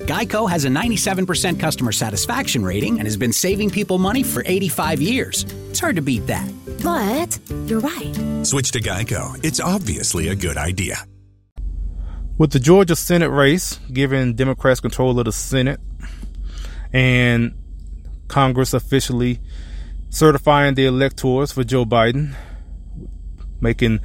Geico 0.00 0.50
has 0.50 0.64
a 0.64 0.68
97% 0.68 1.58
customer 1.58 1.92
satisfaction 1.92 2.64
rating 2.64 2.98
and 2.98 3.06
has 3.06 3.16
been 3.16 3.32
saving 3.32 3.70
people 3.70 3.98
money 3.98 4.22
for 4.22 4.42
85 4.44 5.00
years. 5.00 5.44
It's 5.70 5.78
hard 5.78 5.96
to 5.96 6.02
beat 6.02 6.26
that. 6.26 6.50
But 6.82 7.38
you're 7.68 7.80
right. 7.80 8.44
Switch 8.44 8.72
to 8.72 8.80
Geico. 8.80 9.42
It's 9.44 9.60
obviously 9.60 10.28
a 10.28 10.34
good 10.34 10.56
idea. 10.56 10.96
With 12.36 12.50
the 12.50 12.58
Georgia 12.58 12.96
Senate 12.96 13.30
race 13.30 13.78
giving 13.92 14.34
Democrats 14.34 14.80
control 14.80 15.18
of 15.18 15.26
the 15.26 15.32
Senate 15.32 15.80
and 16.92 17.54
Congress 18.26 18.74
officially 18.74 19.40
certifying 20.10 20.74
the 20.74 20.86
electors 20.86 21.52
for 21.52 21.62
Joe 21.62 21.84
Biden, 21.84 22.34
making 23.60 24.00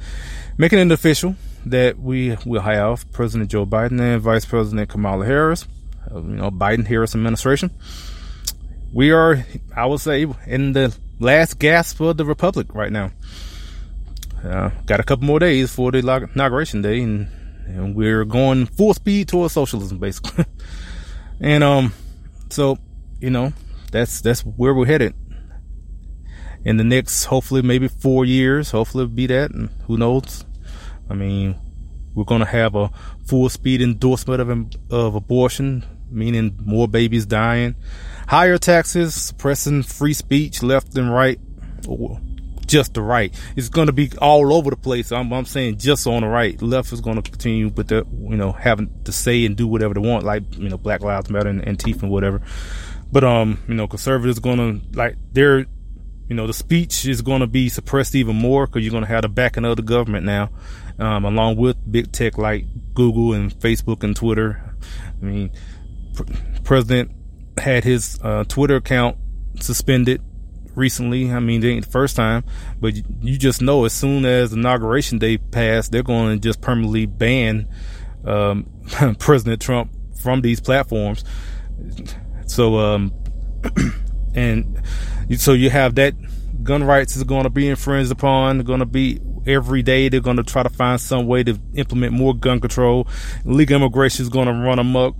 making 0.56 0.78
it 0.78 0.92
official 0.92 1.34
that 1.66 1.98
we 1.98 2.36
will 2.46 2.62
have 2.62 3.10
President 3.12 3.50
Joe 3.50 3.66
Biden 3.66 4.00
and 4.00 4.22
Vice 4.22 4.44
President 4.44 4.88
Kamala 4.88 5.26
Harris, 5.26 5.66
you 6.12 6.20
know, 6.20 6.50
Biden 6.50 6.86
Harris 6.86 7.14
administration. 7.14 7.70
We 8.92 9.12
are, 9.12 9.44
I 9.74 9.86
would 9.86 10.00
say, 10.00 10.26
in 10.46 10.72
the 10.72 10.96
last 11.18 11.58
gasp 11.58 12.00
of 12.00 12.16
the 12.16 12.24
republic 12.24 12.74
right 12.74 12.90
now. 12.90 13.12
Uh, 14.42 14.70
got 14.86 15.00
a 15.00 15.02
couple 15.02 15.26
more 15.26 15.38
days 15.38 15.72
for 15.72 15.92
the 15.92 15.98
inauguration 15.98 16.82
day, 16.82 17.02
and, 17.02 17.28
and 17.66 17.94
we're 17.94 18.24
going 18.24 18.66
full 18.66 18.94
speed 18.94 19.28
towards 19.28 19.52
socialism, 19.52 19.98
basically. 19.98 20.44
and 21.40 21.62
um, 21.62 21.92
so 22.48 22.78
you 23.20 23.30
know, 23.30 23.52
that's 23.92 24.20
that's 24.22 24.40
where 24.40 24.74
we're 24.74 24.86
headed. 24.86 25.14
In 26.64 26.76
the 26.76 26.84
next, 26.84 27.24
hopefully, 27.24 27.62
maybe 27.62 27.88
four 27.88 28.24
years, 28.24 28.70
hopefully, 28.70 29.04
it'll 29.04 29.14
be 29.14 29.26
that, 29.26 29.50
and 29.50 29.70
who 29.86 29.96
knows 29.96 30.44
I 31.10 31.14
mean, 31.14 31.56
we're 32.20 32.26
going 32.26 32.40
to 32.40 32.46
have 32.46 32.74
a 32.74 32.90
full 33.24 33.48
speed 33.48 33.80
endorsement 33.80 34.42
of, 34.42 34.92
of 34.92 35.14
abortion, 35.14 35.82
meaning 36.10 36.54
more 36.62 36.86
babies 36.86 37.24
dying, 37.24 37.74
higher 38.28 38.58
taxes, 38.58 39.14
suppressing 39.14 39.82
free 39.82 40.12
speech 40.12 40.62
left 40.62 40.94
and 40.98 41.10
right, 41.10 41.40
or 41.88 42.20
just 42.66 42.92
the 42.92 43.00
right. 43.00 43.34
It's 43.56 43.70
going 43.70 43.86
to 43.86 43.94
be 43.94 44.10
all 44.18 44.52
over 44.52 44.68
the 44.68 44.76
place. 44.76 45.12
I'm, 45.12 45.32
I'm 45.32 45.46
saying 45.46 45.78
just 45.78 46.06
on 46.06 46.20
the 46.20 46.28
right. 46.28 46.60
Left 46.60 46.92
is 46.92 47.00
going 47.00 47.16
to 47.16 47.22
continue 47.22 47.68
with 47.68 47.88
the, 47.88 48.06
you 48.12 48.36
know, 48.36 48.52
having 48.52 48.90
to 49.04 49.12
say 49.12 49.46
and 49.46 49.56
do 49.56 49.66
whatever 49.66 49.94
they 49.94 50.00
want, 50.00 50.22
like, 50.22 50.42
you 50.58 50.68
know, 50.68 50.76
Black 50.76 51.00
Lives 51.00 51.30
Matter 51.30 51.48
and, 51.48 51.62
Antifa 51.62 52.02
and 52.02 52.10
whatever. 52.10 52.42
But, 53.10 53.24
um, 53.24 53.62
you 53.66 53.72
know, 53.72 53.88
conservatives 53.88 54.40
going 54.40 54.58
to, 54.58 54.86
like, 54.94 55.16
they're, 55.32 55.60
you 56.28 56.36
know, 56.36 56.46
the 56.46 56.52
speech 56.52 57.06
is 57.06 57.22
going 57.22 57.40
to 57.40 57.46
be 57.46 57.70
suppressed 57.70 58.14
even 58.14 58.36
more 58.36 58.66
because 58.66 58.84
you're 58.84 58.92
going 58.92 59.04
to 59.04 59.08
have 59.08 59.22
the 59.22 59.30
backing 59.30 59.64
of 59.64 59.76
the 59.76 59.82
government 59.82 60.26
now 60.26 60.50
um, 61.00 61.24
along 61.24 61.56
with 61.56 61.76
big 61.90 62.12
tech 62.12 62.38
like 62.38 62.66
Google 62.94 63.32
and 63.32 63.52
Facebook 63.52 64.04
and 64.04 64.14
Twitter. 64.14 64.76
I 65.20 65.24
mean, 65.24 65.50
pr- 66.14 66.24
President 66.62 67.10
had 67.58 67.84
his 67.84 68.18
uh, 68.22 68.44
Twitter 68.44 68.76
account 68.76 69.16
suspended 69.58 70.22
recently. 70.74 71.32
I 71.32 71.40
mean, 71.40 71.64
it 71.64 71.68
ain't 71.68 71.84
the 71.86 71.90
first 71.90 72.16
time, 72.16 72.44
but 72.80 72.94
you 73.22 73.38
just 73.38 73.62
know 73.62 73.84
as 73.84 73.92
soon 73.92 74.24
as 74.24 74.52
inauguration 74.52 75.18
day 75.18 75.38
passed, 75.38 75.90
they're 75.90 76.02
going 76.02 76.38
to 76.38 76.48
just 76.48 76.60
permanently 76.60 77.06
ban 77.06 77.68
um, 78.24 78.70
President 79.18 79.60
Trump 79.60 79.92
from 80.20 80.42
these 80.42 80.60
platforms. 80.60 81.24
So, 82.46 82.78
um, 82.78 83.12
and 84.34 84.82
so 85.36 85.52
you 85.52 85.70
have 85.70 85.94
that 85.94 86.14
gun 86.62 86.84
rights 86.84 87.16
is 87.16 87.24
going 87.24 87.44
to 87.44 87.50
be 87.50 87.68
infringed 87.68 88.10
upon. 88.10 88.60
Going 88.60 88.80
to 88.80 88.86
be 88.86 89.20
every 89.46 89.82
day. 89.82 90.08
They're 90.08 90.20
going 90.20 90.36
to 90.36 90.42
try 90.42 90.62
to 90.62 90.68
find 90.68 91.00
some 91.00 91.26
way 91.26 91.42
to 91.44 91.58
implement 91.74 92.12
more 92.12 92.34
gun 92.34 92.60
control. 92.60 93.08
Legal 93.44 93.76
immigration 93.76 94.22
is 94.22 94.28
going 94.28 94.46
to 94.46 94.52
run 94.52 94.78
amok. 94.78 95.16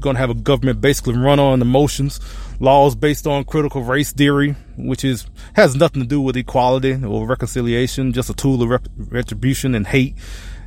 Going 0.00 0.16
to 0.16 0.20
have 0.20 0.30
a 0.30 0.34
government 0.34 0.80
basically 0.80 1.16
run 1.16 1.38
on 1.38 1.62
emotions. 1.62 2.20
Laws 2.60 2.94
based 2.94 3.26
on 3.26 3.44
critical 3.44 3.82
race 3.82 4.12
theory, 4.12 4.56
which 4.76 5.04
is 5.04 5.26
has 5.54 5.76
nothing 5.76 6.02
to 6.02 6.08
do 6.08 6.20
with 6.20 6.36
equality 6.36 7.04
or 7.04 7.26
reconciliation, 7.26 8.12
just 8.12 8.30
a 8.30 8.34
tool 8.34 8.62
of 8.62 8.68
rep- 8.68 8.88
retribution 8.96 9.74
and 9.74 9.86
hate 9.86 10.16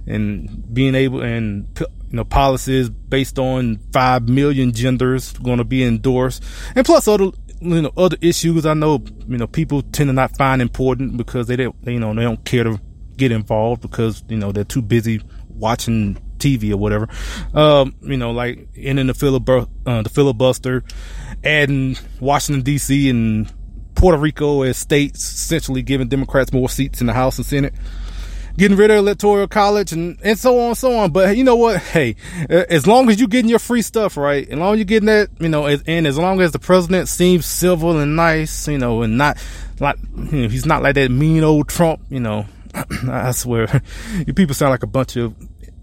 and 0.07 0.73
being 0.73 0.95
able 0.95 1.21
and 1.21 1.67
you 1.79 1.85
know 2.15 2.23
policies 2.23 2.89
based 2.89 3.38
on 3.38 3.77
five 3.91 4.27
million 4.29 4.71
genders 4.71 5.33
going 5.33 5.57
to 5.57 5.65
be 5.65 5.83
endorsed 5.83 6.41
and 6.75 6.85
plus 6.85 7.07
other 7.07 7.29
you 7.59 7.81
know 7.81 7.91
other 7.97 8.18
issues 8.22 8.66
I 8.66 8.73
know 8.73 9.03
you 9.28 9.38
know 9.38 9.47
people 9.47 9.81
tend 9.81 10.09
to 10.09 10.13
not 10.13 10.38
find 10.38 10.62
important 10.62 11.18
because 11.18 11.47
they 11.47 11.56
don't 11.56 11.75
you 11.85 12.00
know 12.00 12.13
they 12.13 12.23
don't 12.23 12.44
care 12.45 12.63
to 12.63 12.79
get 13.16 13.31
involved 13.31 13.81
because 13.81 14.23
you 14.29 14.38
know 14.38 14.51
they're 14.51 14.63
too 14.63 14.81
busy 14.81 15.22
watching 15.50 16.18
TV 16.38 16.72
or 16.72 16.78
whatever. 16.78 17.09
Um, 17.53 17.95
you 18.01 18.18
know, 18.18 18.31
like 18.31 18.68
ending 18.75 19.07
the 19.07 19.13
filibuster, 19.13 19.69
uh, 19.85 20.03
the 20.03 20.09
filibuster, 20.09 20.84
adding 21.44 21.97
Washington 22.19 22.62
D.C. 22.62 23.09
and 23.09 23.51
Puerto 23.95 24.18
Rico 24.18 24.62
as 24.62 24.78
states, 24.78 25.24
essentially 25.24 25.81
giving 25.81 26.07
Democrats 26.07 26.53
more 26.53 26.69
seats 26.69 27.01
in 27.01 27.07
the 27.07 27.13
House 27.13 27.38
and 27.38 27.45
Senate 27.45 27.74
getting 28.57 28.78
rid 28.78 28.90
of 28.91 28.97
electoral 28.97 29.47
college 29.47 29.91
and, 29.94 30.18
and 30.23 30.38
so 30.38 30.59
on 30.59 30.69
and 30.69 30.78
so 30.78 30.97
on. 30.97 31.12
But 31.12 31.38
you 31.38 31.44
know 31.44 31.56
what? 31.56 31.78
Hey, 31.78 32.16
as 32.50 32.88
long 32.88 33.09
as 33.09 33.19
you're 33.19 33.28
getting 33.28 33.50
your 33.50 33.59
free 33.59 33.81
stuff, 33.81 34.18
right? 34.18 34.47
As 34.50 34.57
long 34.57 34.73
as 34.73 34.79
you're 34.79 34.85
getting 34.85 35.07
that, 35.07 35.29
you 35.40 35.50
know, 35.50 35.68
and 35.68 36.07
as 36.07 36.18
long 36.18 36.41
as 36.41 36.51
the 36.51 36.59
president 36.59 37.07
seems 37.07 37.45
civil 37.45 37.97
and 38.00 38.16
nice, 38.16 38.68
you 38.68 38.78
know, 38.78 39.03
and 39.03 39.18
not 39.18 39.38
like, 39.79 39.97
you 40.16 40.44
know, 40.44 40.50
he's 40.50 40.66
not 40.66 40.81
like 40.81 40.95
that 40.95 41.12
mean 41.12 41.44
old 41.44 41.69
Trump, 41.69 42.01
you 42.09 42.19
know, 42.19 42.45
I 43.09 43.31
swear, 43.31 43.81
you 44.25 44.34
people 44.34 44.56
sound 44.56 44.72
like 44.72 44.84
a 44.84 44.88
bunch 44.88 45.16
of 45.16 45.35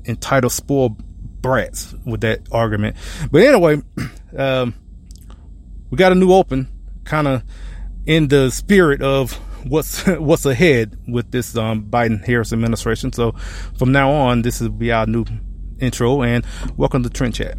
entitled 0.04 0.52
spoiled 0.52 1.02
brats 1.40 1.94
with 2.04 2.22
that 2.22 2.40
argument. 2.50 2.96
But 3.30 3.42
anyway, 3.42 3.82
um, 4.36 4.74
we 5.90 5.96
got 5.96 6.12
a 6.12 6.14
new 6.16 6.32
open 6.32 6.68
kind 7.04 7.28
of 7.28 7.42
in 8.06 8.28
the 8.28 8.50
spirit 8.50 9.02
of 9.02 9.38
what's 9.64 10.06
what's 10.06 10.46
ahead 10.46 10.98
with 11.08 11.30
this 11.30 11.56
um, 11.56 11.84
Biden 11.84 12.24
Harris 12.24 12.52
administration. 12.52 13.12
So 13.12 13.32
from 13.78 13.92
now 13.92 14.10
on, 14.10 14.42
this 14.42 14.60
will 14.60 14.70
be 14.70 14.92
our 14.92 15.06
new 15.06 15.24
intro, 15.80 16.22
and 16.22 16.44
welcome 16.76 17.02
to 17.02 17.10
Trend 17.10 17.34
Chat. 17.34 17.58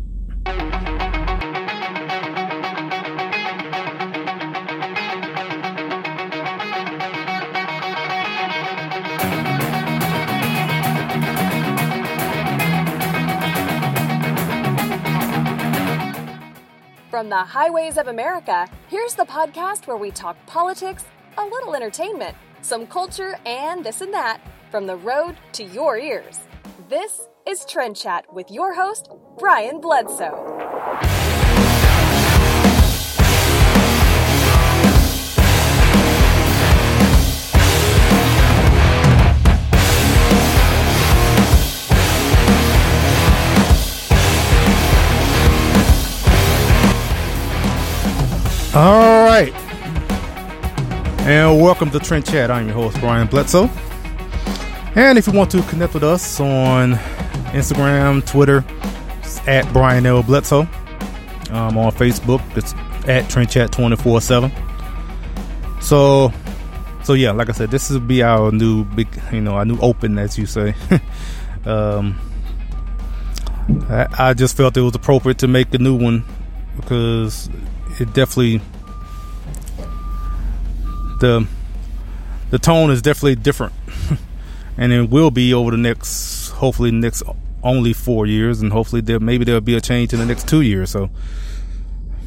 From 17.09 17.29
the 17.29 17.37
highways 17.37 17.97
of 17.97 18.07
America, 18.07 18.67
here's 18.89 19.15
the 19.15 19.23
podcast 19.23 19.87
where 19.87 19.95
we 19.95 20.11
talk 20.11 20.35
politics 20.47 21.05
a 21.37 21.45
little 21.45 21.75
entertainment, 21.75 22.35
some 22.61 22.87
culture, 22.87 23.37
and 23.45 23.83
this 23.83 24.01
and 24.01 24.13
that 24.13 24.41
from 24.71 24.87
the 24.87 24.95
road 24.95 25.35
to 25.53 25.63
your 25.63 25.97
ears. 25.97 26.39
This 26.89 27.27
is 27.47 27.65
Trend 27.65 27.95
Chat 27.95 28.31
with 28.33 28.49
your 28.49 28.73
host, 28.73 29.09
Brian 29.37 29.79
Bledsoe. 29.81 31.24
And 51.25 51.59
welcome 51.59 51.89
to 51.89 51.97
Trend 51.97 52.27
Chat. 52.27 52.51
I'm 52.51 52.67
your 52.67 52.75
host, 52.75 52.99
Brian 52.99 53.25
Bledsoe. 53.25 53.67
And 54.93 55.17
if 55.17 55.25
you 55.25 55.33
want 55.33 55.49
to 55.49 55.63
connect 55.63 55.95
with 55.95 56.03
us 56.03 56.39
on 56.39 56.93
Instagram, 57.51 58.23
Twitter, 58.23 58.63
at 59.47 59.67
Brian 59.73 60.05
L. 60.05 60.21
Bledsoe. 60.21 60.67
Um, 61.49 61.79
on 61.79 61.91
Facebook, 61.93 62.43
it's 62.55 62.75
at 63.07 63.27
Trend 63.27 63.49
Chat 63.49 63.71
24 63.71 64.21
7. 64.21 64.51
So, 65.81 66.31
so 67.03 67.13
yeah, 67.13 67.31
like 67.31 67.49
I 67.49 67.53
said, 67.53 67.71
this 67.71 67.89
will 67.89 68.01
be 68.01 68.21
our 68.21 68.51
new 68.51 68.83
big, 68.83 69.07
you 69.31 69.41
know, 69.41 69.55
our 69.55 69.65
new 69.65 69.79
open, 69.79 70.19
as 70.19 70.37
you 70.37 70.45
say. 70.45 70.75
um, 71.65 72.19
I, 73.89 74.05
I 74.19 74.33
just 74.35 74.55
felt 74.55 74.77
it 74.77 74.81
was 74.81 74.93
appropriate 74.93 75.39
to 75.39 75.47
make 75.47 75.73
a 75.73 75.79
new 75.79 75.95
one 75.95 76.23
because 76.75 77.49
it 77.99 78.13
definitely 78.13 78.61
the 81.19 81.47
the 82.49 82.59
tone 82.59 82.91
is 82.91 83.01
definitely 83.01 83.35
different. 83.35 83.73
And 84.77 84.91
it 84.91 85.09
will 85.09 85.31
be 85.31 85.53
over 85.53 85.71
the 85.71 85.77
next 85.77 86.49
hopefully 86.49 86.91
next 86.91 87.23
only 87.63 87.93
four 87.93 88.25
years 88.25 88.61
and 88.61 88.73
hopefully 88.73 89.01
there 89.01 89.21
maybe 89.21 89.45
there'll 89.45 89.61
be 89.61 89.75
a 89.75 89.79
change 89.79 90.11
in 90.11 90.19
the 90.19 90.25
next 90.25 90.49
two 90.49 90.61
years 90.61 90.89
so. 90.89 91.09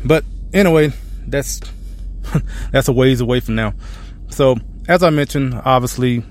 But 0.03 0.25
anyway 0.55 0.93
that's 1.27 1.61
that's 2.73 2.89
a 2.89 2.93
ways 2.93 3.21
away 3.21 3.41
from 3.41 3.55
now. 3.55 3.75
So 4.31 4.57
as 4.89 5.03
i 5.03 5.11
mentioned 5.11 5.61
obviously 5.63 6.23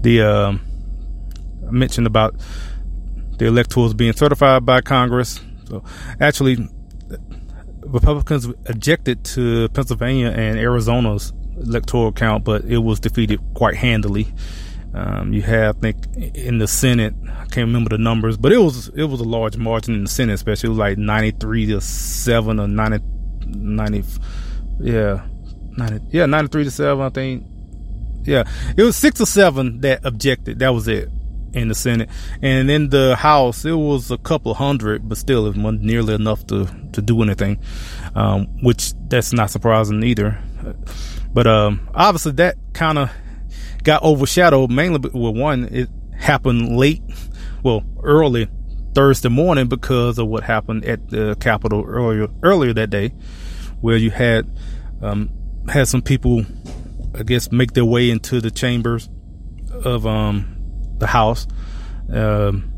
the 0.00 0.22
uh, 0.22 0.52
mentioned 1.70 2.08
about 2.08 2.34
the 3.38 3.46
electors 3.46 3.94
being 3.94 4.12
certified 4.12 4.66
by 4.66 4.80
congress. 4.80 5.40
So 5.68 5.84
actually 6.18 6.68
Republicans 7.90 8.46
objected 8.66 9.24
to 9.24 9.68
Pennsylvania 9.70 10.28
and 10.28 10.58
Arizona's 10.58 11.32
electoral 11.56 12.12
count, 12.12 12.44
but 12.44 12.64
it 12.64 12.78
was 12.78 13.00
defeated 13.00 13.40
quite 13.54 13.76
handily. 13.76 14.28
Um, 14.92 15.32
you 15.32 15.42
have, 15.42 15.76
I 15.76 15.80
think, 15.80 16.16
in 16.34 16.58
the 16.58 16.66
Senate, 16.66 17.14
I 17.28 17.44
can't 17.46 17.66
remember 17.68 17.90
the 17.90 17.98
numbers, 17.98 18.36
but 18.36 18.52
it 18.52 18.58
was 18.58 18.88
it 18.88 19.04
was 19.04 19.20
a 19.20 19.24
large 19.24 19.56
margin 19.56 19.94
in 19.94 20.04
the 20.04 20.10
Senate, 20.10 20.34
especially 20.34 20.70
like 20.70 20.98
ninety 20.98 21.30
three 21.30 21.66
to 21.66 21.80
seven 21.80 22.58
or 22.58 22.66
90, 22.66 23.04
90 23.46 24.04
yeah, 24.80 25.26
90, 25.76 26.06
yeah, 26.10 26.26
ninety 26.26 26.48
three 26.48 26.64
to 26.64 26.70
seven, 26.70 27.04
I 27.04 27.10
think. 27.10 27.44
Yeah, 28.24 28.44
it 28.76 28.82
was 28.82 28.96
six 28.96 29.20
or 29.20 29.26
seven 29.26 29.80
that 29.80 30.04
objected. 30.04 30.58
That 30.58 30.70
was 30.70 30.88
it 30.88 31.08
in 31.52 31.68
the 31.68 31.74
Senate, 31.74 32.08
and 32.42 32.70
in 32.70 32.90
the 32.90 33.16
House 33.16 33.64
it 33.64 33.72
was 33.72 34.10
a 34.10 34.18
couple 34.18 34.54
hundred, 34.54 35.08
but 35.08 35.18
still 35.18 35.46
it 35.46 35.56
wasn't 35.56 35.82
nearly 35.82 36.14
enough 36.14 36.46
to 36.48 36.66
to 36.92 37.02
do 37.02 37.22
anything. 37.22 37.58
Um, 38.14 38.46
which 38.62 38.92
that's 39.08 39.32
not 39.32 39.50
surprising 39.50 40.02
either. 40.02 40.38
But 41.32 41.46
um, 41.46 41.88
obviously 41.94 42.32
that 42.32 42.56
kind 42.72 42.98
of 42.98 43.10
got 43.82 44.02
overshadowed 44.02 44.70
mainly 44.70 44.98
with 44.98 45.36
one 45.36 45.64
it 45.70 45.88
happened 46.18 46.76
late, 46.76 47.02
well 47.62 47.82
early 48.02 48.48
Thursday 48.94 49.28
morning 49.28 49.68
because 49.68 50.18
of 50.18 50.26
what 50.26 50.42
happened 50.42 50.84
at 50.84 51.08
the 51.10 51.36
Capitol 51.40 51.84
earlier 51.86 52.28
earlier 52.42 52.72
that 52.72 52.90
day, 52.90 53.08
where 53.80 53.96
you 53.96 54.10
had 54.10 54.50
um, 55.02 55.30
had 55.68 55.88
some 55.88 56.02
people, 56.02 56.44
I 57.14 57.22
guess, 57.22 57.50
make 57.52 57.72
their 57.72 57.84
way 57.84 58.10
into 58.10 58.40
the 58.40 58.50
chambers 58.50 59.08
of 59.84 60.06
um, 60.06 60.59
the 61.00 61.06
house, 61.06 61.46
um, 62.12 62.72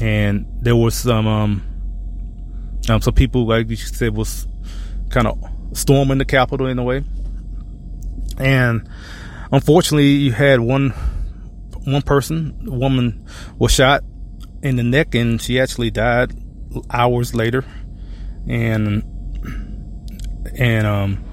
and 0.00 0.46
there 0.60 0.76
was 0.76 0.94
some 0.94 1.26
um, 1.26 1.62
um, 2.88 3.00
some 3.00 3.14
people 3.14 3.46
like 3.46 3.68
you 3.70 3.76
said 3.76 4.14
was 4.14 4.48
kind 5.10 5.26
of 5.26 5.38
storming 5.72 6.18
the 6.18 6.24
Capitol 6.24 6.66
in 6.66 6.78
a 6.78 6.82
way, 6.82 7.04
and 8.38 8.88
unfortunately, 9.52 10.08
you 10.08 10.32
had 10.32 10.60
one 10.60 10.90
one 11.84 12.02
person, 12.02 12.56
woman, 12.64 13.26
was 13.58 13.72
shot 13.72 14.02
in 14.62 14.76
the 14.76 14.82
neck, 14.82 15.14
and 15.14 15.40
she 15.40 15.60
actually 15.60 15.90
died 15.90 16.34
hours 16.90 17.34
later, 17.34 17.64
and 18.48 19.02
and 20.58 20.86
um 20.86 21.24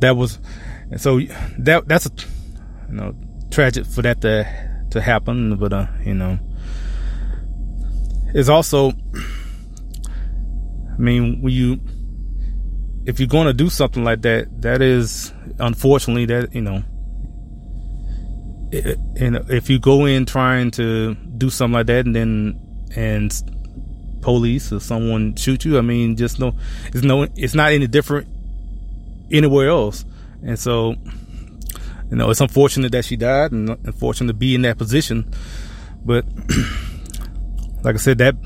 that 0.00 0.16
was 0.16 0.38
and 0.90 1.00
so 1.00 1.20
that 1.58 1.86
that's 1.88 2.06
a 2.06 2.10
you 2.88 2.94
know 2.94 3.14
tragic 3.54 3.86
for 3.86 4.02
that 4.02 4.20
to 4.22 4.44
to 4.90 5.00
happen, 5.00 5.56
but 5.56 5.72
uh, 5.72 5.86
you 6.04 6.14
know, 6.14 6.38
it's 8.34 8.48
also. 8.48 8.92
I 10.92 10.96
mean, 10.98 11.42
when 11.42 11.52
you 11.52 11.80
if 13.06 13.18
you're 13.18 13.28
going 13.28 13.46
to 13.46 13.52
do 13.52 13.68
something 13.68 14.04
like 14.04 14.22
that, 14.22 14.62
that 14.62 14.82
is 14.82 15.32
unfortunately 15.58 16.26
that 16.26 16.54
you 16.54 16.62
know. 16.62 16.82
And 19.16 19.36
if 19.50 19.70
you 19.70 19.78
go 19.78 20.04
in 20.04 20.26
trying 20.26 20.72
to 20.72 21.14
do 21.14 21.48
something 21.48 21.74
like 21.74 21.86
that, 21.86 22.06
and 22.06 22.16
then 22.16 22.88
and 22.96 23.32
police 24.20 24.72
or 24.72 24.80
someone 24.80 25.36
shoot 25.36 25.64
you, 25.64 25.78
I 25.78 25.80
mean, 25.80 26.16
just 26.16 26.40
no, 26.40 26.54
it's 26.86 27.02
no, 27.02 27.28
it's 27.36 27.54
not 27.54 27.72
any 27.72 27.86
different 27.86 28.26
anywhere 29.30 29.68
else. 29.68 30.04
And 30.42 30.58
so, 30.58 30.96
you 32.14 32.18
know, 32.18 32.30
it's 32.30 32.40
unfortunate 32.40 32.92
that 32.92 33.04
she 33.04 33.16
died 33.16 33.50
and 33.50 33.70
unfortunate 33.70 34.28
to 34.28 34.34
be 34.34 34.54
in 34.54 34.62
that 34.62 34.78
position. 34.78 35.28
But 36.04 36.24
like 37.82 37.96
I 37.96 37.98
said, 37.98 38.18
that 38.18 38.36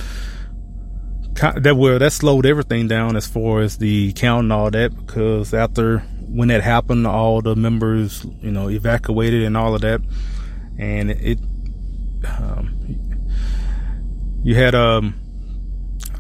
that 1.54 1.76
well 1.76 1.98
that 1.98 2.12
slowed 2.12 2.46
everything 2.46 2.88
down 2.88 3.14
as 3.14 3.26
far 3.26 3.60
as 3.60 3.76
the 3.76 4.14
count 4.14 4.44
and 4.44 4.52
all 4.54 4.70
that 4.70 4.96
because 4.96 5.52
after 5.52 5.98
when 6.30 6.48
that 6.48 6.62
happened, 6.62 7.06
all 7.06 7.42
the 7.42 7.54
members 7.54 8.24
you 8.40 8.50
know 8.50 8.70
evacuated 8.70 9.42
and 9.42 9.54
all 9.54 9.74
of 9.74 9.82
that, 9.82 10.00
and 10.78 11.10
it 11.10 11.38
um, 12.24 12.74
you 14.42 14.54
had 14.54 14.74
um 14.74 15.20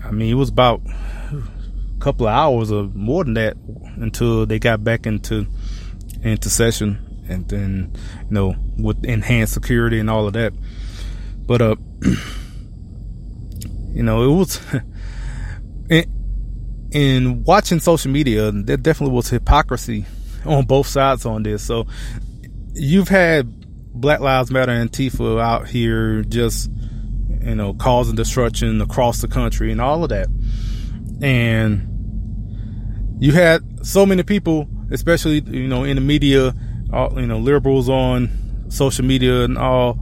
I 0.04 0.10
mean 0.10 0.30
it 0.30 0.34
was 0.34 0.50
about 0.50 0.82
a 0.84 1.98
couple 1.98 2.26
of 2.26 2.34
hours 2.34 2.70
or 2.70 2.82
more 2.88 3.24
than 3.24 3.32
that 3.34 3.56
until 3.96 4.44
they 4.44 4.58
got 4.58 4.84
back 4.84 5.06
into 5.06 5.46
into 6.22 6.50
session 6.50 7.06
and 7.28 7.48
then 7.48 7.92
you 8.22 8.34
know 8.34 8.54
with 8.78 9.04
enhanced 9.04 9.54
security 9.54 9.98
and 9.98 10.10
all 10.10 10.26
of 10.26 10.32
that. 10.32 10.52
But 11.46 11.62
uh, 11.62 11.76
you 13.92 14.02
know, 14.02 14.22
it 14.22 14.36
was 14.36 14.60
in, 15.90 16.88
in 16.90 17.44
watching 17.44 17.80
social 17.80 18.10
media. 18.10 18.50
There 18.52 18.76
definitely 18.76 19.14
was 19.14 19.28
hypocrisy 19.28 20.06
on 20.44 20.66
both 20.66 20.86
sides 20.86 21.26
on 21.26 21.42
this. 21.42 21.62
So 21.62 21.86
you've 22.74 23.08
had 23.08 23.54
Black 23.92 24.20
Lives 24.20 24.50
Matter 24.50 24.72
and 24.72 24.90
Antifa 24.90 25.40
out 25.40 25.68
here 25.68 26.22
just 26.22 26.70
you 27.40 27.54
know 27.54 27.74
causing 27.74 28.14
destruction 28.14 28.80
across 28.80 29.20
the 29.20 29.28
country 29.28 29.72
and 29.72 29.80
all 29.80 30.02
of 30.02 30.10
that, 30.10 30.28
and 31.22 31.84
you 33.20 33.32
had 33.32 33.86
so 33.86 34.06
many 34.06 34.22
people, 34.22 34.68
especially 34.90 35.40
you 35.40 35.66
know 35.66 35.84
in 35.84 35.96
the 35.96 36.02
media 36.02 36.54
all 36.92 37.20
you 37.20 37.26
know 37.26 37.38
liberals 37.38 37.88
on 37.88 38.30
social 38.68 39.04
media 39.04 39.44
and 39.44 39.58
all 39.58 39.98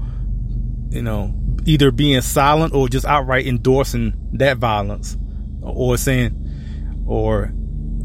you 0.90 1.02
know 1.02 1.34
either 1.64 1.90
being 1.90 2.20
silent 2.20 2.74
or 2.74 2.88
just 2.88 3.04
outright 3.04 3.46
endorsing 3.46 4.14
that 4.32 4.58
violence 4.58 5.16
or 5.62 5.96
saying 5.96 7.04
or 7.06 7.52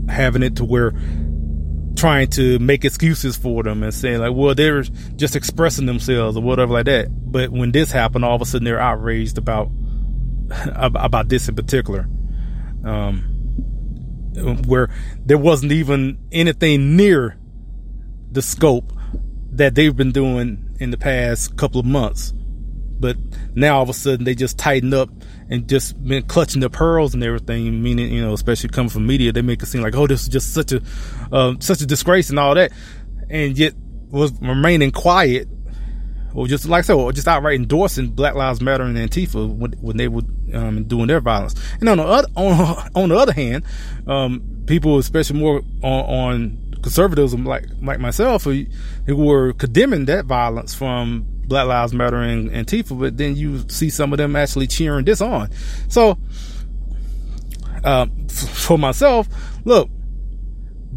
having 0.10 0.44
it 0.44 0.56
to 0.56 0.66
where 0.66 0.94
trying 1.96 2.28
to 2.28 2.58
make 2.60 2.84
excuses 2.84 3.38
for 3.38 3.62
them 3.64 3.84
and 3.84 3.94
saying 3.94 4.20
like 4.20 4.34
well 4.34 4.56
they're 4.56 4.82
just 5.16 5.36
expressing 5.36 5.86
themselves 5.86 6.36
or 6.36 6.42
whatever 6.42 6.74
like 6.74 6.86
that. 6.86 7.08
But 7.12 7.52
when 7.52 7.72
this 7.72 7.92
happened 7.92 8.26
all 8.26 8.36
of 8.36 8.42
a 8.42 8.46
sudden 8.46 8.66
they're 8.66 8.80
outraged 8.80 9.38
about 9.38 9.70
about 10.76 11.30
this 11.30 11.48
in 11.48 11.56
particular. 11.56 12.08
Um 12.84 13.28
where 14.66 14.90
there 15.26 15.38
wasn't 15.38 15.74
even 15.74 16.18
anything 16.32 16.96
near 16.96 17.38
the 18.32 18.42
scope 18.42 18.92
that 19.52 19.76
they've 19.76 19.96
been 19.96 20.12
doing 20.12 20.76
in 20.80 20.92
the 20.92 20.98
past 20.98 21.58
couple 21.58 21.80
of 21.80 21.86
months. 21.86 22.34
But 23.00 23.18
now 23.56 23.78
all 23.78 23.84
of 23.84 23.90
a 23.90 23.94
sudden 23.94 24.26
they 24.26 24.36
just 24.36 24.58
tighten 24.58 24.94
up 24.94 25.10
and 25.50 25.68
just 25.68 26.02
been 26.04 26.24
clutching 26.24 26.60
their 26.60 26.70
pearls 26.70 27.14
and 27.14 27.24
everything. 27.24 27.82
Meaning, 27.82 28.14
you 28.14 28.22
know, 28.22 28.34
especially 28.34 28.70
coming 28.70 28.90
from 28.90 29.08
media, 29.08 29.32
they 29.32 29.42
make 29.42 29.62
it 29.62 29.66
seem 29.66 29.82
like, 29.82 29.96
oh, 29.96 30.08
this 30.08 30.22
is 30.22 30.28
just 30.28 30.54
such 30.54 30.72
a 30.72 30.82
uh, 31.32 31.56
such 31.60 31.82
a 31.82 31.86
disgrace 31.86 32.30
and 32.30 32.38
all 32.38 32.54
that, 32.56 32.72
and 33.30 33.58
yet 33.58 33.74
was 34.12 34.32
remaining 34.42 34.92
quiet 34.92 35.48
or 36.34 36.48
just 36.48 36.66
like 36.66 36.80
I 36.80 36.82
said, 36.82 36.94
or 36.94 37.12
just 37.12 37.28
outright 37.28 37.56
endorsing 37.56 38.10
Black 38.10 38.36
Lives 38.36 38.62
Matter 38.62 38.84
and 38.84 38.98
Antifa 38.98 39.54
when, 39.54 39.74
when 39.74 39.98
they 39.98 40.08
were 40.08 40.22
um, 40.54 40.86
doing 40.86 41.08
their 41.08 41.20
violence. 41.20 41.56
And 41.80 41.90
on 41.90 41.98
the 41.98 42.04
other, 42.04 42.28
on, 42.36 42.90
on 42.96 43.10
the 43.10 43.18
other 43.18 43.34
hand, 43.34 43.66
um, 44.08 44.64
people, 44.66 44.98
especially 44.98 45.40
more 45.40 45.62
on, 45.82 46.06
on 46.06 46.71
conservatism 46.82 47.46
like 47.46 47.66
like 47.82 48.00
myself, 48.00 48.44
who, 48.44 48.66
who 49.06 49.16
were 49.16 49.54
condemning 49.54 50.06
that 50.06 50.26
violence 50.26 50.74
from 50.74 51.26
Black 51.46 51.68
Lives 51.68 51.94
Matter 51.94 52.18
and 52.18 52.50
Antifa, 52.50 52.98
but 52.98 53.18
then 53.18 53.36
you 53.36 53.68
see 53.70 53.90
some 53.90 54.14
of 54.14 54.18
them 54.18 54.36
actually 54.36 54.68
cheering 54.68 55.06
this 55.06 55.22
on. 55.22 55.50
So, 55.90 56.18
uh, 57.84 58.06
for 58.30 58.78
myself, 58.78 59.28
look, 59.66 59.90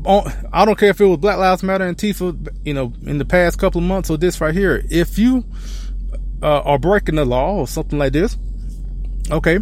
I 0.07 0.65
don't 0.65 0.79
care 0.79 0.91
if 0.91 1.01
it 1.01 1.07
was 1.07 1.19
Black 1.19 1.39
Lives 1.39 1.63
Matter 1.63 1.87
and 1.87 1.97
Antifa, 1.97 2.49
you 2.65 2.75
know, 2.75 2.93
in 3.03 3.19
the 3.19 3.25
past 3.25 3.59
couple 3.59 3.81
of 3.81 3.87
months 3.87 4.11
or 4.11 4.17
this 4.17 4.41
right 4.41 4.55
here. 4.55 4.85
If 4.91 5.19
you 5.19 5.45
uh, 6.43 6.61
are 6.61 6.79
breaking 6.79 7.17
the 7.17 7.25
law 7.25 7.57
or 7.57 7.67
something 7.67 7.99
like 7.99 8.13
this, 8.13 8.37
okay, 9.31 9.59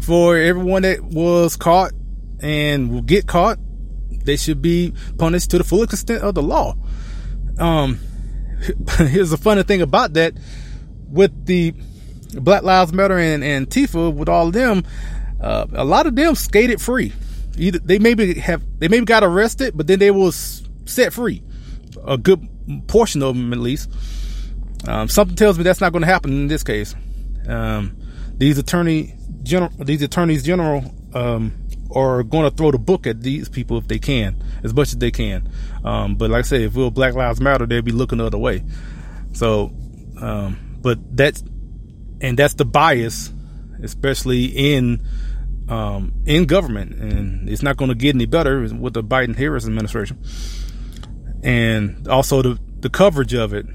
for 0.00 0.36
everyone 0.36 0.82
that 0.82 1.02
was 1.02 1.56
caught 1.56 1.92
and 2.40 2.90
will 2.90 3.02
get 3.02 3.26
caught, 3.26 3.58
they 4.30 4.36
should 4.36 4.62
be 4.62 4.92
punished 5.18 5.50
to 5.50 5.58
the 5.58 5.64
full 5.64 5.82
extent 5.82 6.22
of 6.22 6.36
the 6.36 6.42
law. 6.42 6.76
Um, 7.58 7.98
here's 8.98 9.30
the 9.30 9.36
funny 9.36 9.64
thing 9.64 9.82
about 9.82 10.12
that 10.12 10.34
with 11.10 11.46
the 11.46 11.74
Black 12.34 12.62
Lives 12.62 12.92
Matter 12.92 13.18
and, 13.18 13.42
and 13.42 13.68
Antifa, 13.68 14.14
with 14.14 14.28
all 14.28 14.46
of 14.46 14.52
them, 14.52 14.84
uh, 15.40 15.66
a 15.72 15.84
lot 15.84 16.06
of 16.06 16.14
them 16.14 16.36
skated 16.36 16.80
free. 16.80 17.12
Either 17.58 17.80
they 17.80 17.98
maybe 17.98 18.34
have 18.34 18.62
they 18.78 18.86
maybe 18.86 19.04
got 19.04 19.24
arrested, 19.24 19.76
but 19.76 19.88
then 19.88 19.98
they 19.98 20.12
was 20.12 20.62
set 20.84 21.12
free. 21.12 21.42
A 22.06 22.16
good 22.16 22.48
portion 22.86 23.24
of 23.24 23.34
them, 23.34 23.52
at 23.52 23.58
least. 23.58 23.90
Um, 24.86 25.08
something 25.08 25.34
tells 25.34 25.58
me 25.58 25.64
that's 25.64 25.80
not 25.80 25.90
going 25.90 26.02
to 26.02 26.06
happen 26.08 26.30
in 26.30 26.46
this 26.46 26.62
case. 26.62 26.94
Um, 27.48 27.96
these 28.38 28.58
attorney 28.58 29.16
general, 29.42 29.72
these 29.76 30.02
attorneys 30.02 30.44
general, 30.44 30.94
um, 31.14 31.52
are 31.94 32.22
going 32.22 32.48
to 32.48 32.56
throw 32.56 32.70
the 32.70 32.78
book 32.78 33.06
at 33.06 33.22
these 33.22 33.48
people 33.48 33.78
if 33.78 33.88
they 33.88 33.98
can, 33.98 34.42
as 34.62 34.74
much 34.74 34.88
as 34.88 34.98
they 34.98 35.10
can. 35.10 35.48
Um, 35.84 36.14
but 36.14 36.30
like 36.30 36.40
I 36.40 36.42
said, 36.42 36.60
if 36.62 36.76
it 36.76 36.94
Black 36.94 37.14
Lives 37.14 37.40
Matter, 37.40 37.66
they'd 37.66 37.84
be 37.84 37.92
looking 37.92 38.18
the 38.18 38.26
other 38.26 38.38
way. 38.38 38.62
So, 39.32 39.72
um, 40.20 40.78
but 40.82 40.98
that's 41.16 41.42
and 42.20 42.38
that's 42.38 42.54
the 42.54 42.64
bias, 42.64 43.32
especially 43.82 44.46
in 44.46 45.00
um, 45.68 46.12
in 46.26 46.46
government, 46.46 46.94
and 46.94 47.48
it's 47.48 47.62
not 47.62 47.76
going 47.76 47.90
to 47.90 47.94
get 47.94 48.14
any 48.14 48.26
better 48.26 48.60
with 48.60 48.94
the 48.94 49.02
Biden 49.02 49.36
Harris 49.36 49.66
administration, 49.66 50.18
and 51.42 52.08
also 52.08 52.42
the 52.42 52.58
the 52.80 52.90
coverage 52.90 53.34
of 53.34 53.54
it. 53.54 53.66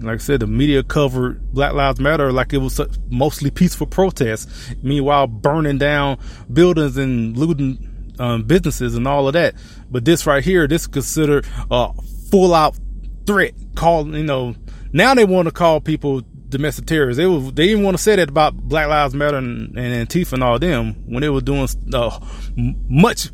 Like 0.00 0.14
I 0.14 0.18
said, 0.18 0.40
the 0.40 0.46
media 0.46 0.82
covered 0.82 1.52
Black 1.52 1.72
Lives 1.72 2.00
Matter 2.00 2.32
like 2.32 2.52
it 2.52 2.58
was 2.58 2.80
mostly 3.10 3.50
peaceful 3.50 3.86
protests. 3.86 4.74
Meanwhile, 4.82 5.26
burning 5.28 5.78
down 5.78 6.18
buildings 6.52 6.96
and 6.96 7.36
looting 7.36 8.14
um, 8.18 8.44
businesses 8.44 8.94
and 8.94 9.06
all 9.06 9.26
of 9.26 9.34
that. 9.34 9.54
But 9.90 10.04
this 10.04 10.26
right 10.26 10.42
here, 10.42 10.66
this 10.66 10.82
is 10.82 10.88
considered 10.88 11.46
a 11.70 11.92
full 12.30 12.54
out 12.54 12.78
threat. 13.26 13.54
Calling, 13.74 14.14
you 14.14 14.24
know 14.24 14.54
now 14.92 15.14
they 15.14 15.24
want 15.24 15.46
to 15.46 15.52
call 15.52 15.80
people 15.80 16.22
domestic 16.48 16.86
terrorists. 16.86 17.18
They 17.18 17.26
was 17.26 17.52
they 17.52 17.66
didn't 17.66 17.84
want 17.84 17.96
to 17.96 18.02
say 18.02 18.16
that 18.16 18.30
about 18.30 18.56
Black 18.56 18.88
Lives 18.88 19.14
Matter 19.14 19.36
and, 19.36 19.76
and 19.78 20.08
Antifa 20.08 20.34
and 20.34 20.42
all 20.42 20.58
them 20.58 20.94
when 21.06 21.20
they 21.20 21.28
were 21.28 21.40
doing 21.40 21.68
uh, 21.92 22.18
much 22.56 23.30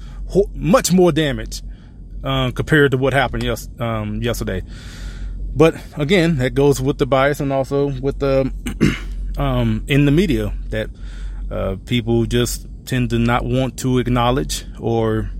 much 0.54 0.92
more 0.92 1.12
damage 1.12 1.62
um, 2.24 2.52
compared 2.52 2.90
to 2.90 2.96
what 2.96 3.12
happened 3.12 3.42
yes, 3.42 3.68
um, 3.78 4.22
yesterday. 4.22 4.62
But 5.56 5.76
again, 5.96 6.36
that 6.38 6.54
goes 6.54 6.80
with 6.80 6.98
the 6.98 7.06
bias 7.06 7.40
and 7.40 7.52
also 7.52 7.86
with 8.00 8.18
the 8.18 8.52
um, 9.38 9.84
in 9.86 10.04
the 10.04 10.10
media 10.10 10.52
that 10.68 10.90
uh, 11.50 11.76
people 11.86 12.26
just 12.26 12.66
tend 12.86 13.10
to 13.10 13.18
not 13.18 13.44
want 13.44 13.78
to 13.78 13.98
acknowledge 13.98 14.64
or 14.78 15.30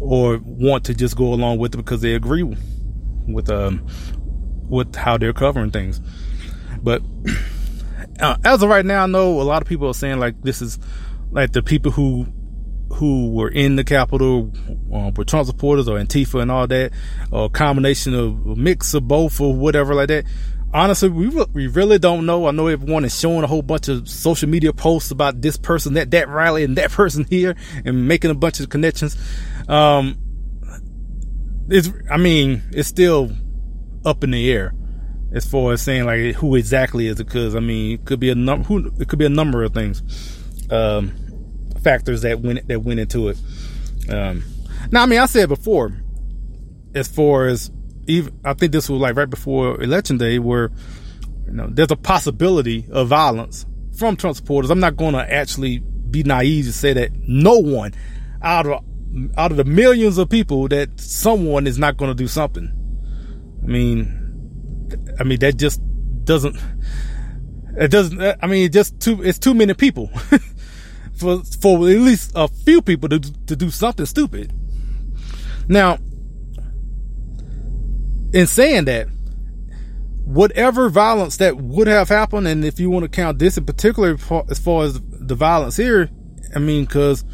or 0.00 0.38
want 0.42 0.84
to 0.84 0.94
just 0.94 1.16
go 1.16 1.34
along 1.34 1.58
with 1.58 1.74
it 1.74 1.76
because 1.76 2.00
they 2.00 2.14
agree 2.14 2.42
with 3.26 3.50
um, 3.50 3.86
with 4.68 4.94
how 4.96 5.18
they're 5.18 5.32
covering 5.32 5.70
things. 5.70 6.00
But 6.82 7.02
uh, 8.20 8.36
as 8.44 8.62
of 8.62 8.70
right 8.70 8.84
now, 8.84 9.02
I 9.02 9.06
know 9.06 9.40
a 9.40 9.42
lot 9.42 9.60
of 9.60 9.68
people 9.68 9.88
are 9.88 9.94
saying 9.94 10.18
like 10.18 10.40
this 10.42 10.62
is 10.62 10.78
like 11.30 11.52
the 11.52 11.62
people 11.62 11.92
who 11.92 12.26
who 12.94 13.30
were 13.30 13.48
in 13.48 13.76
the 13.76 13.84
Capitol 13.84 14.52
um, 14.92 15.14
were 15.14 15.24
Trump 15.24 15.46
supporters 15.46 15.88
or 15.88 15.98
Antifa 15.98 16.40
and 16.40 16.50
all 16.50 16.66
that, 16.66 16.92
or 17.30 17.50
combination 17.50 18.14
of 18.14 18.56
mix 18.56 18.94
of 18.94 19.06
both 19.06 19.40
or 19.40 19.54
whatever 19.54 19.94
like 19.94 20.08
that. 20.08 20.24
Honestly, 20.72 21.08
we 21.08 21.28
we 21.52 21.66
really 21.66 21.98
don't 21.98 22.26
know. 22.26 22.46
I 22.46 22.50
know 22.50 22.66
everyone 22.66 23.04
is 23.04 23.18
showing 23.18 23.42
a 23.42 23.46
whole 23.46 23.62
bunch 23.62 23.88
of 23.88 24.08
social 24.08 24.48
media 24.48 24.72
posts 24.72 25.10
about 25.10 25.40
this 25.40 25.56
person, 25.56 25.94
that 25.94 26.10
that 26.10 26.28
rally, 26.28 26.64
and 26.64 26.76
that 26.76 26.90
person 26.92 27.24
here, 27.24 27.56
and 27.84 28.08
making 28.08 28.30
a 28.30 28.34
bunch 28.34 28.60
of 28.60 28.68
connections. 28.68 29.16
Um, 29.68 30.16
it's 31.68 31.90
I 32.10 32.16
mean, 32.16 32.62
it's 32.72 32.88
still 32.88 33.30
up 34.04 34.24
in 34.24 34.30
the 34.30 34.50
air 34.50 34.74
as 35.32 35.44
far 35.44 35.72
as 35.72 35.82
saying 35.82 36.04
like 36.04 36.34
who 36.36 36.54
exactly 36.54 37.06
is 37.06 37.20
it. 37.20 37.24
Because 37.24 37.54
I 37.54 37.60
mean, 37.60 37.92
it 37.92 38.04
could 38.04 38.20
be 38.20 38.30
a 38.30 38.34
number. 38.34 38.64
Who 38.66 38.92
it 38.98 39.08
could 39.08 39.18
be 39.18 39.26
a 39.26 39.30
number 39.30 39.62
of 39.62 39.72
things, 39.72 40.02
um, 40.70 41.12
factors 41.78 42.22
that 42.22 42.40
went 42.40 42.66
that 42.68 42.80
went 42.80 43.00
into 43.00 43.28
it. 43.28 43.38
Um, 44.08 44.44
now, 44.90 45.02
I 45.02 45.06
mean, 45.06 45.18
I 45.18 45.26
said 45.26 45.48
before, 45.48 45.92
as 46.94 47.08
far 47.08 47.46
as 47.46 47.70
even, 48.06 48.38
I 48.44 48.54
think 48.54 48.72
this 48.72 48.88
was 48.88 49.00
like 49.00 49.16
right 49.16 49.28
before 49.28 49.82
election 49.82 50.18
day, 50.18 50.38
where 50.38 50.70
you 51.46 51.52
know 51.52 51.68
there's 51.70 51.90
a 51.90 51.96
possibility 51.96 52.86
of 52.90 53.08
violence 53.08 53.66
from 53.96 54.16
Trump 54.16 54.36
supporters. 54.36 54.70
I'm 54.70 54.80
not 54.80 54.96
going 54.96 55.14
to 55.14 55.32
actually 55.32 55.78
be 55.78 56.22
naive 56.22 56.66
to 56.66 56.72
say 56.72 56.92
that 56.94 57.12
no 57.26 57.58
one 57.58 57.94
out 58.42 58.66
of 58.66 58.84
out 59.36 59.50
of 59.50 59.56
the 59.56 59.64
millions 59.64 60.18
of 60.18 60.28
people 60.28 60.68
that 60.68 61.00
someone 61.00 61.66
is 61.66 61.78
not 61.78 61.96
going 61.96 62.10
to 62.10 62.14
do 62.14 62.28
something. 62.28 62.72
I 63.62 63.66
mean, 63.66 64.88
I 65.18 65.24
mean 65.24 65.38
that 65.40 65.56
just 65.56 65.80
doesn't. 66.24 66.56
It 67.76 67.90
doesn't. 67.90 68.20
I 68.20 68.46
mean, 68.46 68.64
it 68.64 68.72
just 68.72 68.98
too. 69.00 69.22
It's 69.22 69.38
too 69.38 69.54
many 69.54 69.74
people 69.74 70.10
for 71.18 71.42
for 71.60 71.76
at 71.88 71.98
least 71.98 72.32
a 72.34 72.48
few 72.48 72.82
people 72.82 73.08
to 73.08 73.18
to 73.18 73.56
do 73.56 73.70
something 73.70 74.06
stupid. 74.06 74.52
Now, 75.68 75.98
in 78.32 78.46
saying 78.46 78.86
that, 78.86 79.08
whatever 80.24 80.88
violence 80.88 81.38
that 81.38 81.56
would 81.56 81.86
have 81.86 82.08
happened, 82.08 82.46
and 82.46 82.64
if 82.64 82.78
you 82.78 82.90
want 82.90 83.04
to 83.04 83.08
count 83.08 83.38
this 83.38 83.56
in 83.56 83.64
particular 83.64 84.16
as 84.50 84.58
far 84.58 84.84
as 84.84 85.00
the 85.02 85.34
violence 85.34 85.76
here, 85.76 86.10
I 86.54 86.58
mean, 86.58 86.84
because 86.84 87.24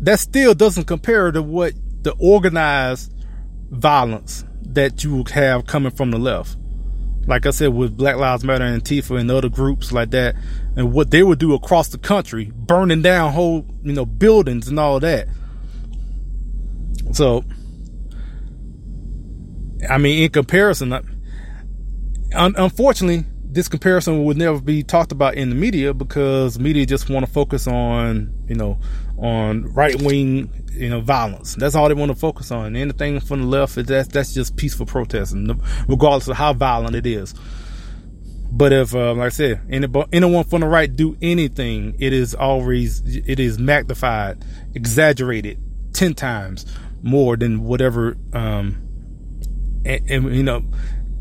that 0.00 0.20
still 0.20 0.54
doesn't 0.54 0.84
compare 0.84 1.30
to 1.30 1.42
what 1.42 1.74
the 2.02 2.14
organized 2.18 3.14
violence 3.70 4.44
that 4.62 5.04
you 5.04 5.24
have 5.32 5.66
coming 5.66 5.92
from 5.92 6.10
the 6.10 6.18
left. 6.18 6.56
Like 7.26 7.46
I 7.46 7.50
said, 7.50 7.68
with 7.68 7.96
Black 7.96 8.16
Lives 8.16 8.42
Matter 8.44 8.64
and 8.64 8.82
Antifa 8.82 9.18
and 9.18 9.30
other 9.30 9.48
groups 9.48 9.92
like 9.92 10.10
that, 10.10 10.34
and 10.76 10.92
what 10.92 11.10
they 11.10 11.22
would 11.22 11.38
do 11.38 11.54
across 11.54 11.88
the 11.88 11.98
country, 11.98 12.50
burning 12.54 13.02
down 13.02 13.32
whole, 13.32 13.64
you 13.82 13.92
know, 13.92 14.04
buildings 14.04 14.68
and 14.68 14.78
all 14.78 14.98
that. 15.00 15.28
So, 17.12 17.44
I 19.88 19.98
mean, 19.98 20.24
in 20.24 20.30
comparison, 20.30 20.92
unfortunately, 22.32 23.24
this 23.44 23.68
comparison 23.68 24.24
would 24.24 24.38
never 24.38 24.60
be 24.60 24.82
talked 24.82 25.12
about 25.12 25.34
in 25.34 25.50
the 25.50 25.54
media 25.54 25.92
because 25.92 26.58
media 26.58 26.86
just 26.86 27.10
want 27.10 27.26
to 27.26 27.30
focus 27.30 27.66
on, 27.66 28.32
you 28.48 28.54
know, 28.54 28.78
on 29.22 29.72
right 29.72 30.00
wing 30.02 30.50
you 30.72 30.88
know, 30.88 31.00
violence. 31.00 31.54
That's 31.54 31.74
all 31.74 31.88
they 31.88 31.94
want 31.94 32.10
to 32.10 32.18
focus 32.18 32.50
on. 32.50 32.76
Anything 32.76 33.20
from 33.20 33.42
the 33.42 33.46
left, 33.46 33.76
is 33.76 33.86
that's 33.86 34.08
that's 34.08 34.34
just 34.34 34.56
peaceful 34.56 34.86
protesting, 34.86 35.60
regardless 35.86 36.28
of 36.28 36.36
how 36.36 36.52
violent 36.52 36.96
it 36.96 37.06
is. 37.06 37.34
But 38.54 38.72
if, 38.72 38.94
uh, 38.94 39.14
like 39.14 39.26
I 39.26 39.28
said, 39.30 39.62
anyone 39.70 40.44
from 40.44 40.60
the 40.60 40.66
right 40.66 40.94
do 40.94 41.16
anything, 41.22 41.96
it 41.98 42.12
is 42.12 42.34
always 42.34 43.02
it 43.06 43.40
is 43.40 43.58
magnified, 43.58 44.44
exaggerated 44.74 45.58
ten 45.92 46.14
times 46.14 46.66
more 47.02 47.36
than 47.36 47.64
whatever, 47.64 48.16
um, 48.32 48.78
and, 49.84 50.10
and 50.10 50.36
you 50.36 50.42
know, 50.42 50.64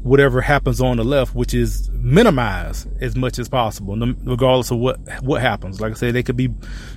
whatever 0.04 0.42
happens 0.42 0.82
on 0.82 0.98
the 0.98 1.04
left, 1.04 1.36
which 1.36 1.54
is 1.54 1.90
minimized 1.92 2.88
as 3.02 3.16
much 3.16 3.38
as 3.38 3.48
possible, 3.48 3.96
regardless 4.24 4.72
of 4.72 4.80
what 4.80 5.00
what 5.22 5.42
happens. 5.42 5.80
Like 5.80 5.92
I 5.92 5.96
said, 5.96 6.14
they 6.14 6.24
could 6.24 6.38
be 6.38 6.50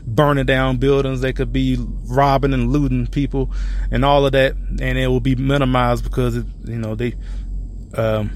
burning 0.07 0.47
down 0.47 0.79
buildings, 0.79 1.21
they 1.21 1.33
could 1.33 1.53
be 1.53 1.77
robbing 2.07 2.55
and 2.55 2.73
looting 2.73 3.07
people, 3.07 3.53
and 3.91 4.05
all 4.05 4.25
of 4.25 4.33
that, 4.33 4.55
and 4.57 4.99
it 4.99 5.09
will 5.09 5.21
be 5.21 5.35
minimized 5.35 6.05
because 6.05 6.37
it, 6.37 6.47
you 6.65 6.79
know 6.79 6.95
they, 6.95 7.15
um, 7.95 8.31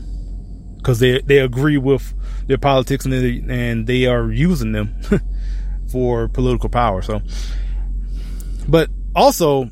because 0.76 0.98
they 0.98 1.20
they 1.22 1.38
agree 1.38 1.78
with 1.78 2.14
their 2.46 2.58
politics 2.58 3.04
and 3.04 3.14
they, 3.14 3.42
and 3.48 3.86
they 3.86 4.06
are 4.06 4.30
using 4.30 4.72
them 4.72 4.94
for 5.90 6.28
political 6.28 6.68
power. 6.68 7.00
So, 7.00 7.22
but 8.68 8.90
also 9.16 9.70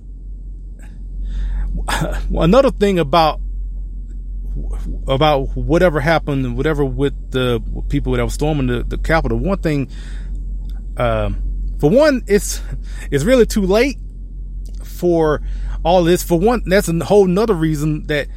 another 2.34 2.70
thing 2.70 2.98
about 2.98 3.40
about 5.06 5.56
whatever 5.56 6.00
happened, 6.00 6.56
whatever 6.56 6.84
with 6.84 7.30
the 7.30 7.62
people 7.88 8.12
that 8.14 8.24
were 8.24 8.30
storming 8.30 8.66
the, 8.66 8.82
the 8.82 8.98
Capitol. 8.98 9.38
One 9.38 9.58
thing, 9.58 9.90
um, 10.96 11.42
for 11.80 11.90
one, 11.90 12.22
it's 12.26 12.60
it's 13.10 13.24
really 13.24 13.46
too 13.46 13.62
late 13.62 13.98
for 14.82 15.42
all 15.84 16.04
this. 16.04 16.22
For 16.22 16.38
one, 16.38 16.62
that's 16.66 16.88
a 16.88 17.04
whole 17.04 17.26
nother 17.26 17.54
reason 17.54 18.06
that, 18.06 18.28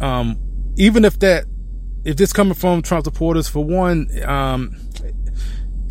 um, 0.00 0.38
even 0.76 1.04
if 1.04 1.18
that, 1.20 1.44
if 2.04 2.16
this 2.16 2.32
coming 2.32 2.54
from 2.54 2.82
Trump 2.82 3.04
supporters, 3.04 3.48
for 3.48 3.64
one, 3.64 4.08
um, 4.24 4.76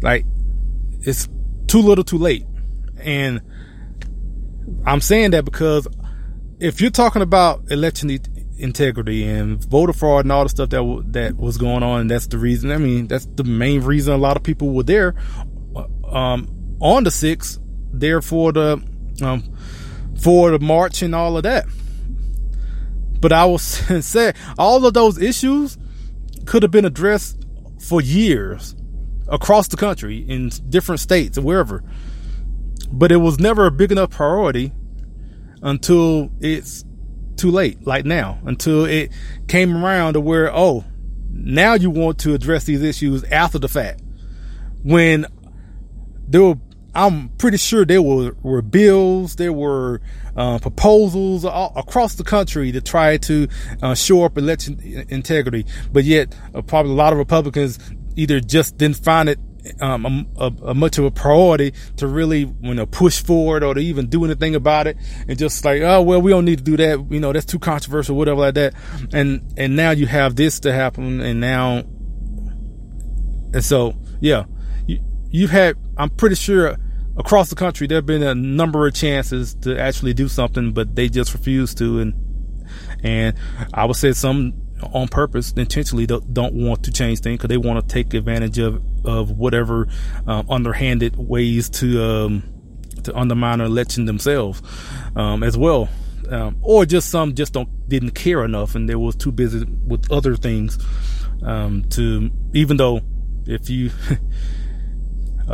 like 0.01 0.25
it's 1.01 1.27
too 1.67 1.81
little, 1.81 2.03
too 2.03 2.17
late, 2.17 2.45
and 2.99 3.41
I'm 4.85 5.01
saying 5.01 5.31
that 5.31 5.45
because 5.45 5.87
if 6.59 6.81
you're 6.81 6.91
talking 6.91 7.21
about 7.21 7.69
election 7.69 8.09
integrity 8.57 9.27
and 9.27 9.63
voter 9.65 9.93
fraud 9.93 10.25
and 10.25 10.31
all 10.31 10.43
the 10.43 10.49
stuff 10.49 10.69
that 10.69 10.77
w- 10.77 11.03
that 11.07 11.35
was 11.35 11.57
going 11.57 11.83
on, 11.83 12.01
And 12.01 12.11
that's 12.11 12.27
the 12.27 12.37
reason. 12.37 12.71
I 12.71 12.77
mean, 12.77 13.07
that's 13.07 13.25
the 13.25 13.43
main 13.43 13.81
reason 13.81 14.13
a 14.13 14.17
lot 14.17 14.37
of 14.37 14.43
people 14.43 14.71
were 14.71 14.83
there 14.83 15.15
um, 16.05 16.47
on 16.79 17.03
the 17.03 17.11
sixth, 17.11 17.59
there 17.91 18.21
for 18.21 18.51
the 18.51 18.81
um, 19.21 19.57
for 20.19 20.51
the 20.51 20.59
march 20.59 21.01
and 21.01 21.13
all 21.13 21.37
of 21.37 21.43
that. 21.43 21.65
But 23.19 23.31
I 23.31 23.45
will 23.45 23.57
say 23.57 24.33
all 24.57 24.85
of 24.85 24.93
those 24.93 25.21
issues 25.21 25.77
could 26.45 26.63
have 26.63 26.71
been 26.71 26.85
addressed 26.85 27.45
for 27.79 28.01
years 28.01 28.75
across 29.27 29.67
the 29.67 29.77
country 29.77 30.19
in 30.19 30.49
different 30.69 31.01
states 31.01 31.37
or 31.37 31.41
wherever. 31.41 31.83
But 32.91 33.11
it 33.11 33.17
was 33.17 33.39
never 33.39 33.65
a 33.65 33.71
big 33.71 33.91
enough 33.91 34.11
priority 34.11 34.71
until 35.61 36.29
it's 36.39 36.85
too 37.37 37.51
late, 37.51 37.85
like 37.85 38.05
now, 38.05 38.39
until 38.45 38.85
it 38.85 39.11
came 39.47 39.83
around 39.83 40.13
to 40.13 40.21
where, 40.21 40.53
oh, 40.53 40.85
now 41.31 41.73
you 41.73 41.89
want 41.89 42.19
to 42.19 42.33
address 42.33 42.63
these 42.63 42.81
issues 42.81 43.23
after 43.25 43.59
the 43.59 43.67
fact. 43.67 44.01
When 44.83 45.25
there 46.27 46.41
were, 46.41 46.55
I'm 46.93 47.29
pretty 47.29 47.57
sure 47.57 47.85
there 47.85 48.01
were, 48.01 48.35
were 48.41 48.61
bills, 48.61 49.35
there 49.35 49.53
were 49.53 50.01
uh, 50.35 50.59
proposals 50.59 51.43
all, 51.45 51.73
across 51.75 52.15
the 52.15 52.23
country 52.23 52.71
to 52.71 52.81
try 52.81 53.17
to 53.17 53.47
uh, 53.81 53.95
shore 53.95 54.27
up 54.27 54.37
election 54.37 55.05
integrity, 55.09 55.65
but 55.91 56.03
yet 56.03 56.35
uh, 56.53 56.61
probably 56.61 56.91
a 56.91 56.95
lot 56.95 57.13
of 57.13 57.19
Republicans 57.19 57.79
either 58.15 58.39
just 58.39 58.77
didn't 58.77 58.97
find 58.97 59.27
it 59.29 59.39
um, 59.81 60.27
a, 60.37 60.51
a, 60.63 60.73
much 60.73 60.97
of 60.97 61.05
a 61.05 61.11
priority 61.11 61.73
to 61.97 62.07
really 62.07 62.53
you 62.61 62.73
know 62.73 62.85
push 62.85 63.21
forward 63.21 63.63
or 63.63 63.73
to 63.73 63.79
even 63.79 64.07
do 64.07 64.23
anything 64.25 64.55
about 64.55 64.87
it. 64.87 64.97
And 65.27 65.37
just 65.37 65.63
like 65.65 65.81
oh 65.81 66.01
well 66.01 66.21
we 66.21 66.31
don't 66.31 66.45
need 66.45 66.59
to 66.59 66.63
do 66.63 66.77
that. 66.77 67.11
You 67.11 67.19
know 67.19 67.33
that's 67.33 67.45
too 67.45 67.59
controversial 67.59 68.15
whatever 68.15 68.41
like 68.41 68.55
that. 68.55 68.73
And 69.13 69.53
and 69.57 69.75
now 69.75 69.91
you 69.91 70.07
have 70.07 70.35
this 70.35 70.59
to 70.61 70.73
happen 70.73 71.21
and 71.21 71.39
now 71.39 71.83
and 73.53 73.63
so 73.63 73.95
yeah. 74.19 74.45
You 74.87 74.99
you've 75.29 75.51
had 75.51 75.77
I'm 75.97 76.09
pretty 76.09 76.35
sure 76.35 76.77
across 77.17 77.49
the 77.49 77.55
country 77.55 77.87
there 77.87 77.97
have 77.97 78.05
been 78.05 78.23
a 78.23 78.35
number 78.35 78.85
of 78.87 78.93
chances 78.93 79.55
to 79.55 79.79
actually 79.79 80.13
do 80.13 80.27
something 80.27 80.73
but 80.73 80.95
they 80.95 81.09
just 81.09 81.33
refused 81.33 81.77
to. 81.79 81.99
And 81.99 82.13
and 83.03 83.37
I 83.73 83.85
would 83.85 83.95
say 83.95 84.11
some 84.11 84.64
on 84.81 85.07
purpose, 85.07 85.53
intentionally 85.53 86.05
don't, 86.05 86.53
want 86.53 86.83
to 86.83 86.91
change 86.91 87.19
things 87.19 87.37
because 87.37 87.49
they 87.49 87.57
want 87.57 87.87
to 87.87 87.93
take 87.93 88.13
advantage 88.13 88.59
of 88.59 88.81
of 89.05 89.31
whatever 89.31 89.87
um, 90.27 90.45
underhanded 90.49 91.15
ways 91.15 91.69
to 91.69 92.03
um, 92.03 92.43
to 93.03 93.15
undermine 93.15 93.61
an 93.61 93.67
election 93.67 94.05
themselves 94.05 94.61
um, 95.15 95.43
as 95.43 95.57
well, 95.57 95.89
um, 96.29 96.57
or 96.61 96.85
just 96.85 97.09
some 97.09 97.35
just 97.35 97.53
don't 97.53 97.69
didn't 97.87 98.11
care 98.11 98.43
enough 98.43 98.75
and 98.75 98.89
they 98.89 98.95
was 98.95 99.15
too 99.15 99.31
busy 99.31 99.65
with 99.85 100.11
other 100.11 100.35
things 100.35 100.77
um, 101.43 101.83
to 101.89 102.29
even 102.53 102.77
though 102.77 102.99
if 103.45 103.69
you 103.69 103.91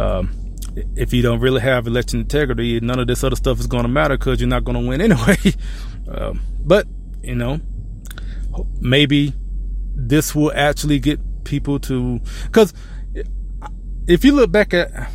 if 0.96 1.14
you 1.14 1.22
don't 1.22 1.42
really 1.42 1.60
have 1.62 1.86
election 1.86 2.22
integrity, 2.22 2.80
none 2.80 2.98
of 3.00 3.08
this 3.08 3.24
other 3.24 3.36
stuff 3.36 3.60
is 3.60 3.68
going 3.68 3.84
to 3.84 3.90
matter 3.90 4.18
because 4.18 4.40
you're 4.40 4.50
not 4.50 4.64
going 4.64 4.82
to 4.82 4.88
win 4.88 5.02
anyway. 5.02 5.38
but 6.64 6.88
you 7.22 7.36
know 7.36 7.60
maybe 8.80 9.34
this 9.96 10.34
will 10.34 10.52
actually 10.56 11.00
get 11.00 11.20
people 11.44 11.80
to 11.80 12.20
because 12.46 12.74
if 14.08 14.24
you 14.24 14.34
look 14.34 14.52
back 14.52 14.74
at 14.74 15.12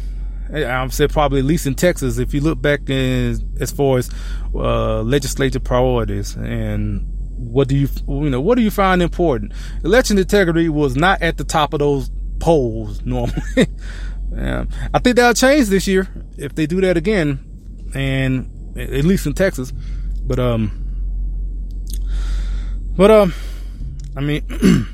I'm 0.52 0.90
said 0.90 1.10
probably 1.10 1.40
at 1.40 1.44
least 1.44 1.66
in 1.66 1.74
Texas, 1.74 2.18
if 2.18 2.32
you 2.32 2.40
look 2.40 2.60
back 2.62 2.88
in 2.88 3.56
as 3.60 3.72
far 3.72 3.98
as 3.98 4.10
uh, 4.54 5.02
legislative 5.02 5.64
priorities 5.64 6.36
and 6.36 7.04
what 7.36 7.68
do 7.68 7.76
you 7.76 7.88
you 8.08 8.30
know 8.30 8.40
what 8.40 8.56
do 8.56 8.62
you 8.62 8.70
find 8.70 9.02
important? 9.02 9.52
Election 9.84 10.18
integrity 10.18 10.68
was 10.68 10.96
not 10.96 11.20
at 11.20 11.36
the 11.36 11.44
top 11.44 11.72
of 11.74 11.80
those 11.80 12.10
polls 12.38 13.02
normally. 13.04 13.42
yeah. 14.34 14.64
I 14.94 14.98
think 14.98 15.16
that'll 15.16 15.34
change 15.34 15.68
this 15.68 15.86
year 15.86 16.08
if 16.38 16.54
they 16.54 16.66
do 16.66 16.80
that 16.82 16.96
again, 16.96 17.40
and 17.94 18.78
at 18.78 19.04
least 19.04 19.26
in 19.26 19.34
Texas. 19.34 19.72
But 20.22 20.38
um, 20.38 20.85
but 22.96 23.10
um, 23.10 23.34
I 24.16 24.20
mean, 24.20 24.42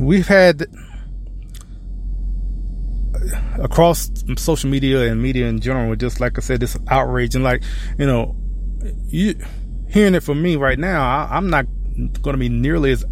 we've 0.00 0.26
had 0.26 0.66
across 3.58 4.10
social 4.36 4.70
media 4.70 5.10
and 5.10 5.22
media 5.22 5.46
in 5.46 5.60
general, 5.60 5.94
just 5.96 6.20
like 6.20 6.38
I 6.38 6.40
said, 6.40 6.60
this 6.60 6.76
outrage 6.88 7.34
and 7.34 7.44
like 7.44 7.62
you 7.98 8.06
know, 8.06 8.36
you 9.06 9.34
hearing 9.88 10.14
it 10.14 10.22
from 10.22 10.42
me 10.42 10.56
right 10.56 10.78
now, 10.78 11.26
I, 11.30 11.36
am 11.36 11.50
not 11.50 11.66
going 12.22 12.34
to 12.34 12.38
be 12.38 12.48
nearly 12.48 12.92
as 12.92 13.04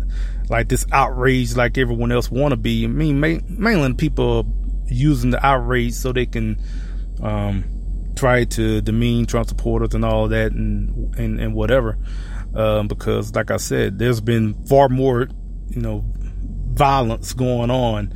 like 0.49 0.69
this 0.69 0.87
outrage 0.93 1.57
like 1.57 1.77
everyone 1.77 2.13
else 2.13 2.31
want 2.31 2.53
to 2.53 2.57
be. 2.57 2.85
I 2.85 2.89
mean, 2.89 3.21
mainland 3.21 3.99
people 3.99 4.47
using 4.87 5.31
the 5.31 5.45
outrage 5.45 5.93
so 5.93 6.13
they 6.13 6.27
can 6.27 6.61
um, 7.23 7.65
try 8.19 8.45
to 8.45 8.81
demean 8.81 9.27
Trump 9.27 9.49
supporters 9.49 9.95
and 9.95 10.05
all 10.05 10.29
that 10.29 10.53
and 10.53 11.15
and, 11.17 11.41
and 11.41 11.55
whatever. 11.55 11.99
Um, 12.55 12.89
because, 12.89 13.35
like 13.35 13.51
I 13.51 13.59
said, 13.59 13.99
there's 13.99 14.21
been 14.21 14.55
far 14.67 14.89
more, 14.89 15.29
you 15.69 15.81
know, 15.81 16.05
violence 16.73 17.33
going 17.33 17.71
on 17.71 18.13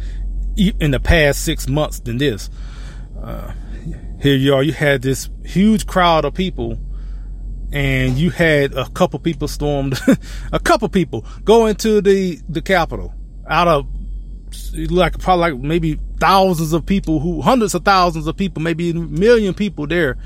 in 0.57 0.91
the 0.91 1.01
past 1.01 1.45
six 1.45 1.69
months 1.69 2.01
than 2.01 2.19
this. 2.19 2.49
Uh, 3.23 3.53
here 4.21 4.37
you 4.37 4.55
are, 4.55 4.63
you 4.63 4.73
had 4.73 5.03
this 5.03 5.29
huge 5.45 5.87
crowd 5.87 6.25
of 6.25 6.35
people, 6.35 6.79
and 7.73 8.17
you 8.17 8.31
had 8.31 8.73
a 8.73 8.89
couple 8.91 9.19
people 9.19 9.49
stormed, 9.49 9.99
a 10.53 10.59
couple 10.59 10.89
people 10.89 11.27
go 11.45 11.67
into 11.67 12.01
the 12.01 12.41
the 12.49 12.63
Capitol 12.63 13.15
out 13.49 13.69
of 13.69 13.87
like 14.91 15.19
probably 15.19 15.53
like 15.53 15.61
maybe 15.61 15.99
thousands 16.19 16.73
of 16.73 16.85
people 16.87 17.21
who 17.21 17.41
hundreds 17.43 17.75
of 17.75 17.85
thousands 17.85 18.27
of 18.27 18.37
people 18.37 18.63
maybe 18.63 18.91
a 18.91 18.95
million 18.95 19.55
people 19.55 19.87
there. 19.87 20.17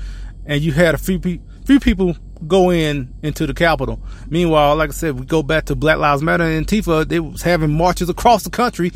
And 0.45 0.61
you 0.61 0.71
had 0.71 0.95
a 0.95 0.97
few 0.97 1.19
pe- 1.19 1.39
few 1.65 1.79
people 1.79 2.15
go 2.47 2.69
in 2.69 3.13
into 3.23 3.45
the 3.47 3.53
capitol. 3.53 3.99
Meanwhile 4.29 4.75
like 4.75 4.89
i 4.89 4.93
said 4.93 5.19
we 5.19 5.25
go 5.25 5.43
back 5.43 5.65
to 5.65 5.75
black 5.75 5.97
lives 5.97 6.21
matter 6.21 6.43
and 6.43 6.65
Antifa. 6.65 7.07
they 7.07 7.19
was 7.19 7.41
having 7.41 7.75
marches 7.75 8.09
across 8.09 8.43
the 8.43 8.49
country. 8.49 8.91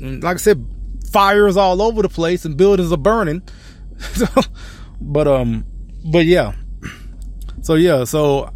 And 0.00 0.22
like 0.22 0.36
i 0.36 0.38
said 0.38 0.64
fires 1.12 1.56
all 1.56 1.80
over 1.82 2.02
the 2.02 2.08
place 2.08 2.44
and 2.44 2.56
buildings 2.56 2.92
are 2.92 2.96
burning. 2.98 3.42
So, 4.14 4.26
but 5.00 5.28
um 5.28 5.64
but 6.04 6.26
yeah. 6.26 6.54
So 7.62 7.74
yeah 7.74 8.04
so 8.04 8.50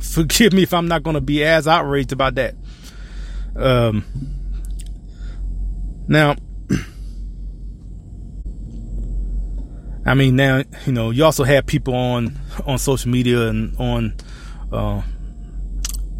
forgive 0.00 0.52
me 0.52 0.64
if 0.64 0.74
i'm 0.74 0.88
not 0.88 1.04
going 1.04 1.14
to 1.14 1.20
be 1.20 1.44
as 1.44 1.68
outraged 1.68 2.12
about 2.12 2.34
that. 2.34 2.56
Um 3.54 4.04
now, 6.08 6.36
I 10.06 10.14
mean, 10.14 10.36
now 10.36 10.62
you 10.86 10.92
know 10.92 11.10
you 11.10 11.24
also 11.24 11.44
have 11.44 11.66
people 11.66 11.94
on 11.94 12.38
on 12.66 12.78
social 12.78 13.10
media 13.10 13.48
and 13.48 13.76
on 13.78 14.14
uh, 14.72 15.02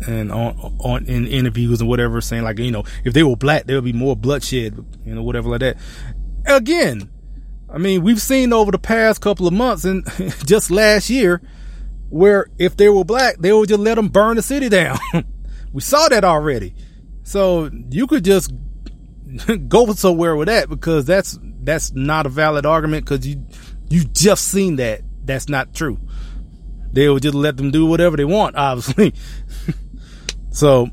and 0.06 0.32
on 0.32 0.54
on 0.78 1.06
in 1.06 1.26
interviews 1.26 1.80
and 1.80 1.88
whatever 1.88 2.20
saying 2.20 2.42
like 2.42 2.58
you 2.58 2.70
know 2.70 2.84
if 3.04 3.12
they 3.12 3.22
were 3.22 3.36
black 3.36 3.66
there 3.66 3.76
would 3.76 3.84
be 3.84 3.92
more 3.92 4.16
bloodshed, 4.16 4.84
you 5.04 5.14
know 5.14 5.22
whatever 5.22 5.48
like 5.48 5.60
that. 5.60 5.76
Again, 6.46 7.10
I 7.72 7.78
mean 7.78 8.02
we've 8.02 8.20
seen 8.20 8.52
over 8.52 8.70
the 8.70 8.78
past 8.78 9.20
couple 9.20 9.46
of 9.46 9.52
months 9.52 9.84
and 9.84 10.04
just 10.46 10.70
last 10.70 11.10
year 11.10 11.42
where 12.08 12.46
if 12.58 12.76
they 12.76 12.88
were 12.88 13.04
black 13.04 13.38
they 13.38 13.52
would 13.52 13.68
just 13.68 13.80
let 13.80 13.94
them 13.94 14.08
burn 14.08 14.36
the 14.36 14.42
city 14.42 14.68
down. 14.68 14.98
we 15.72 15.80
saw 15.80 16.08
that 16.08 16.24
already. 16.24 16.74
So 17.24 17.70
you 17.90 18.06
could 18.06 18.24
just 18.24 18.52
go 19.68 19.92
somewhere 19.94 20.36
with 20.36 20.48
that 20.48 20.68
because 20.68 21.04
that's 21.04 21.38
that's 21.62 21.92
not 21.92 22.26
a 22.26 22.28
valid 22.28 22.66
argument 22.66 23.04
because 23.04 23.26
you 23.26 23.44
you 23.88 24.04
just 24.04 24.48
seen 24.48 24.76
that 24.76 25.02
that's 25.24 25.48
not 25.48 25.74
true. 25.74 25.98
They 26.92 27.08
will 27.08 27.18
just 27.18 27.34
let 27.34 27.56
them 27.56 27.70
do 27.70 27.86
whatever 27.86 28.16
they 28.16 28.24
want, 28.24 28.56
obviously. 28.56 29.14
so, 30.50 30.88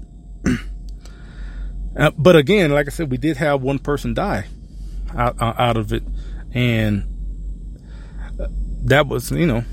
uh, 1.98 2.12
but 2.18 2.36
again, 2.36 2.72
like 2.72 2.88
I 2.88 2.90
said, 2.90 3.12
we 3.12 3.18
did 3.18 3.38
have 3.38 3.62
one 3.62 3.80
person 3.80 4.14
die 4.14 4.46
out, 5.16 5.36
out 5.42 5.78
of 5.78 5.92
it, 5.92 6.04
and 6.54 7.06
that 8.86 9.08
was 9.08 9.32
you 9.32 9.46
know, 9.46 9.64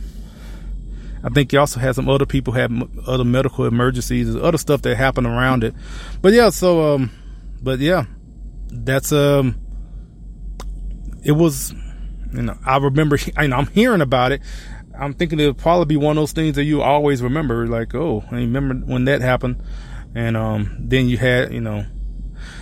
I 1.23 1.29
think 1.31 1.53
you 1.53 1.61
also 1.61 1.81
had 1.81 1.95
some 1.95 2.09
other 2.09 2.27
people 2.27 2.53
had 2.53 2.71
other 3.07 3.25
medical 3.25 3.67
emergencies, 3.67 4.35
other 4.35 4.59
stuff 4.59 4.83
that 4.83 4.97
happened 4.97 5.27
around 5.27 5.65
it. 5.65 5.75
But 6.23 6.33
yeah, 6.33 6.51
so 6.51 6.95
um, 6.95 7.11
but 7.63 7.79
yeah, 7.79 8.05
that's 8.69 9.13
um, 9.13 9.61
it 11.23 11.33
was, 11.33 11.73
you 12.33 12.43
know, 12.43 12.57
I 12.65 12.79
remember, 12.79 13.19
I 13.37 13.47
know 13.47 13.57
I'm 13.57 13.67
hearing 13.69 14.01
about 14.01 14.33
it. 14.33 14.43
I'm 14.99 15.13
thinking 15.13 15.41
it'll 15.41 15.55
probably 15.55 15.87
be 15.87 15.97
one 15.97 16.17
of 16.17 16.23
those 16.23 16.33
things 16.33 16.57
that 16.57 16.65
you 16.65 16.81
always 16.81 17.21
remember, 17.21 17.67
like, 17.67 17.95
oh, 17.95 18.25
I 18.31 18.37
remember 18.37 18.75
when 18.75 19.05
that 19.05 19.21
happened. 19.21 19.63
And 20.15 20.37
um, 20.37 20.75
then 20.81 21.09
you 21.09 21.19
had, 21.19 21.53
you 21.53 21.61
know, 21.61 21.85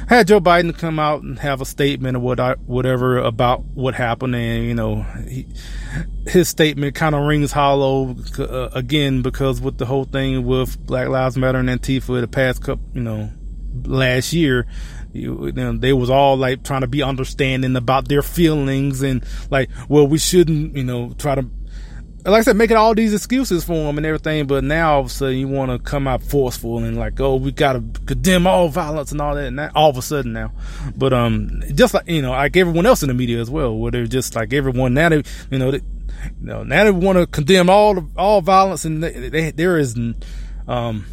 had 0.09 0.27
Joe 0.27 0.41
Biden 0.41 0.77
come 0.77 0.99
out 0.99 1.23
and 1.23 1.39
have 1.39 1.61
a 1.61 1.65
statement 1.65 2.17
or 2.17 2.21
what 2.21 2.41
I, 2.41 2.55
whatever 2.67 3.19
about 3.19 3.65
what 3.65 3.95
happened, 3.95 4.35
and 4.35 4.67
you 4.67 4.75
know, 4.75 5.03
he, 5.29 5.47
his 6.27 6.49
statement 6.49 6.95
kind 6.95 7.15
of 7.15 7.23
rings 7.23 7.53
hollow 7.53 8.17
uh, 8.39 8.71
again 8.73 9.23
because 9.23 9.61
with 9.61 9.79
the 9.79 9.87
whole 9.87 10.05
thing 10.05 10.45
with 10.45 10.79
Black 10.85 11.09
Lives 11.09 11.37
Matter 11.37 11.59
and 11.59 11.69
Antifa 11.69 12.21
the 12.21 12.29
past 12.29 12.63
couple, 12.63 12.85
you 12.93 13.03
know, 13.03 13.31
last 13.85 14.33
year, 14.33 14.67
you, 15.15 15.53
know, 15.53 15.77
they 15.77 15.93
was 15.93 16.11
all 16.11 16.37
like 16.37 16.65
trying 16.65 16.81
to 16.83 16.87
be 16.87 17.03
understanding 17.03 17.77
about 17.77 18.09
their 18.09 18.23
feelings 18.23 19.03
and 19.03 19.25
like, 19.51 19.71
well, 19.89 20.07
we 20.07 20.19
shouldn't, 20.19 20.77
you 20.77 20.85
know, 20.85 21.15
try 21.19 21.35
to 21.35 21.49
like 22.27 22.41
I 22.41 22.43
said, 22.43 22.57
making 22.57 22.79
all 22.79 22.95
these 22.95 23.13
excuses 23.13 23.65
for 23.65 23.75
them 23.75 23.99
and 23.99 24.07
everything, 24.07 24.47
but 24.47 24.65
now 24.65 24.95
all 24.95 25.01
of 25.01 25.07
a 25.07 25.09
sudden 25.11 25.37
you 25.37 25.47
want 25.47 25.71
to 25.71 25.79
come 25.79 26.09
out 26.09 26.23
forceful 26.23 26.79
and 26.79 26.97
like, 26.97 27.21
oh, 27.21 27.37
we 27.37 27.53
got 27.53 27.75
to 27.75 27.85
condemn 28.07 28.47
all 28.47 28.69
violence 28.69 29.13
and 29.13 29.21
all 29.21 29.35
that, 29.35 29.45
and 29.45 29.59
that 29.59 29.73
all 29.75 29.91
of 29.91 29.99
a 29.99 30.03
sudden 30.03 30.33
now. 30.33 30.51
But 30.97 31.13
um, 31.13 31.63
just 31.75 31.93
like 31.93 32.09
you 32.09 32.23
know, 32.23 32.31
like 32.31 32.57
everyone 32.57 32.87
else 32.87 33.03
in 33.03 33.09
the 33.09 33.15
media 33.15 33.41
as 33.41 33.51
well, 33.51 33.77
where 33.77 33.91
they're 33.91 34.07
just 34.07 34.35
like 34.35 34.55
everyone 34.55 34.95
now, 34.95 35.11
they, 35.11 35.23
you 35.51 35.59
know, 35.59 35.71
they, 35.71 35.81
you 36.41 36.47
know, 36.47 36.63
now 36.63 36.85
they 36.85 36.91
want 36.91 37.19
to 37.19 37.27
condemn 37.27 37.69
all 37.69 37.95
the, 37.95 38.09
all 38.17 38.41
violence, 38.41 38.87
and 38.87 39.03
they, 39.03 39.29
they, 39.29 39.51
there 39.51 39.77
is 39.79 39.95
um, 40.67 41.05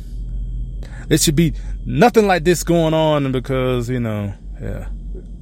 there 1.08 1.18
should 1.18 1.36
be 1.36 1.54
nothing 1.86 2.28
like 2.28 2.44
this 2.44 2.64
going 2.64 2.94
on 2.94 3.32
because 3.32 3.90
you 3.90 4.00
know, 4.00 4.34
yeah, 4.62 4.88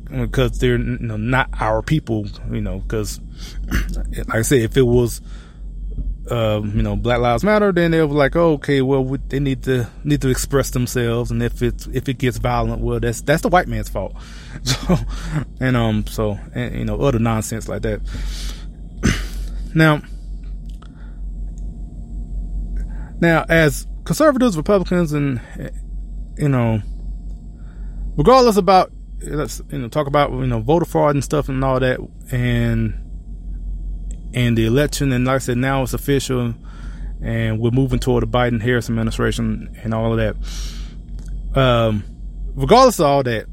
because 0.10 0.60
they're 0.60 0.78
you 0.78 0.98
know 1.00 1.18
not 1.18 1.50
our 1.60 1.82
people, 1.82 2.28
you 2.52 2.62
know, 2.62 2.80
because 2.80 3.20
like 4.16 4.36
I 4.36 4.42
said, 4.42 4.62
if 4.62 4.78
it 4.78 4.84
was 4.84 5.22
um, 6.32 6.76
you 6.76 6.84
know, 6.84 6.96
Black 6.96 7.20
Lives 7.20 7.44
Matter, 7.44 7.72
then 7.72 7.92
they 7.92 8.02
were 8.02 8.08
like, 8.08 8.36
oh, 8.36 8.54
okay, 8.54 8.82
well, 8.82 9.04
we, 9.04 9.18
they 9.30 9.40
need 9.40 9.64
to 9.64 9.90
need 10.04 10.22
to 10.22 10.30
express 10.30 10.70
themselves, 10.70 11.32
and 11.32 11.42
if 11.42 11.62
it 11.62 11.88
if 11.92 12.08
it 12.08 12.18
gets 12.18 12.38
violent, 12.38 12.82
well, 12.82 13.00
that's 13.00 13.22
that's 13.22 13.42
the 13.42 13.50
white 13.50 13.68
man's 13.68 13.90
fault. 13.90 14.16
So, 14.64 14.98
and 15.60 15.78
um, 15.78 16.06
so 16.08 16.38
and, 16.54 16.76
you 16.76 16.86
know, 16.86 17.00
other 17.00 17.20
nonsense 17.20 17.70
like 17.70 17.84
that. 17.84 18.02
now, 19.76 20.02
now, 23.22 23.46
as 23.48 23.88
conservatives, 24.10 24.58
Republicans, 24.58 25.14
and 25.14 25.40
you 26.36 26.50
know, 26.50 26.82
regardless 28.18 28.58
about 28.58 28.92
let's 29.22 29.62
you 29.70 29.78
know 29.78 29.88
talk 29.88 30.08
about 30.08 30.32
you 30.32 30.48
know 30.48 30.62
voter 30.62 30.86
fraud 30.86 31.14
and 31.14 31.24
stuff 31.24 31.48
and 31.48 31.64
all 31.64 31.80
that, 31.80 32.00
and 32.32 32.96
and 34.34 34.58
the 34.58 34.66
election. 34.66 35.12
And 35.12 35.26
like 35.26 35.36
I 35.36 35.38
said, 35.38 35.58
now 35.58 35.84
it's 35.84 35.94
official, 35.94 36.56
and 37.22 37.60
we're 37.60 37.70
moving 37.70 38.00
toward 38.00 38.24
the 38.24 38.28
Biden 38.28 38.60
Harris 38.60 38.90
administration 38.90 39.78
and 39.84 39.94
all 39.94 40.12
of 40.12 40.18
that. 40.18 41.60
Um, 41.60 42.04
regardless 42.56 43.00
of 43.00 43.06
all 43.06 43.22
that, 43.22 43.46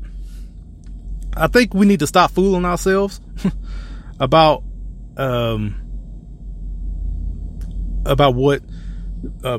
I 1.36 1.48
think 1.48 1.74
we 1.74 1.84
need 1.84 2.00
to 2.00 2.06
stop 2.06 2.30
fooling 2.30 2.64
ourselves 2.64 3.20
about 4.20 4.62
um, 5.18 5.82
about 8.06 8.34
what 8.34 8.62
uh, 9.44 9.58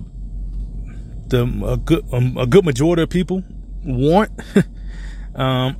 the 1.30 1.44
a 1.66 1.78
good 1.78 2.06
um, 2.12 2.38
a 2.38 2.46
good 2.46 2.66
majority 2.66 3.04
of 3.04 3.10
people 3.10 3.44
want. 3.84 4.32
um, 5.36 5.78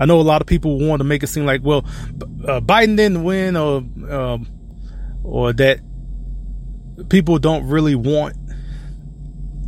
I 0.00 0.06
know 0.06 0.20
a 0.20 0.22
lot 0.22 0.40
of 0.40 0.46
people 0.46 0.78
want 0.78 1.00
to 1.00 1.04
make 1.04 1.22
it 1.22 1.26
seem 1.26 1.44
like, 1.44 1.62
well, 1.62 1.84
uh, 2.46 2.60
Biden 2.60 2.96
didn't 2.96 3.24
win, 3.24 3.56
or 3.56 3.78
um, 4.10 4.48
or 5.24 5.52
that 5.54 5.80
people 7.08 7.38
don't 7.38 7.66
really 7.68 7.94
want 7.94 8.36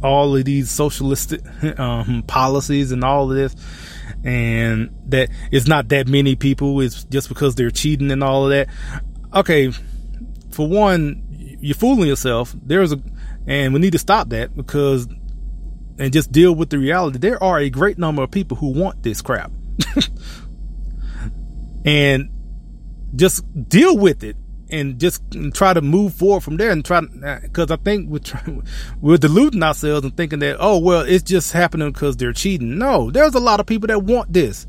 all 0.02 0.34
of 0.34 0.44
these 0.44 0.70
socialistic 0.70 1.42
um, 1.78 2.22
policies 2.26 2.92
and 2.92 3.04
all 3.04 3.30
of 3.30 3.36
this, 3.36 3.54
and 4.24 4.94
that 5.06 5.30
it's 5.50 5.66
not 5.66 5.88
that 5.88 6.08
many 6.08 6.36
people. 6.36 6.80
It's 6.80 7.04
just 7.04 7.28
because 7.28 7.54
they're 7.56 7.70
cheating 7.70 8.10
and 8.10 8.22
all 8.22 8.44
of 8.44 8.50
that. 8.50 8.68
Okay, 9.34 9.72
for 10.50 10.68
one, 10.68 11.56
you're 11.60 11.74
fooling 11.74 12.08
yourself. 12.08 12.54
There's 12.62 12.92
a, 12.92 13.00
and 13.46 13.72
we 13.72 13.80
need 13.80 13.92
to 13.92 13.98
stop 13.98 14.30
that 14.30 14.56
because, 14.56 15.06
and 15.98 16.12
just 16.12 16.32
deal 16.32 16.54
with 16.54 16.70
the 16.70 16.78
reality. 16.78 17.18
There 17.18 17.42
are 17.42 17.58
a 17.58 17.70
great 17.70 17.98
number 17.98 18.22
of 18.22 18.30
people 18.30 18.56
who 18.56 18.68
want 18.68 19.02
this 19.02 19.22
crap, 19.22 19.50
and 21.84 22.30
just 23.14 23.44
deal 23.68 23.96
with 23.96 24.22
it 24.22 24.36
and 24.70 25.00
just 25.00 25.22
try 25.52 25.74
to 25.74 25.80
move 25.80 26.14
forward 26.14 26.42
from 26.42 26.56
there 26.56 26.70
and 26.70 26.84
try 26.84 27.00
because 27.42 27.70
I 27.70 27.76
think 27.76 28.08
we're 28.08 28.18
trying, 28.18 28.62
we're 29.00 29.16
deluding 29.16 29.62
ourselves 29.62 30.04
and 30.04 30.16
thinking 30.16 30.38
that 30.40 30.56
oh 30.60 30.78
well 30.78 31.00
it's 31.00 31.24
just 31.24 31.52
happening 31.52 31.90
because 31.90 32.16
they're 32.16 32.32
cheating. 32.32 32.78
No, 32.78 33.10
there's 33.10 33.34
a 33.34 33.40
lot 33.40 33.60
of 33.60 33.66
people 33.66 33.88
that 33.88 34.02
want 34.02 34.32
this. 34.32 34.66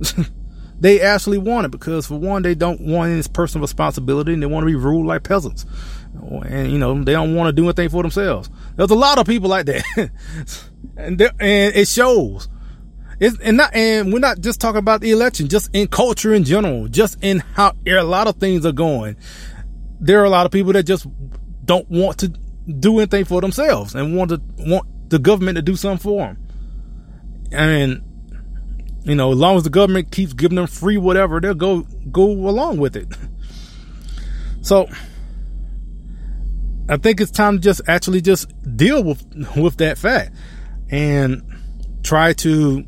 they 0.80 1.00
actually 1.00 1.38
want 1.38 1.66
it 1.66 1.70
because 1.70 2.06
for 2.06 2.18
one 2.18 2.42
they 2.42 2.54
don't 2.54 2.80
want 2.80 3.12
any 3.12 3.22
personal 3.32 3.62
responsibility 3.62 4.32
and 4.32 4.42
they 4.42 4.46
want 4.46 4.62
to 4.64 4.66
be 4.66 4.74
ruled 4.74 5.06
like 5.06 5.22
peasants, 5.22 5.66
and 6.14 6.70
you 6.70 6.78
know 6.78 7.02
they 7.02 7.12
don't 7.12 7.34
want 7.34 7.48
to 7.48 7.52
do 7.52 7.64
anything 7.64 7.88
for 7.88 8.02
themselves. 8.02 8.50
There's 8.76 8.90
a 8.90 8.94
lot 8.96 9.18
of 9.18 9.26
people 9.26 9.48
like 9.48 9.66
that, 9.66 9.84
and 10.96 11.20
and 11.20 11.76
it 11.76 11.88
shows. 11.88 12.48
It's, 13.20 13.38
and 13.38 13.56
not, 13.56 13.72
and 13.72 14.12
we're 14.12 14.18
not 14.18 14.40
just 14.40 14.60
talking 14.60 14.80
about 14.80 15.00
the 15.00 15.12
election, 15.12 15.48
just 15.48 15.70
in 15.72 15.86
culture 15.86 16.34
in 16.34 16.42
general, 16.42 16.88
just 16.88 17.22
in 17.22 17.38
how 17.38 17.72
a 17.86 18.02
lot 18.02 18.26
of 18.26 18.36
things 18.36 18.66
are 18.66 18.72
going. 18.72 19.16
There 20.00 20.20
are 20.20 20.24
a 20.24 20.30
lot 20.30 20.44
of 20.44 20.50
people 20.50 20.72
that 20.72 20.82
just 20.84 21.06
don't 21.64 21.88
want 21.88 22.18
to 22.18 22.28
do 22.28 22.98
anything 22.98 23.24
for 23.24 23.40
themselves 23.40 23.94
and 23.94 24.16
want 24.16 24.30
to 24.30 24.42
want 24.58 25.10
the 25.10 25.20
government 25.20 25.56
to 25.56 25.62
do 25.62 25.76
something 25.76 26.02
for 26.02 26.26
them. 26.26 26.48
And 27.52 28.02
you 29.04 29.14
know, 29.14 29.32
as 29.32 29.38
long 29.38 29.56
as 29.56 29.62
the 29.62 29.70
government 29.70 30.10
keeps 30.10 30.32
giving 30.32 30.56
them 30.56 30.66
free 30.66 30.96
whatever, 30.96 31.40
they'll 31.40 31.54
go 31.54 31.82
go 32.10 32.24
along 32.24 32.78
with 32.78 32.96
it. 32.96 33.08
So 34.62 34.88
I 36.88 36.96
think 36.96 37.20
it's 37.20 37.30
time 37.30 37.56
to 37.56 37.60
just 37.60 37.80
actually 37.86 38.20
just 38.20 38.52
deal 38.76 39.02
with 39.02 39.24
with 39.56 39.76
that 39.78 39.98
fact 39.98 40.34
and 40.90 41.42
try 42.02 42.32
to 42.34 42.84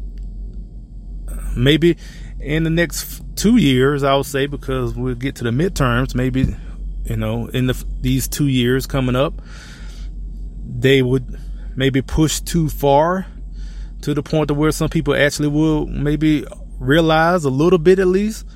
maybe 1.56 1.96
in 2.40 2.64
the 2.64 2.70
next 2.70 3.22
two 3.36 3.56
years, 3.56 4.02
I 4.02 4.14
would 4.14 4.26
say, 4.26 4.46
because 4.46 4.94
we'll 4.94 5.14
get 5.14 5.36
to 5.36 5.44
the 5.44 5.50
midterms, 5.50 6.14
maybe, 6.14 6.54
you 7.04 7.16
know, 7.16 7.46
in 7.48 7.66
the, 7.66 7.84
these 8.00 8.28
two 8.28 8.48
years 8.48 8.86
coming 8.86 9.16
up, 9.16 9.40
they 10.62 11.02
would 11.02 11.38
maybe 11.74 12.02
push 12.02 12.40
too 12.40 12.68
far 12.68 13.26
to 14.02 14.12
the 14.14 14.22
point 14.22 14.48
to 14.48 14.54
where 14.54 14.70
some 14.70 14.90
people 14.90 15.14
actually 15.14 15.48
will 15.48 15.86
maybe 15.86 16.44
realize 16.78 17.44
a 17.44 17.50
little 17.50 17.78
bit 17.78 17.98
at 17.98 18.06
least, 18.06 18.46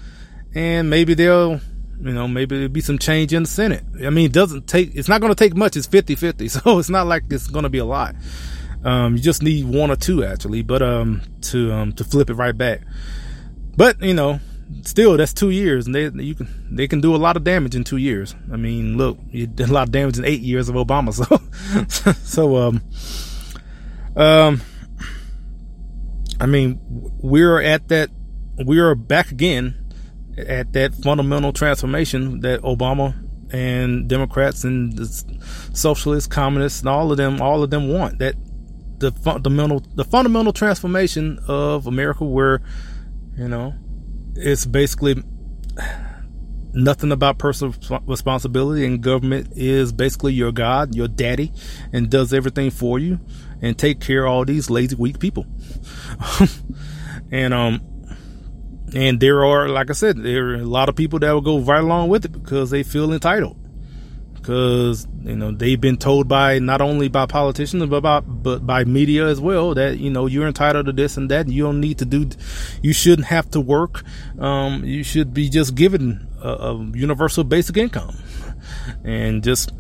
and 0.55 0.91
maybe 0.91 1.15
they'll, 1.15 1.61
you 2.01 2.13
know, 2.13 2.29
maybe 2.29 2.57
there'll 2.57 2.69
be 2.69 2.81
some 2.81 2.99
change 2.99 3.33
in 3.33 3.43
the 3.43 3.49
Senate. 3.49 3.85
I 4.05 4.11
mean, 4.11 4.27
it 4.27 4.33
doesn't 4.33 4.67
take, 4.67 4.95
it's 4.95 5.09
not 5.09 5.21
going 5.21 5.35
to 5.35 5.37
take 5.37 5.57
much. 5.57 5.77
It's 5.77 5.87
50 5.87 6.15
50. 6.15 6.49
So 6.59 6.79
it's 6.79 6.91
not 6.91 7.07
like 7.07 7.25
it's 7.31 7.49
going 7.49 7.65
to 7.65 7.69
be 7.69 7.79
a 7.79 7.85
lot. 7.85 8.15
Um, 8.85 9.17
you 9.17 9.23
just 9.23 9.43
need 9.43 9.67
one 9.67 9.91
or 9.91 9.97
two 9.97 10.25
actually, 10.25 10.63
but 10.63 10.83
um, 10.83 11.23
to 11.43 11.73
um, 11.73 11.93
to 11.95 12.05
flip 12.05 12.31
it 12.31 12.35
right 12.35 12.57
back. 12.57 12.83
But 13.77 14.01
you 14.01 14.15
know, 14.15 14.41
still 14.83 15.17
that's 15.17 15.33
two 15.33 15.51
years, 15.51 15.87
and 15.87 15.95
they 15.95 16.09
you 16.23 16.35
can 16.35 16.49
they 16.71 16.87
can 16.87 17.01
do 17.01 17.15
a 17.15 17.19
lot 17.19 17.37
of 17.37 17.43
damage 17.43 17.75
in 17.75 17.83
two 17.83 17.97
years. 17.97 18.37
I 18.53 18.57
mean, 18.57 18.97
look, 18.97 19.19
you 19.31 19.49
did 19.49 19.69
a 19.69 19.73
lot 19.73 19.89
of 19.89 19.93
damage 19.93 20.19
in 20.19 20.25
eight 20.25 20.41
years 20.41 20.69
of 20.69 20.77
Obama, 20.77 21.13
so 21.91 22.13
so 22.13 22.57
um 22.57 22.83
um. 24.17 24.61
I 26.41 26.47
mean, 26.47 26.79
we're 27.21 27.61
at 27.61 27.89
that. 27.89 28.11
We 28.65 28.79
are 28.79 28.95
back 28.95 29.33
again 29.33 29.88
at 30.47 30.73
that 30.73 30.95
fundamental 30.95 31.53
transformation 31.53 32.41
that 32.41 32.63
Obama 32.63 33.15
and 33.53 34.09
Democrats 34.09 34.65
and 34.65 34.93
the 34.93 35.07
socialists, 35.73 36.27
communists, 36.27 36.81
and 36.81 36.89
all 36.89 37.11
of 37.11 37.17
them, 37.17 37.41
all 37.41 37.63
of 37.63 37.71
them 37.71 37.89
want. 37.89 38.19
That 38.19 38.35
the 38.99 39.13
fundamental 39.13 39.81
the 39.95 40.05
fundamental 40.05 40.53
transformation 40.53 41.39
of 41.49 41.87
America, 41.87 42.25
where 42.25 42.61
you 43.37 43.49
know 43.49 43.75
it's 44.35 44.67
basically 44.67 45.23
nothing 46.73 47.13
about 47.13 47.39
personal 47.39 47.75
responsibility, 48.07 48.85
and 48.85 49.03
government 49.03 49.53
is 49.57 49.93
basically 49.93 50.35
your 50.35 50.53
god, 50.53 50.95
your 50.95 51.09
daddy, 51.09 51.53
and 51.93 52.11
does 52.11 52.33
everything 52.33 52.71
for 52.71 52.99
you 52.99 53.19
and 53.61 53.79
take 53.79 54.01
care 54.01 54.25
of 54.25 54.33
all 54.33 54.45
these 54.45 54.71
lazy, 54.71 54.95
weak 54.95 55.19
people. 55.19 55.47
and 57.31 57.53
um, 57.53 57.81
and 58.95 59.21
there 59.21 59.45
are, 59.45 59.69
like 59.69 59.91
I 59.91 59.93
said, 59.93 60.23
there 60.23 60.51
are 60.51 60.55
a 60.55 60.65
lot 60.65 60.89
of 60.89 60.97
people 60.97 61.19
that 61.21 61.33
will 61.33 61.41
go 61.41 61.61
right 61.61 61.83
along 61.83 62.09
with 62.09 62.25
it 62.25 62.33
because 62.33 62.71
they 62.71 62.83
feel 62.83 63.13
entitled 63.13 63.57
because 64.49 65.07
you 65.25 65.37
know 65.37 65.53
they've 65.53 65.81
been 65.81 65.99
told 65.99 66.27
by 66.27 66.59
not 66.59 66.81
only 66.81 67.09
by 67.09 67.27
politicians 67.27 67.85
but 67.85 68.01
by 68.01 68.21
but 68.21 68.67
by 68.67 68.83
media 68.83 69.27
as 69.27 69.39
well 69.39 69.75
that 69.75 69.99
you 69.99 70.09
know 70.09 70.25
you're 70.25 70.47
entitled 70.47 70.87
to 70.87 70.93
this 70.93 71.19
and 71.19 71.31
that. 71.31 71.45
And 71.45 71.53
you 71.53 71.65
don't 71.65 71.81
need 71.81 71.99
to 71.99 72.07
do, 72.07 72.31
you 72.81 72.95
shouldn't 72.95 73.29
have 73.29 73.51
to 73.51 73.61
work. 73.61 74.05
Um, 74.39 74.85
you 74.85 75.03
should 75.03 75.35
be 75.35 75.51
just 75.51 75.75
given 75.75 76.27
a, 76.43 76.49
a 76.49 76.91
universal 76.95 77.45
basic 77.45 77.77
income, 77.77 78.17
and 79.05 79.45
just 79.45 79.71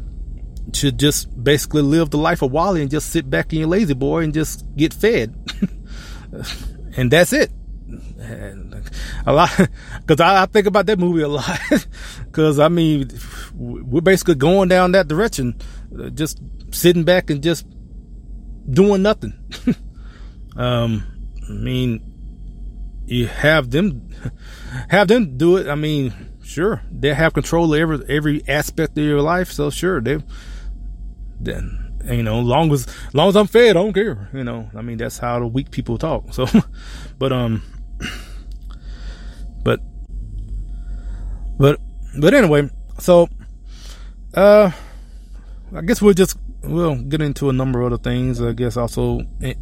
should 0.74 0.98
just 0.98 1.42
basically 1.42 1.80
live 1.80 2.10
the 2.10 2.18
life 2.18 2.42
of 2.42 2.52
WALL-E 2.52 2.82
and 2.82 2.90
just 2.90 3.10
sit 3.10 3.30
back 3.30 3.54
in 3.54 3.60
your 3.60 3.68
La-Z-Boy 3.68 4.24
and 4.24 4.34
just 4.34 4.66
get 4.76 4.92
fed, 4.92 5.34
and 6.96 7.10
that's 7.10 7.32
it. 7.32 7.50
And 8.18 8.67
a 9.27 9.33
lot 9.33 9.51
because 10.01 10.20
I, 10.20 10.42
I, 10.42 10.46
think 10.46 10.66
about 10.66 10.87
that 10.87 10.98
movie 10.98 11.22
a 11.22 11.29
lot 11.29 11.59
because 12.27 12.59
I 12.59 12.68
mean 12.68 13.11
we're 13.55 14.01
basically 14.01 14.37
going 14.37 14.68
down 14.68 14.92
that 14.92 15.09
direction, 15.09 15.57
uh, 15.98 16.11
just 16.11 16.40
sitting 16.70 17.05
back 17.05 17.31
and 17.31 17.42
just 17.42 17.66
doing 18.70 19.03
nothing. 19.03 19.35
um, 20.57 21.05
I 21.48 21.53
mean, 21.53 22.03
you 23.07 23.27
have 23.27 23.70
them 23.70 24.14
have 24.90 25.09
them 25.09 25.37
do 25.37 25.57
it. 25.57 25.68
I 25.68 25.74
mean, 25.74 26.12
sure 26.42 26.83
they 26.90 27.14
have 27.14 27.33
control 27.33 27.72
of 27.72 27.81
every 27.81 28.01
every 28.09 28.42
aspect 28.48 28.98
of 28.98 29.05
your 29.05 29.22
life, 29.22 29.51
so 29.51 29.70
sure 29.70 30.01
they 30.01 30.18
then 31.40 31.88
you 32.05 32.22
know, 32.22 32.40
long 32.40 32.72
as 32.72 32.87
long 33.12 33.29
as 33.29 33.37
I'm 33.37 33.46
fed, 33.46 33.70
I 33.70 33.81
don't 33.81 33.92
care. 33.92 34.29
You 34.33 34.44
know, 34.44 34.70
I 34.74 34.83
mean 34.83 34.98
that's 34.98 35.18
how 35.18 35.38
the 35.38 35.46
weak 35.46 35.70
people 35.70 35.98
talk. 35.98 36.33
So, 36.33 36.46
but 37.18 37.33
um, 37.33 37.62
but 41.58 41.80
but 42.18 42.34
anyway, 42.34 42.70
so 42.98 43.28
uh, 44.34 44.70
I 45.74 45.80
guess 45.82 46.00
we'll 46.00 46.14
just 46.14 46.38
we'll 46.62 46.96
get 46.96 47.20
into 47.20 47.48
a 47.48 47.52
number 47.52 47.80
of 47.80 47.92
other 47.92 48.02
things. 48.02 48.40
I 48.40 48.52
guess 48.52 48.76
also. 48.76 49.20
Eh, 49.42 49.54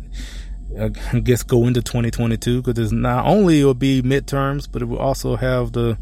I 0.78 0.88
guess 1.20 1.42
go 1.42 1.66
into 1.66 1.80
2022 1.80 2.60
because 2.60 2.78
it's 2.82 2.92
not 2.92 3.24
only 3.24 3.60
it 3.60 3.64
will 3.64 3.72
be 3.72 4.02
midterms, 4.02 4.68
but 4.70 4.82
it 4.82 4.86
will 4.86 4.98
also 4.98 5.36
have 5.36 5.72
the 5.72 5.96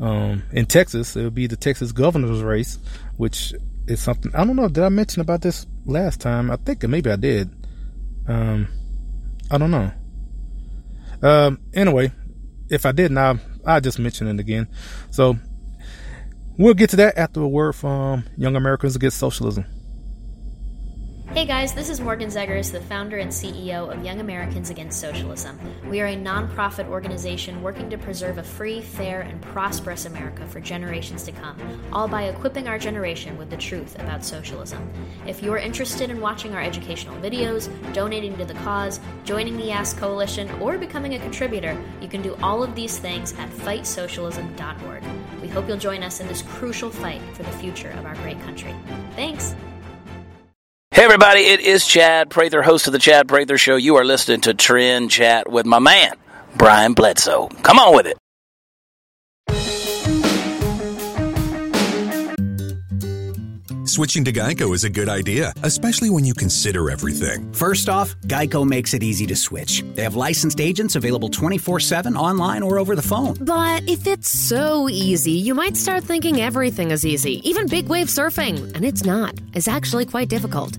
um, 0.00 0.42
in 0.52 0.66
Texas. 0.66 1.16
It 1.16 1.22
will 1.22 1.30
be 1.30 1.46
the 1.46 1.56
Texas 1.56 1.90
governor's 1.90 2.42
race, 2.42 2.78
which 3.16 3.54
is 3.86 4.00
something 4.00 4.34
I 4.34 4.44
don't 4.44 4.56
know. 4.56 4.68
Did 4.68 4.84
I 4.84 4.88
mention 4.88 5.20
about 5.20 5.40
this 5.42 5.66
last 5.86 6.20
time? 6.20 6.50
I 6.50 6.56
think 6.56 6.82
maybe 6.84 7.10
I 7.10 7.16
did. 7.16 7.50
Um, 8.28 8.68
I 9.50 9.58
don't 9.58 9.70
know. 9.70 9.90
Um, 11.22 11.60
anyway, 11.72 12.12
if 12.68 12.86
I 12.86 12.92
didn't, 12.92 13.18
I 13.18 13.38
I 13.66 13.80
just 13.80 13.98
mention 13.98 14.26
it 14.28 14.40
again. 14.40 14.68
So 15.10 15.36
we'll 16.58 16.74
get 16.74 16.90
to 16.90 16.96
that 16.96 17.18
after 17.18 17.40
a 17.40 17.48
word 17.48 17.74
from 17.74 18.24
Young 18.36 18.56
Americans 18.56 18.96
Against 18.96 19.18
Socialism. 19.18 19.64
Hey 21.34 21.46
guys, 21.46 21.74
this 21.74 21.88
is 21.88 22.00
Morgan 22.00 22.28
Zegers, 22.28 22.70
the 22.70 22.80
founder 22.80 23.16
and 23.16 23.28
CEO 23.28 23.92
of 23.92 24.04
Young 24.04 24.20
Americans 24.20 24.70
Against 24.70 25.00
Socialism. 25.00 25.58
We 25.90 26.00
are 26.00 26.06
a 26.06 26.14
nonprofit 26.14 26.86
organization 26.86 27.60
working 27.60 27.90
to 27.90 27.98
preserve 27.98 28.38
a 28.38 28.44
free, 28.44 28.80
fair, 28.80 29.22
and 29.22 29.42
prosperous 29.42 30.06
America 30.06 30.46
for 30.46 30.60
generations 30.60 31.24
to 31.24 31.32
come, 31.32 31.58
all 31.92 32.06
by 32.06 32.26
equipping 32.26 32.68
our 32.68 32.78
generation 32.78 33.36
with 33.36 33.50
the 33.50 33.56
truth 33.56 33.98
about 33.98 34.24
socialism. 34.24 34.88
If 35.26 35.42
you're 35.42 35.58
interested 35.58 36.08
in 36.08 36.20
watching 36.20 36.54
our 36.54 36.62
educational 36.62 37.20
videos, 37.20 37.68
donating 37.92 38.38
to 38.38 38.44
the 38.44 38.54
cause, 38.54 39.00
joining 39.24 39.56
the 39.56 39.70
YAAS 39.70 39.98
Coalition, 39.98 40.48
or 40.60 40.78
becoming 40.78 41.14
a 41.14 41.18
contributor, 41.18 41.76
you 42.00 42.06
can 42.06 42.22
do 42.22 42.36
all 42.44 42.62
of 42.62 42.76
these 42.76 42.98
things 42.98 43.32
at 43.40 43.50
fightsocialism.org. 43.50 45.02
We 45.42 45.48
hope 45.48 45.66
you'll 45.66 45.78
join 45.78 46.04
us 46.04 46.20
in 46.20 46.28
this 46.28 46.42
crucial 46.42 46.90
fight 46.90 47.22
for 47.32 47.42
the 47.42 47.52
future 47.58 47.90
of 47.90 48.06
our 48.06 48.14
great 48.14 48.40
country. 48.42 48.72
Thanks! 49.16 49.56
Hey 50.94 51.02
everybody, 51.02 51.40
it 51.40 51.58
is 51.58 51.84
Chad 51.84 52.30
Prather, 52.30 52.62
host 52.62 52.86
of 52.86 52.92
the 52.92 53.00
Chad 53.00 53.26
Prather 53.26 53.58
Show. 53.58 53.74
You 53.74 53.96
are 53.96 54.04
listening 54.04 54.42
to 54.42 54.54
Trend 54.54 55.10
Chat 55.10 55.50
with 55.50 55.66
my 55.66 55.80
man, 55.80 56.12
Brian 56.54 56.94
Bledsoe. 56.94 57.48
Come 57.62 57.80
on 57.80 57.96
with 57.96 58.06
it. 58.06 58.16
Switching 63.88 64.24
to 64.24 64.32
Geico 64.32 64.74
is 64.74 64.84
a 64.84 64.90
good 64.90 65.08
idea, 65.08 65.52
especially 65.62 66.10
when 66.10 66.24
you 66.24 66.32
consider 66.32 66.90
everything. 66.90 67.52
First 67.52 67.88
off, 67.88 68.16
Geico 68.22 68.66
makes 68.66 68.94
it 68.94 69.02
easy 69.02 69.26
to 69.26 69.36
switch. 69.36 69.84
They 69.94 70.02
have 70.02 70.14
licensed 70.14 70.60
agents 70.60 70.94
available 70.94 71.28
24 71.28 71.80
7 71.80 72.16
online 72.16 72.62
or 72.62 72.78
over 72.78 72.94
the 72.94 73.02
phone. 73.02 73.34
But 73.40 73.88
if 73.88 74.06
it's 74.06 74.30
so 74.30 74.88
easy, 74.88 75.32
you 75.32 75.54
might 75.54 75.76
start 75.76 76.04
thinking 76.04 76.40
everything 76.40 76.92
is 76.92 77.04
easy, 77.04 77.40
even 77.48 77.66
big 77.66 77.88
wave 77.88 78.06
surfing. 78.06 78.72
And 78.74 78.84
it's 78.84 79.04
not, 79.04 79.34
it's 79.54 79.68
actually 79.68 80.06
quite 80.06 80.28
difficult. 80.28 80.78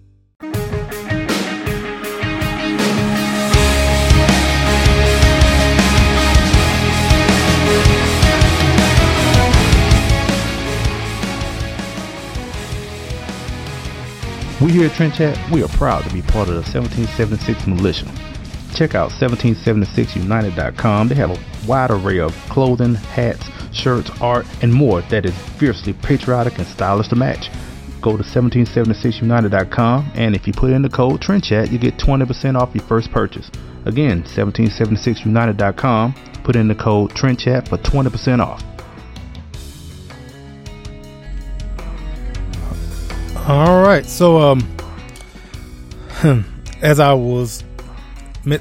We 14.61 14.71
here 14.73 14.85
at 14.85 14.91
Trend 14.91 15.15
Chat, 15.15 15.39
we 15.49 15.63
are 15.63 15.67
proud 15.69 16.03
to 16.03 16.13
be 16.13 16.21
part 16.21 16.47
of 16.47 16.53
the 16.53 16.61
1776 16.61 17.65
Militia. 17.65 18.05
Check 18.75 18.93
out 18.93 19.09
1776united.com. 19.09 21.07
They 21.07 21.15
have 21.15 21.31
a 21.31 21.67
wide 21.67 21.89
array 21.89 22.19
of 22.19 22.35
clothing, 22.47 22.93
hats, 22.93 23.49
shirts, 23.73 24.11
art, 24.21 24.45
and 24.61 24.71
more 24.71 25.01
that 25.01 25.25
is 25.25 25.35
fiercely 25.57 25.93
patriotic 25.93 26.59
and 26.59 26.67
stylish 26.67 27.07
to 27.07 27.15
match. 27.15 27.49
Go 28.01 28.15
to 28.15 28.23
1776united.com 28.23 30.11
and 30.13 30.35
if 30.35 30.45
you 30.45 30.53
put 30.53 30.69
in 30.71 30.83
the 30.83 30.89
code 30.89 31.21
TRENDCHAT, 31.21 31.71
you 31.71 31.79
get 31.79 31.97
20% 31.97 32.55
off 32.55 32.75
your 32.75 32.83
first 32.83 33.11
purchase. 33.11 33.49
Again, 33.85 34.21
1776united.com. 34.21 36.13
Put 36.43 36.55
in 36.55 36.67
the 36.67 36.75
code 36.75 37.09
TRENDCHAT 37.11 37.67
for 37.67 37.77
20% 37.79 38.45
off. 38.45 38.63
All 43.51 43.81
right. 43.81 44.05
So, 44.05 44.37
um, 44.37 44.77
as 46.81 47.01
I 47.01 47.11
was, 47.11 47.65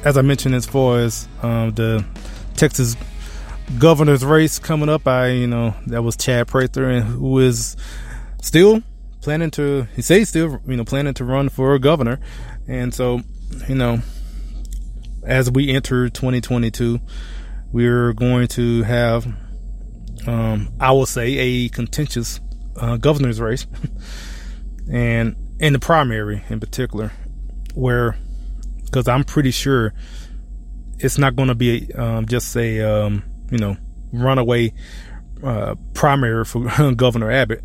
as 0.03 0.19
I 0.19 0.23
mentioned, 0.23 0.57
as 0.57 0.67
far 0.67 0.99
as 0.99 1.29
um, 1.43 1.71
the 1.75 2.05
Texas 2.57 2.97
governor's 3.79 4.25
race 4.25 4.59
coming 4.59 4.89
up, 4.89 5.07
I, 5.07 5.29
you 5.29 5.47
know, 5.47 5.77
that 5.87 6.03
was 6.03 6.17
Chad 6.17 6.49
Prather, 6.49 6.91
and 6.91 7.05
who 7.05 7.39
is 7.39 7.77
still 8.43 8.83
planning 9.21 9.53
to, 9.53 9.87
he 9.95 10.03
says 10.03 10.29
still, 10.29 10.61
you 10.67 10.77
know, 10.77 10.85
planning 10.85 11.15
to 11.15 11.25
run 11.25 11.51
for 11.51 11.79
governor. 11.79 12.19
And 12.67 12.93
so, 12.93 13.21
you 13.69 13.77
know, 13.77 14.01
as 15.23 15.49
we 15.53 15.71
enter 15.71 16.09
2022, 16.09 16.99
we're 17.71 18.13
going 18.13 18.49
to 18.49 18.83
have, 18.83 19.25
um, 20.27 20.73
I 20.81 20.91
will 20.91 21.07
say, 21.07 21.39
a 21.39 21.69
contentious 21.69 22.41
uh, 22.75 22.97
governor's 22.97 23.41
race. 23.41 23.69
and 24.91 25.37
in 25.59 25.73
the 25.73 25.79
primary 25.79 26.43
in 26.49 26.61
particular, 26.61 27.13
where 27.75 28.17
because 28.85 29.07
I'm 29.09 29.25
pretty 29.25 29.51
sure 29.51 29.95
it's 30.99 31.19
not 31.19 31.37
going 31.37 31.49
to 31.49 31.55
be 31.55 31.93
um, 31.95 32.27
just 32.27 32.57
a 32.57 32.81
um, 32.81 33.23
you 33.51 33.59
know 33.59 33.77
runaway 34.13 34.73
uh, 35.43 35.75
primary 35.95 36.45
for 36.45 36.93
Governor 36.97 37.31
Abbott. 37.31 37.65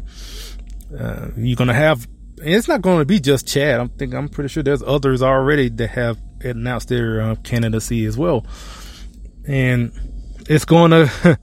Uh, 0.97 1.29
you're 1.35 1.55
going 1.55 1.67
to 1.67 1.73
have 1.73 2.07
it's 2.37 2.67
not 2.67 2.81
going 2.81 2.99
to 2.99 3.05
be 3.05 3.19
just 3.19 3.47
Chad. 3.47 3.79
I'm 3.79 3.89
think 3.89 4.13
I'm 4.13 4.29
pretty 4.29 4.49
sure 4.49 4.61
there's 4.61 4.83
others 4.83 5.21
already 5.21 5.69
that 5.69 5.89
have 5.89 6.19
announced 6.41 6.89
their 6.89 7.21
uh, 7.21 7.35
candidacy 7.35 8.05
as 8.05 8.17
well, 8.17 8.45
and 9.47 9.91
it's 10.47 10.65
going 10.65 10.91
to 10.91 11.39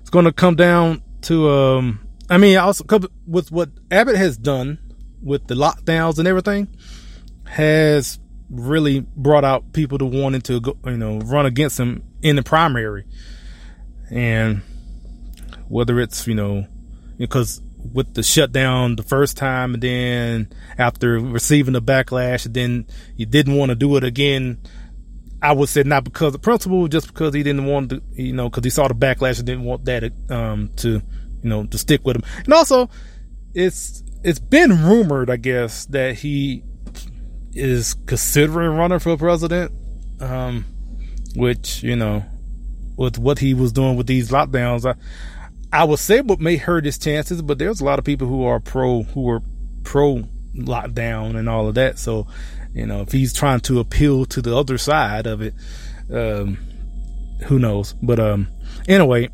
it's 0.00 0.10
going 0.10 0.24
to 0.24 0.32
come 0.32 0.56
down 0.56 1.02
to 1.22 1.48
um, 1.48 2.08
I 2.28 2.38
mean 2.38 2.56
also 2.58 2.84
with 3.26 3.52
what 3.52 3.70
Abbott 3.90 4.16
has 4.16 4.36
done 4.36 4.78
with 5.22 5.46
the 5.46 5.54
lockdowns 5.54 6.18
and 6.18 6.28
everything, 6.28 6.68
has 7.44 8.18
really 8.50 9.00
brought 9.00 9.44
out 9.44 9.72
people 9.72 9.98
to 9.98 10.04
wanting 10.04 10.42
to 10.42 10.60
go, 10.60 10.76
you 10.84 10.96
know, 10.96 11.18
run 11.18 11.46
against 11.46 11.78
him 11.78 12.02
in 12.22 12.36
the 12.36 12.42
primary. 12.42 13.06
And 14.10 14.62
whether 15.68 16.00
it's, 16.00 16.26
you 16.26 16.34
know, 16.34 16.66
because 17.16 17.60
with 17.92 18.14
the 18.14 18.22
shutdown 18.22 18.94
the 18.94 19.02
first 19.02 19.36
time 19.36 19.74
and 19.74 19.82
then 19.82 20.48
after 20.78 21.18
receiving 21.18 21.72
the 21.72 21.82
backlash 21.82 22.46
and 22.46 22.54
then 22.54 22.86
he 23.16 23.24
didn't 23.24 23.56
want 23.56 23.70
to 23.70 23.74
do 23.74 23.96
it 23.96 24.04
again 24.04 24.58
I 25.42 25.52
would 25.52 25.68
say 25.68 25.82
not 25.82 26.04
because 26.04 26.36
of 26.36 26.40
principle, 26.40 26.86
just 26.86 27.08
because 27.08 27.34
he 27.34 27.42
didn't 27.42 27.66
want 27.66 27.90
to, 27.90 28.02
you 28.12 28.32
know, 28.32 28.48
because 28.48 28.62
he 28.62 28.70
saw 28.70 28.86
the 28.86 28.94
backlash 28.94 29.38
and 29.38 29.46
didn't 29.46 29.64
want 29.64 29.84
that 29.86 30.12
um, 30.30 30.70
to, 30.76 30.88
you 30.90 31.02
know, 31.42 31.66
to 31.66 31.78
stick 31.78 32.04
with 32.04 32.14
him. 32.14 32.22
And 32.44 32.54
also, 32.54 32.88
it's 33.52 34.01
it's 34.24 34.38
been 34.38 34.84
rumored, 34.84 35.30
I 35.30 35.36
guess, 35.36 35.86
that 35.86 36.16
he 36.16 36.62
is 37.54 37.94
considering 38.06 38.76
running 38.76 38.98
for 38.98 39.16
president, 39.16 39.72
um, 40.20 40.64
which 41.34 41.82
you 41.82 41.96
know, 41.96 42.24
with 42.96 43.18
what 43.18 43.38
he 43.38 43.54
was 43.54 43.72
doing 43.72 43.96
with 43.96 44.06
these 44.06 44.30
lockdowns, 44.30 44.86
I 44.86 44.94
I 45.72 45.84
would 45.84 45.98
say 45.98 46.20
what 46.20 46.40
may 46.40 46.56
hurt 46.56 46.84
his 46.84 46.98
chances. 46.98 47.42
But 47.42 47.58
there's 47.58 47.80
a 47.80 47.84
lot 47.84 47.98
of 47.98 48.04
people 48.04 48.28
who 48.28 48.44
are 48.44 48.60
pro 48.60 49.02
who 49.02 49.28
are 49.28 49.42
pro 49.84 50.24
lockdown 50.54 51.36
and 51.36 51.48
all 51.48 51.68
of 51.68 51.74
that, 51.74 51.98
so 51.98 52.26
you 52.72 52.86
know, 52.86 53.02
if 53.02 53.12
he's 53.12 53.32
trying 53.32 53.60
to 53.60 53.80
appeal 53.80 54.24
to 54.26 54.40
the 54.40 54.56
other 54.56 54.78
side 54.78 55.26
of 55.26 55.42
it, 55.42 55.54
um, 56.10 56.56
who 57.46 57.58
knows? 57.58 57.94
But 58.02 58.18
um, 58.18 58.48
anyway, 58.88 59.28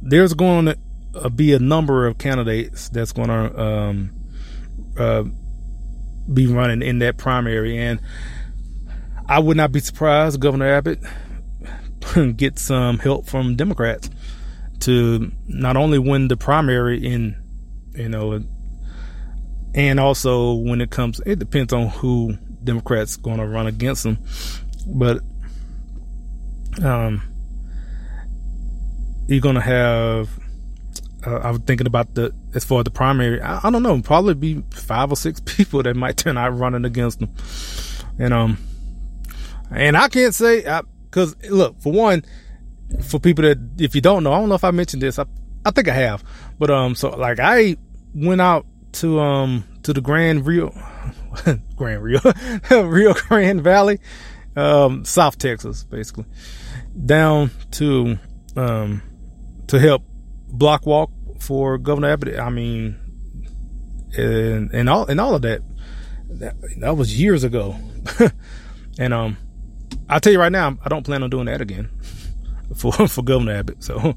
there's 0.00 0.34
going 0.34 0.66
to 0.66 0.78
uh, 1.14 1.28
be 1.28 1.52
a 1.52 1.58
number 1.58 2.06
of 2.06 2.18
candidates 2.18 2.88
that's 2.88 3.12
going 3.12 3.28
to 3.28 3.60
um, 3.60 4.12
uh, 4.98 5.24
be 6.32 6.46
running 6.46 6.82
in 6.82 6.98
that 7.00 7.16
primary, 7.16 7.78
and 7.78 8.00
I 9.28 9.38
would 9.38 9.56
not 9.56 9.72
be 9.72 9.80
surprised 9.80 10.40
Governor 10.40 10.68
Abbott 10.68 11.00
get 12.36 12.58
some 12.58 12.98
help 12.98 13.26
from 13.26 13.56
Democrats 13.56 14.10
to 14.80 15.30
not 15.46 15.76
only 15.76 15.98
win 15.98 16.28
the 16.28 16.36
primary 16.36 17.04
in, 17.04 17.36
you 17.94 18.08
know, 18.08 18.42
and 19.74 20.00
also 20.00 20.54
when 20.54 20.80
it 20.80 20.90
comes, 20.90 21.20
it 21.26 21.38
depends 21.38 21.72
on 21.72 21.88
who 21.88 22.36
Democrats 22.64 23.16
going 23.16 23.38
to 23.38 23.46
run 23.46 23.66
against 23.66 24.02
them, 24.04 24.18
but 24.86 25.20
um, 26.82 27.22
you're 29.28 29.40
going 29.40 29.54
to 29.54 29.60
have. 29.60 30.39
Uh, 31.26 31.36
I 31.36 31.50
was 31.50 31.60
thinking 31.66 31.86
about 31.86 32.14
the 32.14 32.34
as 32.54 32.64
far 32.64 32.80
as 32.80 32.84
the 32.84 32.90
primary. 32.90 33.40
I, 33.40 33.60
I, 33.64 33.70
don't 33.70 33.82
know, 33.82 34.00
probably 34.00 34.34
be 34.34 34.62
five 34.70 35.12
or 35.12 35.16
six 35.16 35.40
people 35.44 35.82
that 35.82 35.94
might 35.94 36.16
turn 36.16 36.38
out 36.38 36.56
running 36.56 36.84
against 36.84 37.20
them, 37.20 37.34
and 38.18 38.32
um, 38.32 38.58
and 39.70 39.96
I 39.96 40.08
can't 40.08 40.34
say 40.34 40.62
because 41.10 41.36
look 41.50 41.80
for 41.80 41.92
one, 41.92 42.24
for 43.02 43.20
people 43.20 43.42
that 43.42 43.58
if 43.78 43.94
you 43.94 44.00
don't 44.00 44.24
know, 44.24 44.32
I 44.32 44.38
don't 44.38 44.48
know 44.48 44.54
if 44.54 44.64
I 44.64 44.70
mentioned 44.70 45.02
this. 45.02 45.18
I 45.18 45.26
I 45.64 45.70
think 45.72 45.88
I 45.88 45.94
have, 45.94 46.24
but 46.58 46.70
um, 46.70 46.94
so 46.94 47.10
like 47.10 47.38
I 47.38 47.76
went 48.14 48.40
out 48.40 48.66
to 48.92 49.20
um 49.20 49.64
to 49.82 49.92
the 49.92 50.00
Grand 50.00 50.46
Rio 50.46 50.74
Grand 51.76 52.02
Rio 52.02 52.20
Rio 52.70 53.14
Grande 53.14 53.60
Valley, 53.60 54.00
um, 54.56 55.04
South 55.04 55.36
Texas, 55.36 55.84
basically, 55.84 56.24
down 57.04 57.50
to 57.72 58.18
um 58.56 59.02
to 59.66 59.78
help 59.78 60.02
block 60.52 60.86
walk 60.86 61.10
for 61.38 61.78
Governor 61.78 62.10
Abbott. 62.10 62.38
I 62.38 62.50
mean, 62.50 62.98
and 64.16 64.72
and 64.72 64.88
all 64.88 65.06
and 65.06 65.20
all 65.20 65.34
of 65.34 65.42
that. 65.42 65.62
That, 66.32 66.54
that 66.78 66.96
was 66.96 67.18
years 67.18 67.42
ago, 67.42 67.74
and 68.98 69.12
um, 69.12 69.36
I'll 70.08 70.20
tell 70.20 70.32
you 70.32 70.38
right 70.38 70.52
now, 70.52 70.78
I 70.84 70.88
don't 70.88 71.02
plan 71.02 71.24
on 71.24 71.30
doing 71.30 71.46
that 71.46 71.60
again 71.60 71.88
for 72.76 72.92
for 73.08 73.22
Governor 73.22 73.52
Abbott. 73.52 73.82
So, 73.82 74.16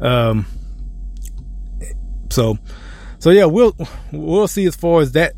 um, 0.00 0.46
so 2.30 2.58
so 3.18 3.30
yeah, 3.30 3.44
we'll 3.44 3.76
we'll 4.12 4.48
see 4.48 4.66
as 4.66 4.74
far 4.74 5.00
as 5.00 5.12
that 5.12 5.34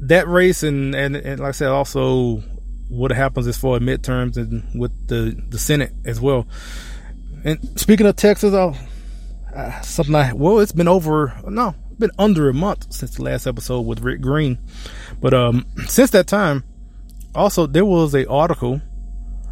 that 0.00 0.28
race 0.28 0.62
and 0.62 0.94
and, 0.94 1.16
and 1.16 1.40
like 1.40 1.48
I 1.48 1.52
said, 1.52 1.68
also 1.68 2.42
what 2.88 3.10
happens 3.10 3.46
as 3.46 3.56
far 3.56 3.76
as 3.76 3.82
midterms 3.82 4.36
and 4.36 4.62
with 4.78 4.92
the 5.08 5.34
the 5.48 5.58
Senate 5.58 5.92
as 6.04 6.20
well. 6.20 6.46
And 7.42 7.80
speaking 7.80 8.06
of 8.06 8.16
Texas, 8.16 8.54
uh, 9.54 9.80
something 9.82 10.14
I 10.14 10.32
well, 10.32 10.60
it's 10.60 10.72
been 10.72 10.88
over 10.88 11.34
no, 11.46 11.74
been 11.98 12.10
under 12.18 12.48
a 12.48 12.54
month 12.54 12.92
since 12.92 13.16
the 13.16 13.22
last 13.22 13.46
episode 13.46 13.82
with 13.82 14.00
Rick 14.00 14.20
Green, 14.20 14.58
but 15.20 15.34
um, 15.34 15.66
since 15.86 16.10
that 16.10 16.26
time, 16.26 16.64
also 17.34 17.66
there 17.66 17.84
was 17.84 18.14
a 18.14 18.28
article 18.28 18.80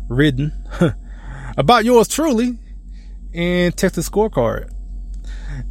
written 0.09 0.53
about 1.57 1.85
yours 1.85 2.09
truly 2.09 2.59
in 3.33 3.73
Texas 3.73 4.09
Scorecard, 4.09 4.73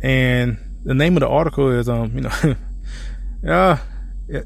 and 0.02 0.58
the 0.84 0.94
name 0.94 1.18
of 1.18 1.22
the 1.22 1.28
article 1.28 1.72
is 1.72 1.90
um 1.90 2.12
you 2.16 2.22
know 2.22 2.56
uh 3.48 3.78
it, 4.28 4.46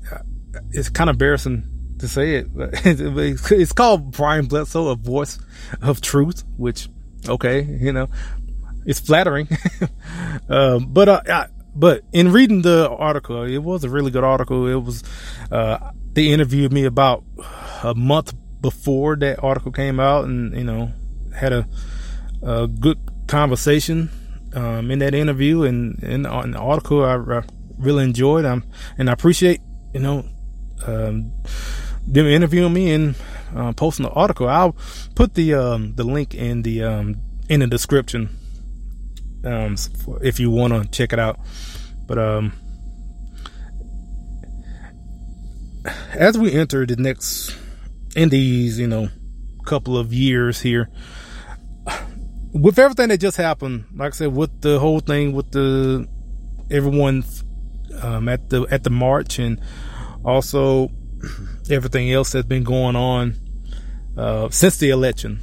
it's 0.72 0.90
kind 0.90 1.10
of 1.10 1.16
embarrassing 1.16 1.70
to 2.00 2.08
say 2.08 2.36
it 2.36 2.56
but 2.56 2.70
it's 2.86 3.72
called 3.72 4.12
Brian 4.12 4.46
Bledsoe 4.46 4.90
a 4.90 4.96
voice 4.96 5.40
of 5.82 6.02
truth 6.02 6.44
which 6.58 6.90
okay 7.30 7.62
you 7.62 7.94
know 7.94 8.10
it's 8.86 9.00
flattering 9.00 9.48
um 10.50 10.88
but 10.88 11.10
uh 11.10 11.22
I, 11.28 11.48
but 11.76 12.04
in 12.12 12.32
reading 12.32 12.62
the 12.62 12.90
article 12.90 13.44
it 13.44 13.60
was 13.60 13.84
a 13.84 13.90
really 13.90 14.12
good 14.12 14.24
article 14.24 14.68
it 14.68 14.76
was 14.76 15.04
uh 15.52 15.92
they 16.14 16.28
interviewed 16.28 16.72
me 16.72 16.86
about 16.86 17.24
a 17.84 17.96
month 17.96 18.34
before 18.62 19.16
that 19.18 19.44
article 19.44 19.72
came 19.72 20.00
out 20.00 20.26
and 20.26 20.56
you 20.56 20.64
know 20.64 20.92
had 21.36 21.52
a, 21.52 21.68
a 22.42 22.68
good 22.68 23.00
conversation 23.28 24.10
um, 24.56 24.92
in 24.92 25.00
that 25.00 25.16
interview 25.16 25.64
and 25.64 26.02
in, 26.04 26.26
in 26.26 26.52
the 26.52 26.60
article 26.60 27.04
I, 27.04 27.16
I 27.16 27.44
really 27.78 28.04
enjoyed. 28.04 28.46
Um, 28.46 28.64
and 28.98 29.10
I 29.10 29.14
appreciate 29.14 29.62
you 29.94 30.00
know 30.00 30.26
um, 30.86 31.32
them 32.08 32.26
interviewing 32.26 32.74
me 32.74 32.92
and 32.92 33.16
uh, 33.56 33.74
posting 33.74 34.06
the 34.06 34.12
article. 34.12 34.48
I'll 34.48 34.76
put 35.16 35.34
the 35.36 35.54
um, 35.54 35.96
the 35.96 36.04
link 36.04 36.34
in 36.34 36.62
the 36.64 36.84
um, 36.84 37.16
in 37.50 37.60
the 37.60 37.68
description 37.68 38.38
um, 39.44 39.76
if 40.22 40.40
you 40.40 40.50
want 40.52 40.74
to 40.74 40.90
check 40.90 41.14
it 41.14 41.20
out. 41.20 41.40
But 42.06 42.18
um, 42.18 42.54
as 46.12 46.38
we 46.38 46.52
enter 46.54 46.86
the 46.86 46.96
next 46.96 47.56
in 48.16 48.30
these 48.30 48.80
you 48.80 48.88
know 48.88 49.10
couple 49.66 49.98
of 49.98 50.14
years 50.14 50.60
here 50.62 50.90
with 52.54 52.78
everything 52.78 53.10
that 53.10 53.20
just 53.20 53.38
happened, 53.38 53.86
like 53.96 54.14
I 54.14 54.16
said, 54.16 54.36
with 54.36 54.62
the 54.62 54.80
whole 54.80 55.00
thing 55.00 55.34
with 55.34 55.52
the 55.52 56.08
everyone 56.70 57.24
um, 58.02 58.30
at 58.30 58.50
the 58.50 58.68
at 58.70 58.84
the 58.84 58.90
march, 58.90 59.40
and 59.40 59.60
also 60.24 60.90
everything 61.70 62.12
else 62.12 62.32
that's 62.32 62.48
been 62.48 62.64
going 62.64 62.96
on 62.96 63.36
uh, 64.18 64.50
since 64.50 64.78
the 64.78 64.92
election, 64.92 65.40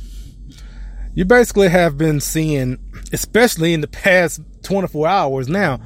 you 1.15 1.25
basically 1.25 1.69
have 1.69 1.99
been 1.99 2.21
seeing, 2.21 2.79
especially 3.13 3.75
in 3.75 3.81
the 3.81 3.89
past 3.89 4.41
24 4.63 5.09
hours 5.09 5.49
now, 5.49 5.81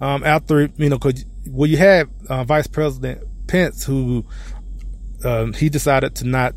um, 0.00 0.24
after 0.24 0.68
you 0.76 0.88
know, 0.88 0.98
cause 0.98 1.24
well, 1.48 1.68
you 1.68 1.76
had 1.76 2.08
uh, 2.28 2.44
Vice 2.44 2.66
President 2.66 3.22
Pence 3.46 3.84
who 3.84 4.26
um, 5.24 5.52
he 5.52 5.68
decided 5.68 6.14
to 6.16 6.26
not. 6.26 6.54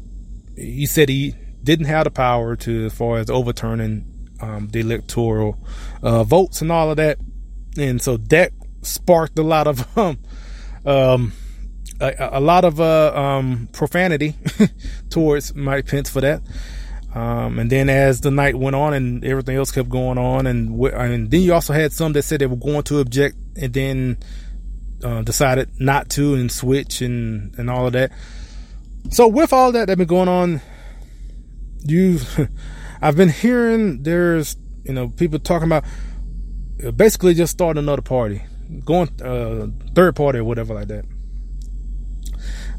He 0.56 0.86
said 0.86 1.10
he 1.10 1.36
didn't 1.64 1.86
have 1.86 2.06
the 2.06 2.12
power 2.12 2.56
to 2.58 2.86
as 2.86 2.94
far 2.94 3.18
as 3.18 3.30
overturning 3.30 4.30
um, 4.42 4.68
the 4.70 4.80
electoral 4.80 5.58
uh, 6.02 6.24
votes 6.24 6.62
and 6.62 6.72
all 6.72 6.92
of 6.92 6.98
that, 6.98 7.18
and 7.78 8.02
so 8.02 8.18
that 8.18 8.52
sparked 8.82 9.38
a 9.38 9.44
lot 9.44 9.68
of 9.68 9.98
um, 9.98 10.20
um 10.86 11.34
a, 12.02 12.30
a, 12.34 12.40
lot 12.40 12.64
of 12.64 12.80
uh, 12.80 13.14
um, 13.14 13.68
profanity 13.74 14.34
towards 15.10 15.54
Mike 15.54 15.86
Pence 15.86 16.10
for 16.10 16.22
that. 16.22 16.42
Um, 17.14 17.58
and 17.58 17.72
then 17.72 17.90
as 17.90 18.22
the 18.22 18.30
night 18.30 18.56
went 18.56 18.76
on 18.76 18.94
and 18.94 19.26
everything 19.26 19.56
else 19.56 19.72
kept 19.72 19.90
going 19.90 20.18
on, 20.18 20.46
and 20.46 20.80
and 20.86 21.32
then 21.32 21.42
you 21.42 21.54
also 21.54 21.74
had 21.74 21.92
some 21.92 22.14
that 22.14 22.24
said 22.24 22.40
they 22.40 22.46
were 22.46 22.56
going 22.56 22.84
to 22.84 23.00
object 23.00 23.36
and 23.60 23.74
then 23.74 24.18
uh, 25.04 25.24
decided 25.24 25.70
not 25.80 26.10
to 26.12 26.36
and 26.36 26.52
switch 26.52 27.02
and 27.02 27.58
and 27.58 27.70
all 27.70 27.88
of 27.88 27.94
that. 27.94 28.12
So 29.10 29.28
with 29.28 29.54
all 29.54 29.72
that 29.72 29.88
that 29.88 29.98
been 29.98 30.08
going 30.08 30.28
on 30.28 30.62
you 31.86 32.20
I've 33.02 33.16
been 33.16 33.30
hearing 33.30 34.04
there's 34.04 34.58
you 34.84 34.94
know 34.94 35.10
people 35.10 35.40
talking 35.40 35.68
about 35.68 35.86
uh, 36.86 36.92
basically 36.92 37.34
just 37.34 37.52
starting 37.52 37.80
another 37.80 38.02
party, 38.02 38.44
going 38.84 39.10
uh, 39.22 39.68
third 39.94 40.16
party 40.16 40.40
or 40.40 40.44
whatever 40.44 40.74
like 40.74 40.88
that. 40.90 41.06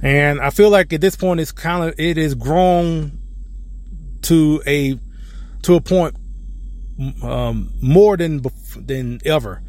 And 0.03 0.41
I 0.41 0.51
feel 0.51 0.71
like 0.71 0.93
at 0.93 1.01
this 1.01 1.17
point 1.17 1.41
it's 1.41 1.53
kind 1.53 1.89
of 1.89 1.99
it 1.99 2.17
is 2.19 2.35
grown 2.35 3.20
to 4.23 4.63
a 4.67 4.99
to 5.63 5.75
a 5.75 5.81
point 5.81 6.17
um, 7.23 7.73
more 7.81 8.17
than 8.17 8.43
than 8.77 9.21
ever 9.25 9.63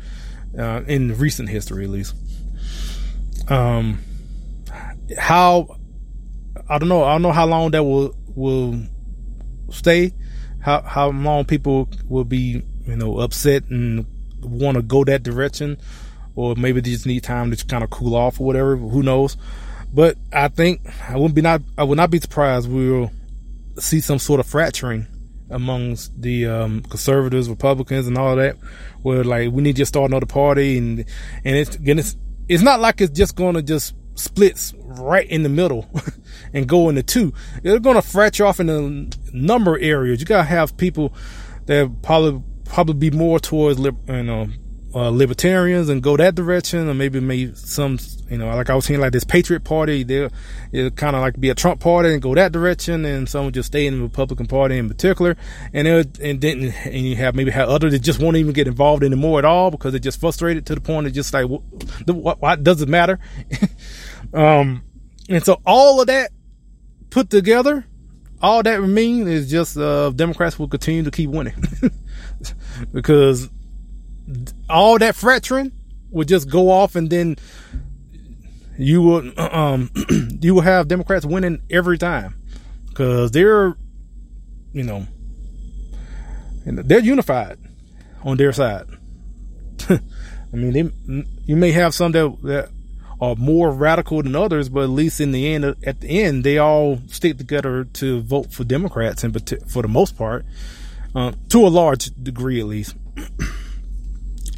uh, 0.57 0.81
in 0.87 1.17
recent 1.17 1.49
history, 1.49 1.85
at 1.85 1.89
least. 1.89 2.15
Um, 3.47 3.99
how 5.17 5.77
I 6.69 6.77
don't 6.77 6.89
know. 6.89 7.03
I 7.03 7.13
don't 7.13 7.21
know 7.21 7.31
how 7.31 7.45
long 7.45 7.71
that 7.71 7.83
will 7.83 8.15
will 8.35 8.81
stay. 9.69 10.13
How 10.61 10.81
how 10.81 11.09
long 11.09 11.45
people 11.45 11.89
will 12.07 12.23
be 12.23 12.63
you 12.85 12.95
know 12.95 13.19
upset 13.19 13.63
and 13.69 14.05
want 14.41 14.75
to 14.75 14.81
go 14.81 15.03
that 15.03 15.23
direction, 15.23 15.77
or 16.35 16.55
maybe 16.55 16.81
they 16.81 16.91
just 16.91 17.05
need 17.05 17.23
time 17.23 17.51
to 17.51 17.65
kind 17.65 17.83
of 17.83 17.89
cool 17.89 18.15
off 18.15 18.39
or 18.39 18.45
whatever. 18.45 18.75
Who 18.77 19.03
knows? 19.03 19.37
But 19.93 20.17
I 20.31 20.47
think 20.47 20.81
I 21.09 21.15
wouldn't 21.15 21.35
be 21.35 21.41
not 21.41 21.61
I 21.77 21.83
would 21.83 21.97
not 21.97 22.11
be 22.11 22.19
surprised 22.19 22.69
we 22.69 22.89
will 22.89 23.11
see 23.79 23.99
some 23.99 24.19
sort 24.19 24.39
of 24.39 24.47
fracturing 24.47 25.07
amongst 25.49 26.19
the 26.19 26.45
um, 26.45 26.81
conservatives, 26.83 27.49
Republicans, 27.49 28.07
and 28.07 28.17
all 28.17 28.35
that, 28.35 28.57
where 29.01 29.23
like 29.23 29.51
we 29.51 29.61
need 29.61 29.75
to 29.75 29.85
start 29.85 30.09
another 30.09 30.25
party, 30.25 30.77
and 30.77 30.99
and 31.43 31.55
it's 31.55 31.77
it's 31.81 32.17
it's 32.47 32.63
not 32.63 32.79
like 32.79 33.01
it's 33.01 33.11
just 33.11 33.35
going 33.35 33.55
to 33.55 33.61
just 33.61 33.95
splits 34.15 34.73
right 34.77 35.27
in 35.27 35.43
the 35.43 35.49
middle 35.49 35.89
and 36.53 36.67
go 36.67 36.89
into 36.89 37.03
two. 37.03 37.33
They're 37.63 37.79
going 37.79 37.95
to 37.95 38.01
fracture 38.01 38.45
off 38.45 38.59
in 38.59 38.69
a 38.69 39.35
number 39.35 39.75
of 39.75 39.81
areas. 39.81 40.19
You 40.19 40.25
got 40.25 40.37
to 40.37 40.43
have 40.43 40.77
people 40.77 41.13
that 41.65 42.01
probably 42.01 42.41
probably 42.65 43.09
be 43.09 43.15
more 43.15 43.39
towards 43.39 43.79
you 43.79 43.93
know 44.07 44.47
uh, 44.93 45.09
libertarians 45.09 45.89
and 45.89 46.03
go 46.03 46.17
that 46.17 46.35
direction, 46.35 46.89
or 46.89 46.93
maybe 46.93 47.19
maybe 47.19 47.53
some, 47.55 47.97
you 48.29 48.37
know, 48.37 48.47
like 48.47 48.69
I 48.69 48.75
was 48.75 48.85
saying, 48.85 48.99
like 48.99 49.13
this 49.13 49.23
Patriot 49.23 49.63
Party, 49.63 50.03
they'll 50.03 50.29
kind 50.91 51.15
of 51.15 51.21
like 51.21 51.39
be 51.39 51.49
a 51.49 51.55
Trump 51.55 51.79
party 51.79 52.13
and 52.13 52.21
go 52.21 52.35
that 52.35 52.51
direction, 52.51 53.05
and 53.05 53.27
some 53.29 53.51
just 53.51 53.67
stay 53.67 53.87
in 53.87 53.97
the 53.97 54.03
Republican 54.03 54.47
Party 54.47 54.77
in 54.77 54.87
particular, 54.87 55.37
and 55.73 55.87
and 55.87 56.41
then 56.41 56.73
and 56.83 56.95
you 56.95 57.15
have 57.15 57.35
maybe 57.35 57.51
have 57.51 57.69
others 57.69 57.93
that 57.93 57.99
just 57.99 58.19
won't 58.19 58.37
even 58.37 58.53
get 58.53 58.67
involved 58.67 59.03
anymore 59.03 59.39
at 59.39 59.45
all 59.45 59.71
because 59.71 59.93
they're 59.93 59.99
just 59.99 60.19
frustrated 60.19 60.65
to 60.65 60.75
the 60.75 60.81
point 60.81 61.07
of 61.07 61.13
just 61.13 61.33
like 61.33 61.45
what, 61.47 62.41
what 62.41 62.63
does 62.63 62.81
it 62.81 62.89
matter, 62.89 63.19
um, 64.33 64.83
and 65.29 65.43
so 65.45 65.61
all 65.65 66.01
of 66.01 66.07
that 66.07 66.31
put 67.09 67.29
together, 67.29 67.85
all 68.41 68.61
that 68.63 68.81
means 68.81 69.27
is 69.27 69.49
just 69.49 69.77
uh, 69.77 70.09
Democrats 70.09 70.59
will 70.59 70.67
continue 70.67 71.03
to 71.03 71.11
keep 71.11 71.29
winning. 71.29 71.55
Because 72.93 73.49
all 74.71 74.97
that 74.97 75.15
fracturing 75.15 75.71
would 76.09 76.27
just 76.27 76.49
go 76.49 76.69
off 76.69 76.95
and 76.95 77.09
then 77.09 77.37
you 78.77 79.01
would 79.01 79.37
um 79.39 79.89
you 80.41 80.55
will 80.55 80.61
have 80.61 80.87
Democrats 80.87 81.25
winning 81.25 81.61
every 81.69 81.97
time 81.97 82.35
because 82.89 83.31
they're 83.31 83.75
you 84.73 84.83
know 84.83 85.05
they're 86.65 86.99
unified 86.99 87.57
on 88.23 88.37
their 88.37 88.53
side. 88.53 88.85
I 89.89 89.99
mean, 90.55 90.73
they, 90.73 91.23
you 91.45 91.55
may 91.55 91.71
have 91.71 91.93
some 91.93 92.11
that, 92.11 92.37
that 92.43 92.69
are 93.19 93.35
more 93.35 93.71
radical 93.71 94.21
than 94.21 94.35
others, 94.35 94.69
but 94.69 94.83
at 94.83 94.89
least 94.89 95.21
in 95.21 95.31
the 95.31 95.53
end, 95.53 95.65
at 95.85 96.01
the 96.01 96.23
end, 96.23 96.43
they 96.43 96.57
all 96.57 96.99
stick 97.07 97.37
together 97.37 97.85
to 97.85 98.21
vote 98.21 98.51
for 98.51 98.63
Democrats, 98.63 99.23
and 99.23 99.33
for 99.69 99.81
the 99.81 99.87
most 99.87 100.17
part, 100.17 100.45
uh, 101.15 101.31
to 101.49 101.65
a 101.65 101.69
large 101.69 102.11
degree 102.21 102.59
at 102.59 102.67
least. 102.67 102.95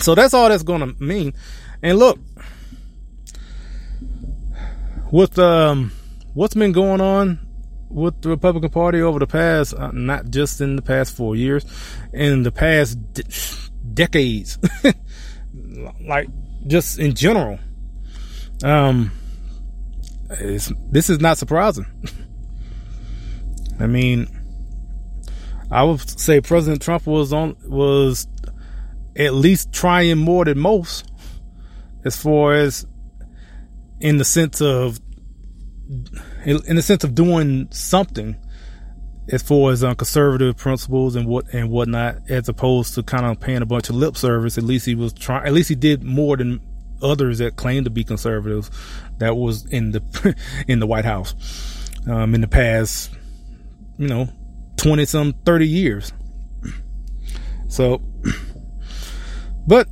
So 0.03 0.15
that's 0.15 0.33
all 0.33 0.49
that's 0.49 0.63
going 0.63 0.81
to 0.81 1.01
mean. 1.01 1.33
And 1.81 1.97
look, 1.97 2.19
with 5.13 5.39
um, 5.39 5.93
what's 6.33 6.55
been 6.55 6.73
going 6.73 6.99
on 6.99 7.39
with 7.87 8.21
the 8.21 8.27
Republican 8.27 8.69
Party 8.69 9.01
over 9.01 9.17
the 9.17 9.27
past, 9.27 9.73
uh, 9.73 9.91
not 9.93 10.29
just 10.29 10.59
in 10.59 10.75
the 10.75 10.81
past 10.81 11.15
four 11.15 11.37
years, 11.37 11.65
in 12.11 12.43
the 12.43 12.51
past 12.51 13.13
de- 13.13 13.23
decades, 13.93 14.57
like 16.01 16.27
just 16.67 16.99
in 16.99 17.15
general. 17.15 17.57
Um, 18.61 19.13
this 20.27 21.09
is 21.09 21.21
not 21.21 21.37
surprising. 21.37 21.85
I 23.79 23.87
mean, 23.87 24.27
I 25.71 25.83
would 25.83 26.19
say 26.19 26.41
President 26.41 26.81
Trump 26.81 27.07
was 27.07 27.31
on 27.31 27.55
was 27.63 28.27
at 29.15 29.33
least 29.33 29.71
trying 29.71 30.17
more 30.17 30.45
than 30.45 30.59
most 30.59 31.11
as 32.03 32.15
far 32.15 32.53
as 32.53 32.85
in 33.99 34.17
the 34.17 34.25
sense 34.25 34.61
of 34.61 34.99
in 36.45 36.75
the 36.75 36.81
sense 36.81 37.03
of 37.03 37.15
doing 37.15 37.67
something 37.71 38.35
as 39.29 39.41
far 39.41 39.71
as 39.71 39.83
um, 39.83 39.95
conservative 39.95 40.57
principles 40.57 41.15
and 41.15 41.27
what 41.27 41.53
and 41.53 41.69
whatnot, 41.69 42.17
as 42.29 42.49
opposed 42.49 42.95
to 42.95 43.03
kind 43.03 43.25
of 43.25 43.39
paying 43.39 43.61
a 43.61 43.65
bunch 43.65 43.89
of 43.89 43.95
lip 43.95 44.17
service. 44.17 44.57
At 44.57 44.63
least 44.63 44.85
he 44.85 44.95
was 44.95 45.13
trying. 45.13 45.45
At 45.45 45.53
least 45.53 45.69
he 45.69 45.75
did 45.75 46.03
more 46.03 46.35
than 46.35 46.59
others 47.01 47.37
that 47.37 47.55
claimed 47.55 47.85
to 47.85 47.89
be 47.89 48.03
conservatives. 48.03 48.69
That 49.19 49.37
was 49.37 49.65
in 49.67 49.91
the 49.91 50.35
in 50.67 50.79
the 50.79 50.87
White 50.87 51.05
House 51.05 51.35
um, 52.07 52.35
in 52.35 52.41
the 52.41 52.47
past, 52.47 53.11
you 53.97 54.07
know, 54.07 54.27
twenty 54.75 55.05
some 55.05 55.33
thirty 55.45 55.67
years. 55.67 56.11
So 57.69 58.01
but 59.67 59.87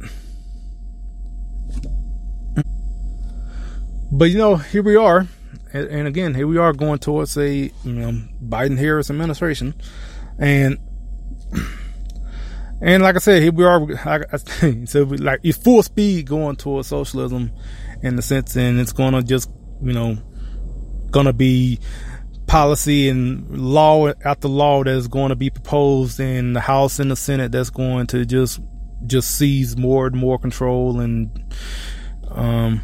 but 4.12 4.26
you 4.26 4.38
know, 4.38 4.58
here 4.58 4.84
we 4.84 4.96
are, 4.96 5.28
and, 5.74 6.08
again, 6.08 6.36
here 6.36 6.48
we 6.48 6.58
are 6.58 6.74
going 6.74 7.00
towards 7.00 7.38
a 7.38 7.50
you 7.56 7.72
know 7.86 8.12
Biden 8.44 8.78
Harris 8.78 9.10
administration, 9.10 9.74
and 10.38 10.78
and 12.82 13.02
like 13.02 13.16
I 13.16 13.20
said, 13.20 13.42
here 13.42 13.54
we 13.54 13.64
are. 13.64 13.82
I, 14.06 14.24
I, 14.34 14.86
so 14.86 15.06
we, 15.06 15.18
like 15.18 15.40
it's 15.44 15.58
full 15.58 15.82
speed 15.82 16.28
going 16.28 16.58
towards 16.58 16.90
socialism, 16.90 17.52
in 18.02 18.18
the 18.18 18.22
sense, 18.22 18.56
and 18.58 18.80
it's 18.80 18.92
going 18.92 19.14
to 19.14 19.24
just 19.24 19.50
you 19.82 19.94
know 19.94 20.18
going 21.12 21.26
to 21.26 21.34
be 21.34 21.80
policy 22.48 23.08
and 23.08 23.50
law 23.50 24.12
after 24.26 24.50
law 24.50 24.84
that's 24.84 25.08
going 25.08 25.30
to 25.30 25.36
be 25.38 25.50
proposed 25.50 26.20
in 26.20 26.52
the 26.52 26.60
House 26.60 27.00
and 27.00 27.10
the 27.10 27.16
Senate 27.16 27.54
that's 27.54 27.70
going 27.70 28.08
to 28.08 28.26
just 28.26 28.60
just 29.06 29.36
seize 29.38 29.78
more 29.78 30.08
and 30.08 30.16
more 30.16 30.38
control 30.38 31.00
and 31.00 31.54
um 32.30 32.82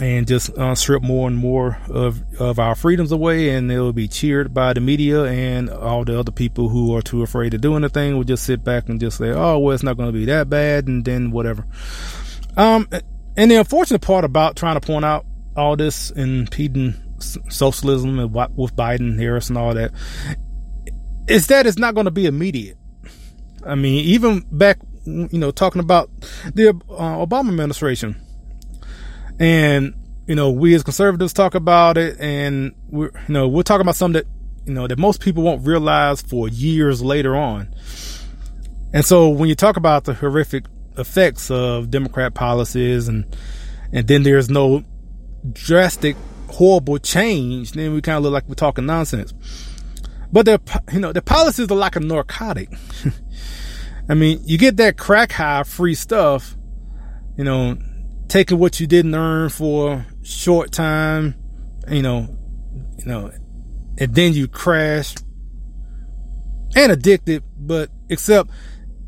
and 0.00 0.28
just 0.28 0.56
uh, 0.56 0.74
strip 0.74 1.02
more 1.02 1.26
and 1.26 1.36
more 1.36 1.78
of 1.88 2.22
of 2.40 2.58
our 2.58 2.74
freedoms 2.74 3.12
away, 3.12 3.50
and 3.50 3.68
will 3.68 3.92
be 3.92 4.08
cheered 4.08 4.54
by 4.54 4.72
the 4.72 4.80
media 4.80 5.24
and 5.24 5.68
all 5.70 6.04
the 6.04 6.18
other 6.18 6.30
people 6.32 6.68
who 6.68 6.94
are 6.94 7.02
too 7.02 7.22
afraid 7.22 7.50
to 7.50 7.58
do 7.58 7.74
anything 7.76 8.16
will 8.16 8.24
just 8.24 8.44
sit 8.44 8.62
back 8.62 8.88
and 8.88 9.00
just 9.00 9.18
say, 9.18 9.30
"Oh, 9.30 9.58
well, 9.58 9.74
it's 9.74 9.82
not 9.82 9.96
going 9.96 10.12
to 10.12 10.18
be 10.18 10.24
that 10.26 10.48
bad," 10.48 10.86
and 10.86 11.04
then 11.04 11.30
whatever. 11.30 11.66
Um, 12.56 12.88
and 13.36 13.50
the 13.50 13.56
unfortunate 13.56 14.02
part 14.02 14.24
about 14.24 14.56
trying 14.56 14.78
to 14.78 14.86
point 14.86 15.04
out 15.04 15.26
all 15.56 15.76
this 15.76 16.10
impeding 16.10 16.94
socialism 17.48 18.18
and 18.18 18.32
with 18.56 18.76
Biden, 18.76 19.18
Harris, 19.18 19.48
and 19.48 19.58
all 19.58 19.74
that 19.74 19.92
is 21.26 21.48
that 21.48 21.66
it's 21.66 21.78
not 21.78 21.94
going 21.94 22.06
to 22.06 22.10
be 22.10 22.26
immediate. 22.26 22.78
I 23.66 23.74
mean, 23.74 24.04
even 24.04 24.44
back 24.50 24.78
you 25.04 25.38
know, 25.38 25.50
talking 25.50 25.80
about 25.80 26.10
the 26.54 26.68
uh, 26.68 27.26
Obama 27.26 27.48
administration. 27.48 28.16
And, 29.38 29.94
you 30.26 30.34
know, 30.34 30.50
we 30.50 30.74
as 30.74 30.82
conservatives 30.82 31.32
talk 31.32 31.54
about 31.54 31.96
it 31.96 32.18
and 32.20 32.74
we're, 32.88 33.10
you 33.28 33.34
know, 33.34 33.48
we're 33.48 33.62
talking 33.62 33.82
about 33.82 33.96
something 33.96 34.22
that, 34.22 34.26
you 34.66 34.74
know, 34.74 34.86
that 34.86 34.98
most 34.98 35.20
people 35.20 35.42
won't 35.42 35.66
realize 35.66 36.20
for 36.22 36.48
years 36.48 37.02
later 37.02 37.36
on. 37.36 37.74
And 38.92 39.04
so 39.04 39.28
when 39.28 39.48
you 39.48 39.54
talk 39.54 39.76
about 39.76 40.04
the 40.04 40.14
horrific 40.14 40.64
effects 40.96 41.50
of 41.50 41.90
Democrat 41.90 42.34
policies 42.34 43.08
and, 43.08 43.24
and 43.92 44.06
then 44.08 44.22
there's 44.22 44.50
no 44.50 44.82
drastic, 45.52 46.16
horrible 46.50 46.98
change, 46.98 47.72
then 47.72 47.94
we 47.94 48.00
kind 48.00 48.16
of 48.16 48.24
look 48.24 48.32
like 48.32 48.48
we're 48.48 48.54
talking 48.54 48.86
nonsense. 48.86 49.32
But 50.32 50.46
the, 50.46 50.60
you 50.92 51.00
know, 51.00 51.12
the 51.12 51.22
policies 51.22 51.70
are 51.70 51.76
like 51.76 51.96
a 51.96 52.00
narcotic. 52.00 52.70
I 54.08 54.14
mean, 54.14 54.40
you 54.44 54.58
get 54.58 54.76
that 54.78 54.96
crack 54.96 55.32
high 55.32 55.64
free 55.64 55.94
stuff, 55.94 56.56
you 57.36 57.44
know, 57.44 57.76
taking 58.28 58.58
what 58.58 58.80
you 58.80 58.86
didn't 58.86 59.14
earn 59.14 59.50
for 59.50 60.06
short 60.22 60.72
time, 60.72 61.34
you 61.90 62.02
know, 62.02 62.28
you 62.98 63.04
know, 63.04 63.30
and 63.98 64.14
then 64.14 64.32
you 64.32 64.48
crash 64.48 65.14
and 66.74 66.92
addicted, 66.92 67.42
but 67.56 67.90
except 68.08 68.50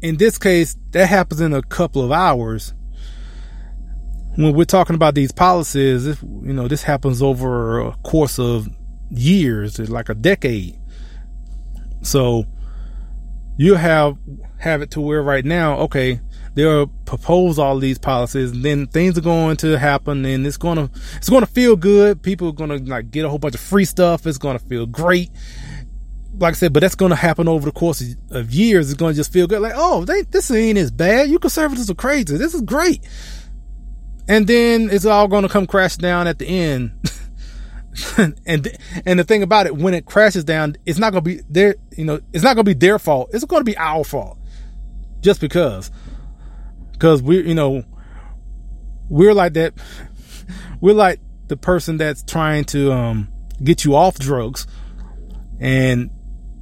in 0.02 0.16
this 0.16 0.38
case, 0.38 0.76
that 0.92 1.06
happens 1.06 1.40
in 1.40 1.52
a 1.52 1.62
couple 1.62 2.02
of 2.02 2.12
hours. 2.12 2.74
When 4.36 4.54
we're 4.54 4.64
talking 4.64 4.94
about 4.94 5.14
these 5.14 5.32
policies, 5.32 6.06
if, 6.06 6.22
you 6.22 6.52
know, 6.52 6.68
this 6.68 6.82
happens 6.82 7.22
over 7.22 7.80
a 7.80 7.92
course 7.98 8.38
of 8.38 8.68
years, 9.10 9.78
like 9.90 10.08
a 10.08 10.14
decade. 10.14 10.78
So 12.02 12.44
you 13.56 13.74
have 13.74 14.16
have 14.58 14.82
it 14.82 14.90
to 14.92 15.00
where 15.00 15.22
right 15.22 15.44
now, 15.44 15.78
okay, 15.78 16.20
they'll 16.54 16.88
propose 17.06 17.58
all 17.58 17.78
these 17.78 17.98
policies 17.98 18.50
and 18.52 18.64
then 18.64 18.86
things 18.86 19.16
are 19.16 19.22
going 19.22 19.56
to 19.56 19.78
happen 19.78 20.24
and 20.24 20.46
it's 20.46 20.56
to, 20.76 20.90
it's 21.16 21.28
to 21.44 21.50
feel 21.50 21.76
good. 21.76 22.22
People 22.22 22.48
are 22.48 22.52
to 22.70 22.90
like 22.90 23.10
get 23.10 23.24
a 23.24 23.28
whole 23.28 23.38
bunch 23.38 23.54
of 23.54 23.60
free 23.60 23.84
stuff. 23.84 24.26
It's 24.26 24.38
to 24.58 24.64
feel 24.66 24.86
great. 24.86 25.30
Like 26.38 26.54
I 26.54 26.56
said, 26.56 26.72
but 26.72 26.80
that's 26.80 26.94
to 27.10 27.16
happen 27.16 27.48
over 27.48 27.66
the 27.66 27.72
course 27.72 28.02
of 28.30 28.50
years. 28.52 28.90
It's 28.90 28.98
to 29.12 29.16
just 29.16 29.32
feel 29.32 29.46
good. 29.46 29.60
Like, 29.60 29.74
oh, 29.76 30.04
they, 30.04 30.22
this 30.22 30.50
ain't 30.50 30.78
as 30.78 30.90
bad. 30.90 31.28
You 31.28 31.38
conservatives 31.38 31.90
are 31.90 31.94
crazy. 31.94 32.36
This 32.36 32.54
is 32.54 32.62
great. 32.62 33.06
And 34.28 34.46
then 34.46 34.90
it's 34.90 35.04
all 35.04 35.28
to 35.42 35.48
come 35.48 35.66
crash 35.66 35.96
down 35.96 36.26
at 36.26 36.38
the 36.38 36.46
end 36.46 36.92
and 38.46 38.68
and 39.04 39.18
the 39.18 39.24
thing 39.24 39.42
about 39.42 39.66
it, 39.66 39.76
when 39.76 39.94
it 39.94 40.06
crashes 40.06 40.44
down, 40.44 40.76
it's 40.86 40.98
not 40.98 41.10
gonna 41.12 41.22
be 41.22 41.40
their 41.48 41.76
you 41.96 42.04
know 42.04 42.20
it's 42.32 42.44
not 42.44 42.54
gonna 42.54 42.64
be 42.64 42.74
their 42.74 42.98
fault. 42.98 43.30
It's 43.32 43.44
gonna 43.44 43.64
be 43.64 43.76
our 43.76 44.04
fault, 44.04 44.38
just 45.20 45.40
because, 45.40 45.90
because 46.92 47.22
we 47.22 47.46
you 47.46 47.54
know 47.54 47.84
we're 49.08 49.34
like 49.34 49.54
that. 49.54 49.74
We're 50.80 50.94
like 50.94 51.20
the 51.48 51.58
person 51.58 51.98
that's 51.98 52.22
trying 52.22 52.64
to 52.66 52.90
um, 52.90 53.28
get 53.62 53.84
you 53.84 53.94
off 53.94 54.18
drugs, 54.18 54.66
and 55.60 56.10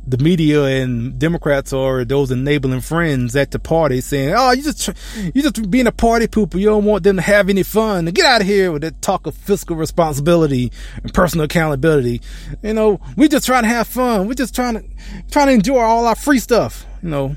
the 0.09 0.19
media 0.19 0.65
and 0.65 1.19
Democrats 1.19 1.73
are 1.73 2.05
those 2.05 2.31
enabling 2.31 2.81
friends 2.81 3.37
at 3.37 3.51
the 3.51 3.59
party 3.59 4.01
saying, 4.01 4.35
"Oh, 4.37 4.53
you 4.53 4.63
just 4.63 4.89
you 5.35 5.43
just 5.43 5.71
being 5.71 5.87
a 5.87 5.93
party 5.93 6.27
pooper. 6.27 6.59
You 6.59 6.67
don't 6.67 6.85
want 6.85 7.05
them 7.05 7.17
to 7.17 7.23
have 7.23 7.49
any 7.51 7.63
fun. 7.63 8.07
Get 8.07 8.25
out 8.25 8.41
of 8.41 8.47
here 8.47 8.73
with 8.73 8.83
that 8.83 9.03
talk 9.03 9.27
of 9.27 9.35
fiscal 9.35 9.77
responsibility 9.77 10.73
and 11.03 11.13
personal 11.13 11.45
accountability. 11.45 12.23
You 12.63 12.75
know, 12.75 13.01
we 13.17 13.29
just 13.29 13.45
trying 13.45 13.65
to 13.65 13.69
have 13.69 13.87
fun. 13.87 14.27
We're 14.27 14.35
just 14.35 14.55
trying 14.55 14.75
to 14.75 14.85
trying 15.31 15.49
to 15.49 15.53
enjoy 15.53 15.81
all 15.81 16.07
our 16.07 16.17
free 16.17 16.39
stuff. 16.39 16.87
You 17.03 17.11
know." 17.11 17.37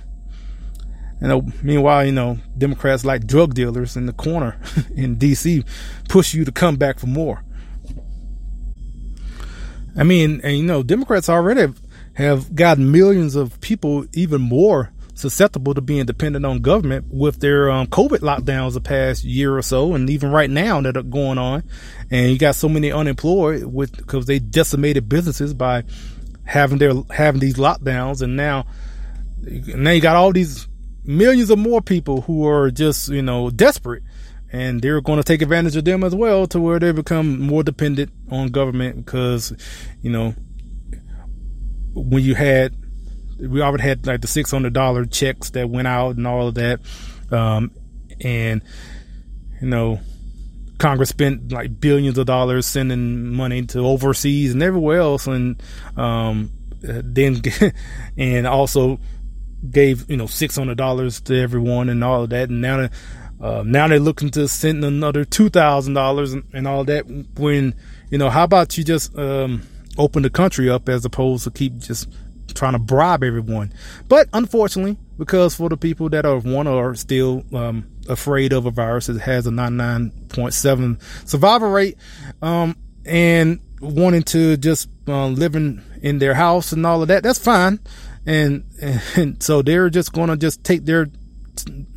You 1.19 1.28
know, 1.28 1.45
meanwhile, 1.61 2.03
you 2.03 2.11
know, 2.11 2.39
Democrats 2.57 3.05
like 3.05 3.28
drug 3.28 3.53
dealers 3.53 3.95
in 3.95 4.07
the 4.07 4.13
corner 4.13 4.59
in 4.95 5.17
DC 5.17 5.63
push 6.09 6.34
you 6.34 6.45
to 6.45 6.51
come 6.51 6.78
back 6.78 6.97
for 6.97 7.05
more. 7.05 7.43
I 9.95 10.03
mean, 10.03 10.41
and 10.43 10.57
you 10.57 10.63
know, 10.63 10.82
Democrats 10.82 11.30
already 11.30 11.72
have 12.22 12.53
gotten 12.55 12.91
millions 12.91 13.36
of 13.36 13.59
people 13.61 14.05
even 14.13 14.41
more 14.41 14.91
susceptible 15.22 15.74
to 15.74 15.82
being 15.82 16.05
dependent 16.05 16.45
on 16.45 16.59
government 16.59 17.05
with 17.09 17.39
their 17.39 17.69
um, 17.69 17.88
COVID 17.88 18.19
lockdowns 18.19 18.74
the 18.74 18.82
past 18.82 19.24
year 19.24 19.55
or 19.55 19.61
so, 19.61 19.93
and 19.93 20.09
even 20.09 20.32
right 20.32 20.49
now 20.49 20.82
that 20.82 20.97
are 20.97 21.03
going 21.03 21.38
on. 21.38 21.63
And 22.09 22.32
you 22.32 22.38
got 22.38 22.55
so 22.55 22.67
many 22.67 22.91
unemployed 22.91 23.63
with 23.63 23.95
because 23.95 24.26
they 24.26 24.39
decimated 24.39 25.07
businesses 25.07 25.53
by 25.53 25.84
having 26.43 26.80
their 26.80 26.93
having 27.11 27.39
these 27.39 27.55
lockdowns, 27.55 28.22
and 28.22 28.36
now 28.36 28.65
now 29.41 29.91
you 29.91 30.01
got 30.01 30.15
all 30.15 30.34
these 30.34 30.67
millions 31.03 31.49
of 31.49 31.57
more 31.59 31.82
people 31.82 32.22
who 32.22 32.47
are 32.47 32.72
just 32.72 33.09
you 33.09 33.22
know 33.22 33.49
desperate. 33.49 34.03
And 34.53 34.82
they're 34.82 34.99
going 34.99 35.15
to 35.15 35.24
take 35.24 35.41
advantage 35.41 35.78
of 35.78 35.86
them 35.86 36.03
as 36.03 36.13
well 36.13 36.45
to 36.47 36.59
where 36.59 36.78
they 36.78 36.91
become 36.91 37.39
more 37.39 37.63
dependent 37.63 38.11
on 38.30 38.49
government 38.49 38.97
because, 38.97 39.53
you 40.01 40.11
know, 40.11 40.36
when 41.94 42.24
you 42.24 42.36
had 42.36 42.76
we 43.39 43.62
already 43.62 43.84
had 43.84 44.06
like 44.06 44.22
the 44.22 44.28
six 44.28 44.52
hundred 44.52 44.74
dollar 44.74 45.06
checks 45.06 45.50
that 45.52 45.70
went 45.70 45.88
out 45.88 46.16
and 46.16 46.28
all 46.28 46.48
of 46.48 46.56
that, 46.56 46.80
um, 47.32 47.72
and 48.22 48.62
you 49.62 49.68
know, 49.68 50.00
Congress 50.78 51.10
spent 51.10 51.52
like 51.52 51.80
billions 51.80 52.18
of 52.18 52.26
dollars 52.26 52.66
sending 52.66 53.34
money 53.34 53.66
to 53.68 53.80
overseas 53.80 54.54
and 54.54 54.62
everywhere 54.62 55.00
else, 55.00 55.28
and 55.28 55.62
um, 55.98 56.52
then 56.82 57.42
and 58.18 58.48
also 58.48 59.00
gave 59.70 60.10
you 60.10 60.18
know 60.18 60.28
six 60.28 60.56
hundred 60.56 60.78
dollars 60.78 61.22
to 61.22 61.36
everyone 61.36 61.89
and 61.89 62.04
all 62.04 62.24
of 62.24 62.30
that, 62.30 62.50
and 62.50 62.62
now. 62.62 62.89
Uh, 63.39 63.64
now 63.66 63.88
they're 63.88 64.00
looking 64.00 64.30
to 64.30 64.48
send 64.48 64.86
another 64.86 65.26
two 65.26 65.50
thousand 65.50 65.96
dollars 65.96 66.34
and 66.54 66.68
all 66.68 66.84
that. 66.84 67.08
When 67.39 67.74
you 68.12 68.20
know, 68.20 68.30
how 68.30 68.44
about 68.44 68.78
you 68.78 68.84
just 68.84 69.18
um, 69.18 69.64
open 69.98 70.24
the 70.24 70.30
country 70.30 70.70
up 70.70 70.89
as 70.89 71.06
opposed 71.06 71.44
to 71.44 71.52
keep 71.52 71.78
just 71.78 72.08
trying 72.54 72.74
to 72.74 72.80
bribe 72.80 73.24
everyone. 73.24 73.74
But 74.08 74.28
unfortunately, 74.34 74.98
because 75.18 75.56
for 75.56 75.70
the 75.70 75.78
people 75.78 76.10
that 76.10 76.26
are 76.26 76.39
one 76.39 76.68
are 76.68 76.96
still 76.96 77.44
um, 77.54 77.89
afraid 78.08 78.54
of 78.54 78.66
a 78.66 78.72
virus, 78.72 79.10
it 79.10 79.20
has 79.22 79.48
a 79.48 79.52
99.7 79.52 81.28
survival 81.28 81.70
rate, 81.70 81.98
um, 82.42 82.76
and 83.06 83.60
wanting 83.80 84.24
to 84.24 84.58
just 84.58 84.89
uh, 85.08 85.28
living 85.28 85.82
in 86.02 86.20
their 86.20 86.34
house 86.34 86.72
and 86.72 86.86
all 86.86 87.02
of 87.02 87.08
that, 87.08 87.24
that's 87.24 87.39
fine. 87.39 87.80
And, 88.26 88.66
and 89.16 89.42
so 89.42 89.62
they're 89.62 89.89
just 89.89 90.14
going 90.14 90.30
to 90.30 90.38
just 90.38 90.64
take 90.64 90.86
their 90.86 91.08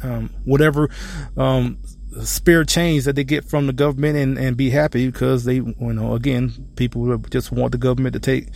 um, 0.02 0.30
whatever 0.44 0.90
um, 1.36 1.78
spare 2.22 2.64
change 2.64 3.04
that 3.04 3.16
they 3.16 3.24
get 3.24 3.44
from 3.44 3.66
the 3.66 3.72
government 3.72 4.16
and, 4.16 4.38
and 4.38 4.56
be 4.56 4.70
happy 4.70 5.06
because 5.06 5.44
they, 5.44 5.56
you 5.56 5.74
know, 5.78 6.14
again, 6.14 6.52
people 6.76 7.16
just 7.30 7.50
want 7.50 7.72
the 7.72 7.78
government 7.78 8.12
to 8.12 8.20
take 8.20 8.48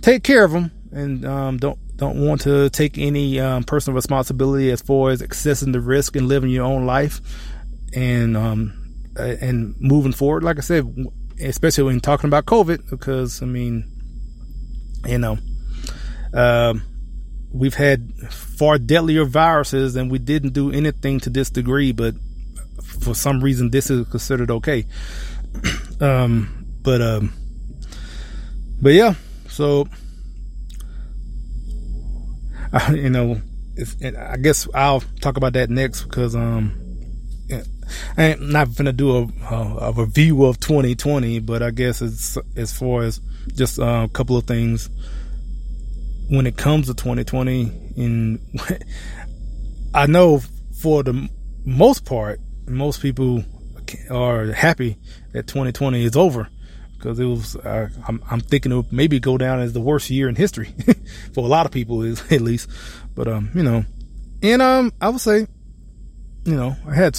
take 0.00 0.22
care 0.22 0.44
of 0.44 0.52
them 0.52 0.70
and 0.92 1.24
um, 1.24 1.56
don't 1.58 1.78
don't 1.96 2.24
want 2.24 2.40
to 2.42 2.70
take 2.70 2.98
any 2.98 3.38
um, 3.38 3.64
personal 3.64 3.94
responsibility 3.94 4.70
as 4.70 4.80
far 4.80 5.10
as 5.10 5.22
accessing 5.22 5.72
the 5.72 5.80
risk 5.80 6.16
and 6.16 6.28
living 6.28 6.50
your 6.50 6.64
own 6.64 6.86
life 6.86 7.20
and 7.94 8.36
um, 8.36 8.72
and 9.16 9.74
moving 9.80 10.12
forward. 10.12 10.42
Like 10.42 10.58
I 10.58 10.62
said, 10.62 10.94
especially 11.40 11.84
when 11.84 12.00
talking 12.00 12.28
about 12.28 12.46
COVID, 12.46 12.90
because 12.90 13.42
I 13.42 13.46
mean, 13.46 13.90
you 15.06 15.18
know, 15.18 15.38
um, 16.34 16.82
we've 17.52 17.74
had 17.74 18.12
far 18.30 18.78
deadlier 18.78 19.24
viruses 19.24 19.96
and 19.96 20.10
we 20.10 20.18
didn't 20.18 20.52
do 20.52 20.72
anything 20.72 21.20
to 21.20 21.30
this 21.30 21.50
degree, 21.50 21.92
but 21.92 22.14
for 23.02 23.14
some 23.14 23.40
reason 23.40 23.70
this 23.70 23.90
is 23.90 24.06
considered 24.08 24.50
okay. 24.50 24.86
um, 26.00 26.66
but 26.82 27.00
um, 27.00 27.32
but 28.80 28.92
yeah, 28.92 29.14
so 29.48 29.86
uh, 32.72 32.92
you 32.92 33.10
know, 33.10 33.40
I 34.18 34.36
guess 34.36 34.68
I'll 34.74 35.00
talk 35.20 35.36
about 35.36 35.52
that 35.54 35.70
next 35.70 36.04
because 36.04 36.34
um, 36.34 36.82
I'm 38.16 38.50
not 38.50 38.74
gonna 38.74 38.92
do 38.92 39.30
a, 39.50 39.54
a, 39.54 39.92
review 39.92 40.44
of 40.44 40.58
2020, 40.60 41.40
but 41.40 41.62
I 41.62 41.70
guess 41.70 42.02
it's 42.02 42.38
as 42.56 42.72
far 42.76 43.02
as 43.02 43.20
just 43.54 43.78
uh, 43.78 44.06
a 44.06 44.08
couple 44.08 44.36
of 44.36 44.46
things 44.46 44.88
when 46.28 46.46
it 46.46 46.56
comes 46.56 46.86
to 46.86 46.94
2020. 46.94 47.70
and 47.96 48.38
I 49.94 50.06
know 50.06 50.40
for 50.80 51.02
the 51.02 51.28
most 51.64 52.04
part, 52.04 52.40
most 52.66 53.00
people 53.00 53.44
are 54.10 54.52
happy 54.52 54.98
that 55.32 55.46
2020 55.46 56.04
is 56.04 56.16
over 56.16 56.48
because 57.02 57.18
it 57.18 57.24
was. 57.24 57.56
Uh, 57.56 57.88
I'm, 58.06 58.22
I'm, 58.30 58.40
thinking 58.40 58.72
it 58.72 58.92
maybe 58.92 59.18
go 59.18 59.36
down 59.36 59.60
as 59.60 59.72
the 59.72 59.80
worst 59.80 60.08
year 60.08 60.28
in 60.28 60.36
history 60.36 60.74
for 61.34 61.44
a 61.44 61.48
lot 61.48 61.66
of 61.66 61.72
people, 61.72 62.02
is 62.02 62.22
at 62.32 62.40
least. 62.40 62.70
But 63.14 63.28
um, 63.28 63.50
you 63.54 63.62
know, 63.62 63.84
and 64.42 64.62
um, 64.62 64.92
I 65.00 65.08
would 65.08 65.20
say, 65.20 65.46
you 66.44 66.54
know, 66.54 66.76
I 66.86 66.94
had. 66.94 67.18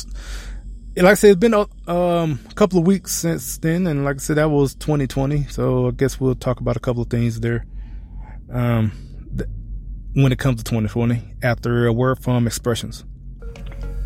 Like 0.95 1.05
I 1.05 1.13
said, 1.15 1.31
it's 1.31 1.39
been 1.39 1.55
a 1.55 1.91
um, 1.91 2.39
a 2.47 2.53
couple 2.53 2.77
of 2.77 2.85
weeks 2.85 3.13
since 3.13 3.57
then, 3.57 3.87
and 3.87 4.05
like 4.05 4.17
I 4.17 4.19
said, 4.19 4.37
that 4.37 4.51
was 4.51 4.75
2020. 4.75 5.45
So 5.45 5.87
I 5.87 5.91
guess 5.91 6.19
we'll 6.19 6.35
talk 6.35 6.59
about 6.59 6.77
a 6.77 6.79
couple 6.79 7.01
of 7.01 7.09
things 7.09 7.39
there. 7.39 7.65
Um, 8.51 8.91
th- 9.35 9.49
when 10.13 10.31
it 10.31 10.37
comes 10.37 10.59
to 10.59 10.63
2020, 10.63 11.37
after 11.41 11.87
a 11.87 11.93
word 11.93 12.19
from 12.19 12.45
expressions. 12.45 13.05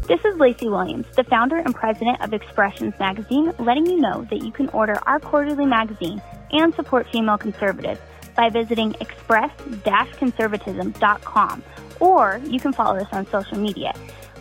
This 0.07 0.23
is 0.23 0.37
Lacey 0.37 0.69
Williams, 0.69 1.05
the 1.17 1.25
founder 1.25 1.57
and 1.57 1.75
president 1.75 2.21
of 2.21 2.31
Expressions 2.31 2.93
Magazine, 2.97 3.51
letting 3.59 3.85
you 3.85 3.99
know 3.99 4.25
that 4.29 4.41
you 4.41 4.53
can 4.53 4.69
order 4.69 4.97
our 5.05 5.19
quarterly 5.19 5.65
magazine 5.65 6.21
and 6.53 6.73
support 6.75 7.07
female 7.11 7.37
conservatives 7.37 7.99
by 8.33 8.49
visiting 8.49 8.95
express-conservatism.com 9.01 11.63
or 11.99 12.39
you 12.45 12.57
can 12.57 12.71
follow 12.71 12.97
us 12.97 13.09
on 13.11 13.27
social 13.27 13.57
media 13.57 13.93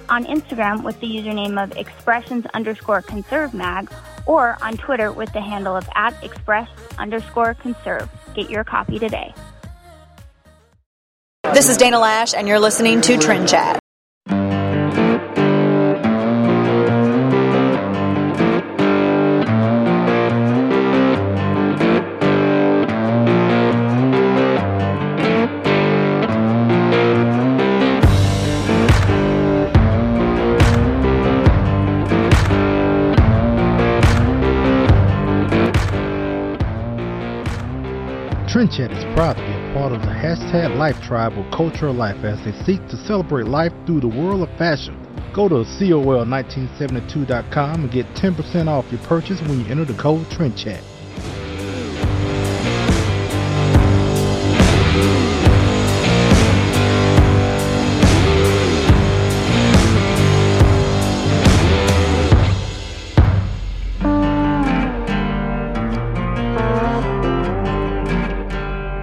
on 0.09 0.25
Instagram 0.27 0.85
with 0.85 1.01
the 1.01 1.09
username 1.09 1.61
of 1.61 1.77
expressions 1.77 2.47
underscore 2.55 3.03
conserve 3.03 3.53
mag 3.53 3.91
or 4.25 4.57
on 4.63 4.77
Twitter 4.77 5.11
with 5.11 5.33
the 5.33 5.41
handle 5.41 5.75
of 5.75 5.89
at 5.97 6.15
express 6.23 6.69
underscore 6.97 7.55
conserve. 7.55 8.09
Get 8.35 8.51
your 8.51 8.63
copy 8.63 9.01
today. 9.01 9.35
This 11.53 11.69
is 11.69 11.77
Dana 11.77 11.99
Lash, 11.99 12.35
and 12.35 12.47
you're 12.47 12.61
listening 12.61 13.01
to 13.01 13.19
Trend 13.19 13.49
Chat. 13.49 13.81
Trend 38.57 38.73
Chat 38.73 38.89
is 38.91 39.05
proud 39.15 39.37
to 39.37 39.43
be 39.43 39.53
a 39.53 39.73
part 39.75 39.93
of 39.93 40.01
the 40.01 40.09
hashtag 40.09 40.79
Life 40.79 40.99
Tribe 41.03 41.37
or 41.37 41.45
Cultural 41.55 41.93
Life 41.93 42.25
as 42.25 42.43
they 42.43 42.53
seek 42.65 42.81
to 42.89 42.97
celebrate 42.97 43.45
life 43.45 43.75
through 43.85 44.01
the 44.01 44.09
world 44.09 44.41
of 44.41 44.49
fashion. 44.57 44.97
Go 45.35 45.47
to 45.47 45.57
COL1972.com 45.57 47.83
and 47.83 47.93
get 47.93 48.07
10% 48.15 48.67
off 48.67 48.91
your 48.91 49.03
purchase 49.03 49.43
when 49.43 49.61
you 49.61 49.67
enter 49.67 49.85
the 49.85 49.93
code 49.93 50.31
Trend 50.31 50.57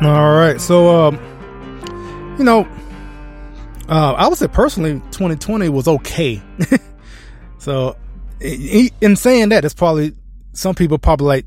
Chat. 0.03 0.13
right. 0.33 0.61
So, 0.61 0.89
um, 0.89 2.35
you 2.37 2.43
know, 2.43 2.67
uh, 3.89 4.13
I 4.13 4.27
would 4.27 4.37
say 4.37 4.47
personally, 4.47 5.01
2020 5.11 5.69
was 5.69 5.87
okay. 5.87 6.41
so, 7.57 7.95
in 8.39 9.15
saying 9.15 9.49
that, 9.49 9.65
it's 9.65 9.73
probably 9.73 10.13
some 10.53 10.75
people 10.75 10.97
probably 10.97 11.27
like, 11.27 11.45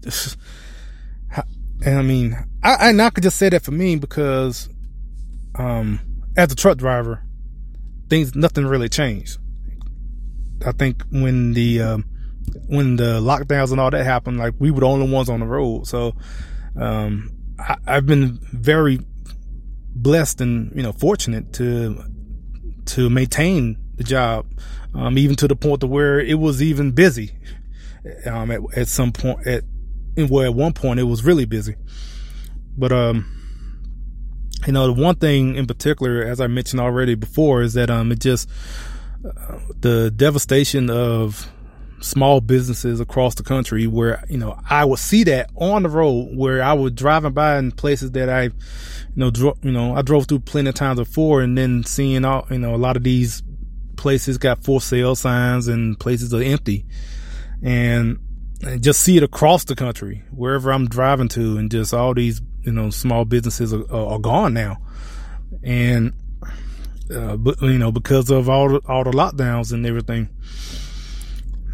and 1.85 1.99
I 1.99 2.03
mean, 2.03 2.37
I, 2.63 2.91
I, 2.91 3.07
I 3.07 3.11
could 3.11 3.23
just 3.23 3.39
say 3.39 3.49
that 3.49 3.63
for 3.63 3.73
me 3.73 3.97
because, 3.97 4.69
um, 5.57 6.01
as 6.37 6.53
a 6.53 6.57
truck 6.57 6.79
driver, 6.79 7.23
things 8.09 8.35
nothing 8.35 8.67
really 8.67 8.89
changed. 8.89 9.39
I 10.65 10.73
think 10.73 11.03
when 11.11 11.53
the 11.53 11.83
um, 11.83 12.05
when 12.69 12.97
the 12.97 13.21
lockdowns 13.21 13.71
and 13.71 13.81
all 13.81 13.91
that 13.91 14.05
happened, 14.05 14.39
like 14.39 14.55
we 14.59 14.71
were 14.71 14.81
the 14.81 14.87
only 14.87 15.11
ones 15.11 15.29
on 15.29 15.41
the 15.41 15.47
road. 15.47 15.87
So 15.87 16.15
um, 16.79 17.36
I've 17.87 18.07
been 18.07 18.39
very 18.53 19.01
blessed 19.95 20.41
and 20.41 20.75
you 20.77 20.83
know 20.83 20.93
fortunate 20.93 21.53
to 21.55 22.03
to 22.87 23.11
maintain 23.11 23.77
the 23.97 24.05
job, 24.05 24.47
um, 24.95 25.19
even 25.19 25.37
to 25.37 25.49
the 25.49 25.57
point 25.57 25.81
to 25.81 25.87
where 25.87 26.21
it 26.21 26.39
was 26.39 26.63
even 26.63 26.93
busy. 26.93 27.33
Um, 28.25 28.51
at, 28.53 28.61
at 28.77 28.89
some 28.89 29.11
point, 29.11 29.47
at 29.47 29.65
well, 30.17 30.45
at 30.45 30.55
one 30.55 30.73
point 30.73 31.01
it 31.01 31.05
was 31.05 31.25
really 31.25 31.45
busy, 31.45 31.75
but 32.77 32.93
um, 32.93 33.37
you 34.67 34.73
know, 34.73 34.87
the 34.87 35.01
one 35.01 35.17
thing 35.17 35.57
in 35.57 35.67
particular, 35.67 36.23
as 36.23 36.41
I 36.41 36.47
mentioned 36.47 36.81
already 36.81 37.15
before, 37.15 37.63
is 37.63 37.75
that 37.75 37.91
um, 37.91 38.13
it 38.13 38.21
just 38.21 38.49
uh, 39.25 39.59
the 39.81 40.11
devastation 40.11 40.91
of 40.91 41.51
small 42.01 42.41
businesses 42.41 43.01
across 43.01 43.35
the 43.35 43.43
country 43.43 43.87
where 43.87 44.23
you 44.29 44.39
know 44.39 44.59
I 44.69 44.85
would 44.85 44.99
see 44.99 45.25
that 45.25 45.51
on 45.57 45.83
the 45.83 45.89
road 45.89 46.37
where 46.37 46.63
I 46.63 46.75
was 46.75 46.93
driving 46.93 47.33
by 47.33 47.59
in 47.59 47.73
places 47.73 48.13
that 48.13 48.29
I 48.29 48.43
you 48.43 48.53
know 49.15 49.31
dro- 49.31 49.57
you 49.63 49.73
know 49.73 49.95
I 49.95 50.03
drove 50.03 50.27
through 50.27 50.41
plenty 50.41 50.69
of 50.69 50.75
times 50.75 50.99
before 50.99 51.41
and 51.43 51.57
then 51.57 51.85
seeing 51.85 52.25
all 52.25 52.47
you 52.51 52.59
know 52.59 52.75
a 52.75 52.77
lot 52.77 52.97
of 52.97 53.03
these 53.03 53.43
places 53.97 54.39
got 54.39 54.63
for 54.63 54.81
sale 54.81 55.17
signs 55.17 55.69
and 55.69 55.99
places 55.99 56.33
are 56.33 56.43
empty. 56.43 56.85
And, 57.63 58.19
and 58.63 58.83
just 58.83 59.01
see 59.01 59.17
it 59.17 59.23
across 59.23 59.65
the 59.65 59.75
country 59.75 60.23
wherever 60.31 60.73
I'm 60.73 60.87
driving 60.89 61.29
to 61.29 61.59
and 61.59 61.71
just 61.71 61.93
all 61.93 62.15
these 62.15 62.41
you 62.63 62.73
know 62.73 62.91
small 62.91 63.25
businesses 63.25 63.73
are, 63.73 63.93
are 63.93 64.19
gone 64.19 64.55
now. 64.55 64.79
And 65.63 66.13
uh, 67.15 67.37
but 67.37 67.61
you 67.63 67.79
know 67.79 67.93
because 67.93 68.31
of 68.31 68.49
all 68.49 68.69
the, 68.69 68.81
all 68.87 69.05
the 69.05 69.11
lockdowns 69.11 69.73
and 69.73 69.87
everything 69.87 70.29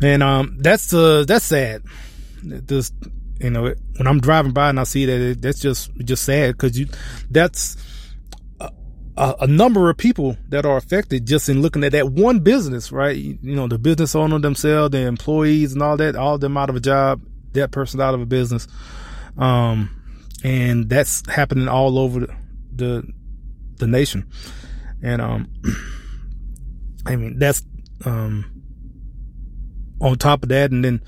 and 0.03 0.23
um, 0.23 0.57
that's 0.59 0.93
uh, 0.93 1.25
that's 1.27 1.45
sad. 1.45 1.83
Just 2.67 2.95
you 3.41 3.51
know, 3.51 3.75
when 3.97 4.07
I'm 4.07 4.21
driving 4.21 4.53
by 4.53 4.71
and 4.71 4.81
I 4.81 4.85
see 4.85 5.07
that, 5.07 5.21
it, 5.21 5.43
that's 5.43 5.61
just 5.61 5.95
just 6.05 6.25
sad 6.25 6.53
because 6.53 6.79
you, 6.79 6.89
that's 7.31 7.77
a, 9.17 9.35
a, 9.41 9.47
number 9.47 9.91
of 9.91 9.97
people 9.97 10.37
that 10.49 10.65
are 10.65 10.77
affected 10.77 11.27
just 11.27 11.49
in 11.49 11.61
looking 11.61 11.85
at 11.85 11.93
that 11.93 12.09
one 12.09 12.41
business, 12.41 12.91
right? 12.91 13.17
You, 13.17 13.39
you 13.43 13.55
know, 13.55 13.69
the 13.69 13.79
business 13.79 14.15
owner 14.15 14.39
themselves, 14.39 14.93
the 14.93 15.01
employees, 15.01 15.73
and 15.73 15.83
all 15.83 15.97
that, 15.97 16.17
all 16.17 16.39
them 16.39 16.57
out 16.57 16.71
of 16.71 16.77
a 16.77 16.81
job, 16.81 17.23
that 17.53 17.71
person 17.71 18.01
out 18.01 18.15
of 18.15 18.21
a 18.21 18.27
business, 18.27 18.67
um, 19.39 19.91
and 20.43 20.89
that's 20.89 21.29
happening 21.29 21.69
all 21.69 21.99
over 21.99 22.21
the 22.21 22.37
the, 22.75 23.13
the 23.77 23.87
nation, 23.87 24.27
and 25.03 25.21
um, 25.21 25.51
I 27.07 27.17
mean 27.17 27.39
that's 27.39 27.63
um 28.05 28.52
on 30.03 30.19
top 30.19 30.43
of 30.43 30.49
that, 30.51 30.71
and 30.71 30.85
then, 30.85 31.03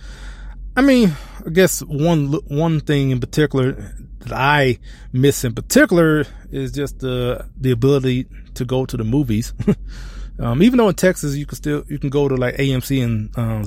I 0.76 0.80
mean, 0.80 1.12
I 1.44 1.50
guess 1.50 1.80
one 1.82 2.32
one 2.46 2.80
thing 2.80 3.10
in 3.10 3.20
particular 3.20 3.72
that 4.20 4.32
I 4.32 4.78
miss 5.12 5.44
in 5.44 5.54
particular 5.54 6.24
is 6.50 6.72
just 6.72 7.00
the 7.00 7.46
the 7.58 7.70
ability 7.70 8.26
to 8.54 8.64
go 8.64 8.86
to 8.86 8.96
the 8.96 9.04
movies. 9.04 9.52
um, 10.38 10.62
even 10.62 10.78
though 10.78 10.88
in 10.88 10.94
Texas 10.94 11.36
you 11.36 11.46
can 11.46 11.56
still 11.56 11.84
you 11.88 11.98
can 11.98 12.10
go 12.10 12.28
to 12.28 12.34
like 12.36 12.56
AMC 12.56 13.04
and 13.04 13.30
uh, 13.36 13.60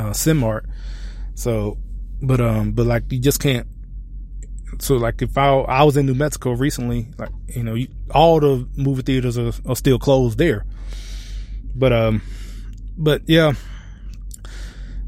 uh, 0.00 0.10
Cinemark. 0.12 0.66
So, 1.34 1.78
but 2.22 2.40
um, 2.40 2.72
but 2.72 2.86
like 2.86 3.10
you 3.10 3.18
just 3.18 3.40
can't. 3.40 3.66
So 4.80 4.96
like 4.96 5.22
if 5.22 5.36
I 5.36 5.48
I 5.48 5.82
was 5.82 5.96
in 5.96 6.06
New 6.06 6.14
Mexico 6.14 6.52
recently, 6.52 7.08
like 7.18 7.30
you 7.48 7.64
know, 7.64 7.74
you, 7.74 7.88
all 8.10 8.40
the 8.40 8.68
movie 8.76 9.02
theaters 9.02 9.38
are, 9.38 9.52
are 9.66 9.76
still 9.76 9.98
closed 9.98 10.38
there. 10.38 10.64
But 11.74 11.92
um, 11.92 12.22
but 12.96 13.22
yeah, 13.26 13.54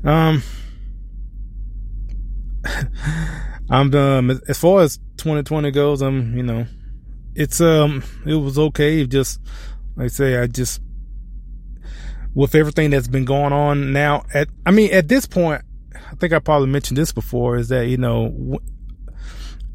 um, 0.07 0.43
I'm 3.71 3.93
um 3.95 4.41
as 4.49 4.59
far 4.59 4.83
as 4.83 4.99
2020 5.17 5.71
goes, 5.73 6.03
I'm 6.03 6.37
you 6.37 6.43
know, 6.43 6.67
it's 7.35 7.61
um 7.61 8.03
it 8.25 8.35
was 8.35 8.59
okay. 8.59 9.07
Just 9.07 9.41
like 9.97 10.07
I 10.07 10.09
say, 10.09 10.37
I 10.39 10.47
just 10.47 10.81
with 12.35 12.55
everything 12.55 12.91
that's 12.91 13.09
been 13.09 13.25
going 13.25 13.53
on 13.53 13.93
now. 13.93 14.25
At 14.33 14.49
I 14.65 14.71
mean, 14.71 14.93
at 14.93 15.09
this 15.09 15.27
point, 15.27 15.63
I 15.95 16.15
think 16.17 16.33
I 16.33 16.39
probably 16.39 16.69
mentioned 16.69 16.99
this 16.99 17.13
before. 17.13 17.57
Is 17.57 17.69
that 17.71 17.89
you 17.89 17.97
know, 17.97 18.59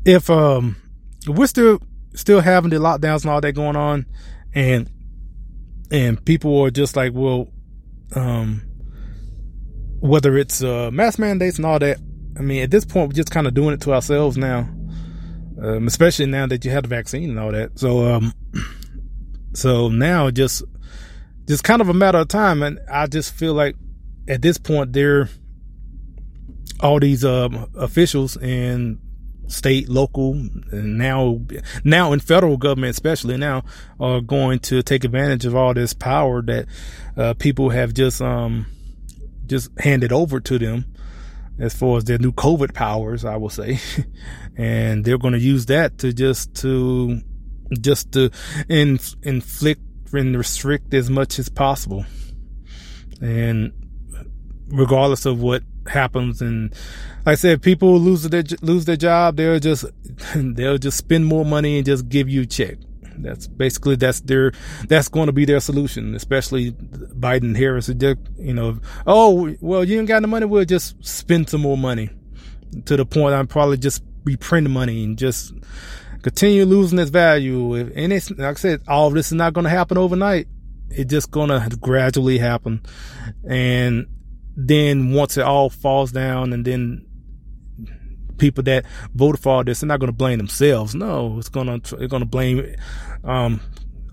if 0.05 0.29
um 0.29 0.77
we're 1.27 1.47
still 1.47 1.79
still 2.13 2.41
having 2.41 2.69
the 2.69 2.77
lockdowns 2.77 3.23
and 3.23 3.32
all 3.32 3.41
that 3.41 3.53
going 3.53 3.75
on, 3.75 4.05
and 4.53 4.89
and 5.91 6.23
people 6.23 6.61
are 6.61 6.71
just 6.71 6.95
like, 6.95 7.11
well, 7.13 7.49
um 8.15 8.70
whether 10.02 10.36
it's 10.36 10.64
uh, 10.64 10.89
mask 10.91 11.20
mandates 11.20 11.58
and 11.58 11.66
all 11.66 11.80
that. 11.80 11.97
I 12.38 12.41
mean, 12.41 12.64
at 12.64 12.72
this 12.72 12.86
point, 12.86 13.10
we're 13.10 13.14
just 13.14 13.32
kind 13.32 13.47
of 13.47 13.54
doing 13.54 13.74
it 13.74 13.82
to 13.82 13.93
ourselves 13.93 14.36
now, 14.36 14.68
um, 15.62 15.88
especially 15.88 16.26
now 16.26 16.47
that 16.47 16.66
you 16.66 16.72
have 16.72 16.84
the 16.84 16.89
vaccine 16.89 17.30
and 17.30 17.39
all 17.39 17.52
that. 17.52 17.78
So, 17.78 18.14
um, 18.14 18.34
so 19.54 19.89
now 19.89 20.32
just, 20.32 20.64
just 21.47 21.64
kind 21.64 21.82
of 21.82 21.89
a 21.89 21.93
matter 21.93 22.18
of 22.18 22.28
time. 22.28 22.64
And 22.64 22.80
I 22.91 23.06
just 23.08 23.34
feel 23.34 23.54
like 23.54 23.76
at 24.28 24.41
this 24.41 24.58
point, 24.58 24.93
there, 24.93 25.30
all 26.80 26.99
these, 26.99 27.24
um, 27.24 27.70
officials 27.76 28.38
and 28.38 28.97
state, 29.47 29.88
local, 29.88 30.32
and 30.72 30.97
now, 30.97 31.41
now 31.84 32.14
in 32.14 32.22
federal 32.22 32.58
government, 32.58 32.91
especially 32.91 33.38
now, 33.38 33.64
are 33.99 34.22
going 34.22 34.60
to 34.60 34.82
take 34.82 35.04
advantage 35.04 35.45
of 35.45 35.56
all 35.56 35.76
this 35.76 35.93
power 35.93 36.41
that, 36.41 36.66
uh, 37.18 37.34
people 37.36 37.70
have 37.70 37.93
just, 37.93 38.22
um, 38.22 38.66
just 39.45 39.69
handed 39.79 40.11
over 40.11 40.39
to 40.39 40.57
them 40.57 40.85
as 41.59 41.73
far 41.73 41.97
as 41.97 42.05
their 42.05 42.17
new 42.17 42.31
COVID 42.31 42.73
powers, 42.73 43.23
I 43.25 43.37
will 43.37 43.49
say. 43.49 43.79
and 44.57 45.05
they're 45.05 45.17
going 45.17 45.33
to 45.33 45.39
use 45.39 45.67
that 45.67 45.97
to 45.99 46.13
just 46.13 46.55
to, 46.61 47.21
just 47.79 48.11
to 48.13 48.31
inf- 48.69 49.15
inflict 49.23 49.81
and 50.13 50.37
restrict 50.37 50.93
as 50.93 51.09
much 51.09 51.39
as 51.39 51.49
possible. 51.49 52.05
And 53.21 53.71
regardless 54.67 55.25
of 55.25 55.41
what 55.41 55.63
happens 55.87 56.41
and 56.41 56.71
like 57.25 57.33
I 57.33 57.35
said, 57.35 57.61
people 57.61 57.99
lose 57.99 58.23
their, 58.23 58.43
lose 58.61 58.85
their 58.85 58.95
job, 58.97 59.37
they'll 59.37 59.59
just, 59.59 59.85
they'll 60.35 60.77
just 60.77 60.97
spend 60.97 61.25
more 61.25 61.45
money 61.45 61.77
and 61.77 61.85
just 61.85 62.09
give 62.09 62.27
you 62.27 62.41
a 62.41 62.45
check. 62.45 62.77
That's 63.24 63.47
basically 63.47 63.95
that's 63.95 64.22
their 64.22 64.51
that's 64.88 65.07
going 65.07 65.28
to 65.28 65.32
be 65.32 65.45
their 65.45 65.59
solution, 65.59 66.15
especially 66.15 66.72
Biden 66.72 67.55
Harris. 67.55 67.89
You 67.89 68.53
know, 68.53 68.80
oh 69.07 69.55
well, 69.61 69.84
you 69.84 69.99
ain't 69.99 70.07
got 70.07 70.22
the 70.22 70.28
money. 70.28 70.45
We'll 70.45 70.65
just 70.65 71.03
spend 71.05 71.49
some 71.49 71.61
more 71.61 71.78
money 71.78 72.09
to 72.86 72.97
the 72.97 73.05
point 73.05 73.36
I'm 73.36 73.47
probably 73.47 73.78
just 73.78 74.03
reprint 74.24 74.69
money 74.69 75.03
and 75.03 75.17
just 75.17 75.53
continue 76.22 76.65
losing 76.65 76.99
its 76.99 77.09
value. 77.09 77.76
And 77.76 78.13
it's 78.13 78.30
like 78.32 78.57
I 78.57 78.59
said, 78.59 78.82
all 78.88 79.09
this 79.09 79.28
is 79.28 79.34
not 79.34 79.53
going 79.53 79.65
to 79.65 79.69
happen 79.69 79.97
overnight. 79.97 80.47
It's 80.89 81.09
just 81.09 81.32
going 81.32 81.49
to 81.49 81.78
gradually 81.78 82.38
happen, 82.38 82.82
and 83.47 84.07
then 84.57 85.13
once 85.13 85.38
it 85.38 85.43
all 85.43 85.69
falls 85.69 86.11
down, 86.11 86.51
and 86.51 86.65
then 86.65 87.05
people 88.41 88.63
that 88.63 88.85
voted 89.13 89.39
for 89.39 89.53
all 89.53 89.63
this, 89.63 89.79
they're 89.79 89.87
not 89.87 89.99
going 89.99 90.11
to 90.11 90.17
blame 90.17 90.39
themselves. 90.39 90.93
No, 90.95 91.37
it's 91.37 91.47
going 91.47 91.79
to, 91.79 91.95
they're 91.95 92.07
going 92.09 92.23
to 92.23 92.27
blame, 92.27 92.75
um, 93.23 93.61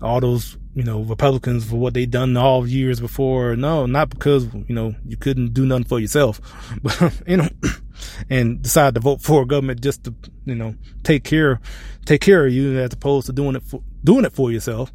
all 0.01 0.21
those, 0.21 0.55
you 0.75 0.83
know, 0.83 1.01
Republicans 1.01 1.69
for 1.69 1.75
what 1.75 1.93
they 1.93 2.05
done 2.05 2.37
all 2.37 2.65
years 2.65 3.01
before. 3.01 3.55
No, 3.55 3.85
not 3.87 4.09
because, 4.09 4.45
you 4.53 4.75
know, 4.75 4.95
you 5.05 5.17
couldn't 5.17 5.53
do 5.53 5.65
nothing 5.65 5.83
for 5.83 5.99
yourself, 5.99 6.39
but, 6.81 7.21
you 7.27 7.37
know, 7.37 7.49
and 8.29 8.61
decide 8.61 8.93
to 8.93 9.01
vote 9.01 9.21
for 9.21 9.41
a 9.41 9.45
government 9.45 9.81
just 9.81 10.03
to, 10.05 10.13
you 10.45 10.55
know, 10.55 10.75
take 11.03 11.23
care, 11.23 11.59
take 12.05 12.21
care 12.21 12.45
of 12.45 12.53
you 12.53 12.79
as 12.79 12.93
opposed 12.93 13.25
to 13.25 13.33
doing 13.33 13.55
it 13.55 13.63
for, 13.63 13.81
doing 14.03 14.23
it 14.25 14.31
for 14.31 14.51
yourself. 14.51 14.93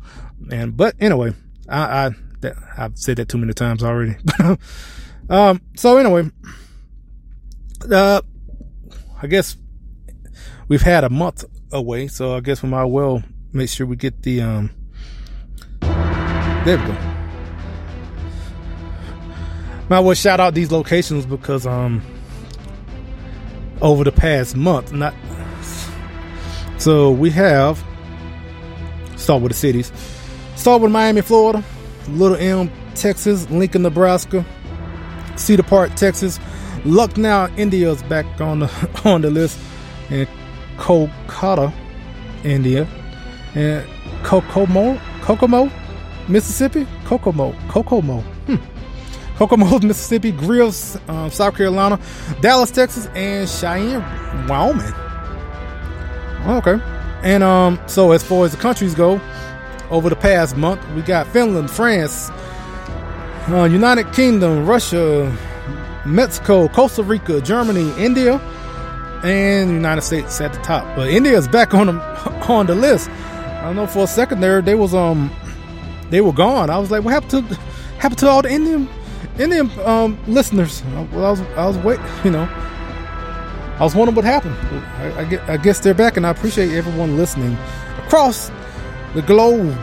And, 0.51 0.76
but 0.76 0.95
anyway, 1.01 1.35
I, 1.68 2.07
I, 2.07 2.11
that, 2.41 2.55
I've 2.78 2.97
said 2.97 3.16
that 3.16 3.28
too 3.28 3.39
many 3.39 3.53
times 3.53 3.82
already. 3.82 4.16
um, 5.28 5.61
so 5.74 5.99
anyway, 5.99 6.30
uh, 7.91 8.22
I 9.25 9.27
guess 9.27 9.57
we've 10.68 10.83
had 10.83 11.03
a 11.03 11.09
month 11.09 11.47
away, 11.72 12.09
so 12.09 12.37
I 12.37 12.41
guess 12.41 12.62
we 12.62 12.68
might 12.68 12.85
well 12.85 13.22
make 13.55 13.70
sure 13.70 13.87
we 13.87 13.97
get 13.97 14.22
the 14.22 14.43
um. 14.43 14.70
There 15.81 16.77
we 16.77 16.85
go. 16.85 16.93
Might 19.89 20.01
well 20.01 20.12
shout 20.12 20.41
out 20.41 20.53
these 20.53 20.70
locations 20.70 21.25
because 21.25 21.66
um 21.66 22.03
over 23.81 24.05
the 24.05 24.12
past 24.12 24.57
month, 24.57 24.93
not 24.93 25.14
so 26.77 27.11
we 27.11 27.31
have 27.31 27.83
start 29.16 29.41
with 29.41 29.53
the 29.53 29.59
cities. 29.59 29.91
Start 30.55 30.83
with 30.83 30.93
Miami, 30.93 31.22
Florida, 31.22 31.64
Little 32.09 32.37
Elm, 32.37 32.70
Texas, 32.95 33.49
Lincoln, 33.49 33.85
Nebraska, 33.85 34.45
Cedar 35.37 35.62
Park, 35.62 35.95
Texas, 35.95 36.39
Lucknow, 36.85 37.49
India 37.57 37.91
is 37.91 38.03
back 38.05 38.26
on 38.41 38.61
the 38.61 38.91
on 39.05 39.22
the 39.22 39.30
list, 39.30 39.59
and 40.11 40.28
Kolkata, 40.76 41.72
India, 42.45 42.87
and 43.55 43.87
Kokomo, 44.22 45.01
Kokomo, 45.22 45.70
Mississippi, 46.28 46.87
Kokomo, 47.05 47.55
Kokomo, 47.68 48.20
hmm. 48.20 48.57
Kokomo, 49.37 49.78
Mississippi, 49.82 50.30
Grills, 50.32 50.99
um, 51.09 51.30
South 51.30 51.57
Carolina, 51.57 51.99
Dallas, 52.41 52.70
Texas, 52.70 53.07
and 53.14 53.49
Cheyenne, 53.49 54.03
Wyoming. 54.47 54.93
Okay, 56.47 56.78
and 57.22 57.43
um, 57.43 57.80
so 57.87 58.12
as 58.12 58.22
far 58.22 58.45
as 58.45 58.53
the 58.53 58.59
countries 58.59 58.95
go, 58.95 59.18
over 59.91 60.11
the 60.11 60.16
past 60.16 60.57
month, 60.57 60.87
we 60.91 61.03
got 61.03 61.26
Finland, 61.28 61.70
France, 61.70 62.30
uh, 63.49 63.68
United 63.70 64.12
Kingdom, 64.12 64.66
Russia, 64.66 65.35
Mexico, 66.07 66.69
Costa 66.69 67.03
Rica, 67.03 67.41
Germany, 67.41 67.93
India, 67.99 68.39
and 69.25 69.71
the 69.71 69.75
United 69.75 70.03
States 70.03 70.41
at 70.41 70.53
the 70.53 70.61
top. 70.61 70.85
But 70.97 71.09
India 71.09 71.37
is 71.37 71.49
back 71.49 71.75
on 71.75 71.87
the 71.87 71.93
on 72.49 72.67
the 72.67 72.75
list. 72.75 73.09
I 73.11 73.63
don't 73.65 73.77
know 73.77 73.87
for 73.87 74.05
a 74.05 74.07
second 74.07 74.41
there 74.41 74.61
they 74.61 74.75
was 74.75 74.95
um 74.95 75.31
they 76.11 76.21
were 76.21 76.33
gone. 76.33 76.71
I 76.71 76.79
was 76.79 76.91
like, 76.91 77.05
what 77.05 77.15
happened 77.15 77.49
to 77.49 77.55
happened 77.99 78.19
to 78.19 78.29
all 78.29 78.43
the 78.43 78.51
Indian 78.51 78.89
Indian 79.39 79.71
um, 79.81 80.19
listeners? 80.27 80.83
Well, 81.13 81.25
I 81.25 81.31
was 81.31 81.41
I 81.41 81.67
was 81.67 81.79
wait, 81.79 82.01
you 82.25 82.31
know, 82.31 82.49
I 83.79 83.83
was 83.83 83.97
wondering 83.97 84.15
what 84.15 84.25
happened. 84.25 84.55
I, 84.99 85.53
I, 85.55 85.57
guess, 85.57 85.81
they're 85.81 85.95
back, 85.95 86.17
and 86.17 86.25
I 86.25 86.31
appreciate 86.31 86.71
everyone 86.73 87.17
listening 87.17 87.57
across 88.07 88.53
the 89.15 89.23
globe 89.23 89.77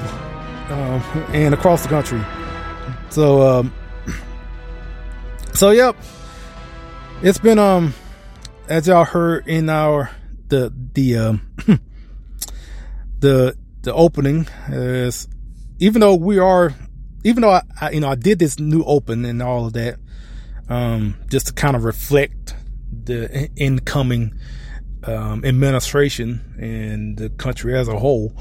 uh, 0.69 1.25
and 1.33 1.53
across 1.53 1.83
the 1.83 1.89
country. 1.89 2.21
So, 3.09 3.41
um, 3.41 3.73
so 5.53 5.71
yep, 5.71 5.95
it's 7.21 7.37
been 7.37 7.59
um, 7.59 7.93
as 8.67 8.87
y'all 8.87 9.05
heard 9.05 9.47
in 9.47 9.69
our 9.69 10.09
the 10.47 10.73
the 10.93 11.17
um, 11.17 11.55
the 13.19 13.55
the 13.81 13.93
opening 13.93 14.47
is 14.69 15.27
even 15.79 16.01
though 16.01 16.15
we 16.15 16.39
are 16.39 16.73
even 17.23 17.41
though 17.41 17.51
I, 17.51 17.61
I, 17.79 17.91
you 17.91 17.99
know 17.99 18.09
I 18.09 18.15
did 18.15 18.39
this 18.39 18.59
new 18.59 18.83
open 18.83 19.25
and 19.25 19.41
all 19.41 19.65
of 19.65 19.73
that 19.73 19.99
um, 20.69 21.15
just 21.29 21.47
to 21.47 21.53
kind 21.53 21.75
of 21.75 21.83
reflect 21.83 22.55
the 23.03 23.49
incoming 23.55 24.37
um, 25.03 25.43
administration 25.43 26.55
and 26.59 27.17
the 27.17 27.29
country 27.29 27.75
as 27.75 27.87
a 27.87 27.97
whole 27.97 28.33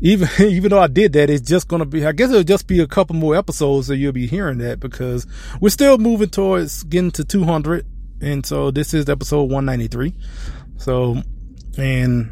even 0.00 0.28
even 0.40 0.70
though 0.70 0.80
I 0.80 0.86
did 0.86 1.12
that, 1.14 1.30
it's 1.30 1.46
just 1.46 1.68
gonna 1.68 1.84
be. 1.84 2.04
I 2.04 2.12
guess 2.12 2.30
it'll 2.30 2.42
just 2.42 2.66
be 2.66 2.80
a 2.80 2.86
couple 2.86 3.16
more 3.16 3.36
episodes 3.36 3.88
that 3.88 3.96
you'll 3.96 4.12
be 4.12 4.26
hearing 4.26 4.58
that 4.58 4.80
because 4.80 5.26
we're 5.60 5.70
still 5.70 5.98
moving 5.98 6.30
towards 6.30 6.82
getting 6.84 7.10
to 7.12 7.24
200, 7.24 7.86
and 8.20 8.44
so 8.44 8.70
this 8.70 8.94
is 8.94 9.08
episode 9.08 9.44
193. 9.44 10.14
So, 10.78 11.22
and 11.76 12.30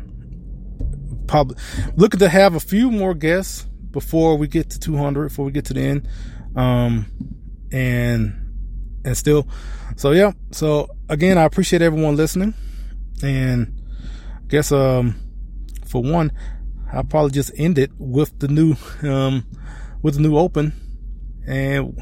probably 1.27 1.57
looking 1.97 2.21
to 2.21 2.29
have 2.29 2.55
a 2.55 2.61
few 2.61 2.91
more 2.91 3.15
guests 3.15 3.67
before 3.91 4.37
we 4.37 4.49
get 4.49 4.71
to 4.71 4.81
200, 4.81 5.29
before 5.29 5.45
we 5.45 5.53
get 5.53 5.67
to 5.67 5.75
the 5.75 5.81
end, 5.81 6.09
um, 6.57 7.07
and 7.71 8.35
and 9.05 9.17
still, 9.17 9.47
so 9.97 10.13
yeah. 10.13 10.33
So 10.53 10.89
again, 11.09 11.37
I 11.37 11.45
appreciate 11.45 11.83
everyone 11.83 12.17
listening, 12.17 12.55
and 13.23 13.75
I 14.37 14.47
guess 14.49 14.73
um 14.73 15.17
for 15.85 16.03
one 16.03 16.33
I'll 16.93 17.05
probably 17.05 17.33
just 17.33 17.53
end 17.57 17.79
it 17.79 17.91
with 17.99 18.39
the 18.39 18.49
new, 18.49 18.77
um, 19.03 19.47
with 20.03 20.15
the 20.15 20.21
new 20.21 20.37
open. 20.37 20.73
And 21.47 21.99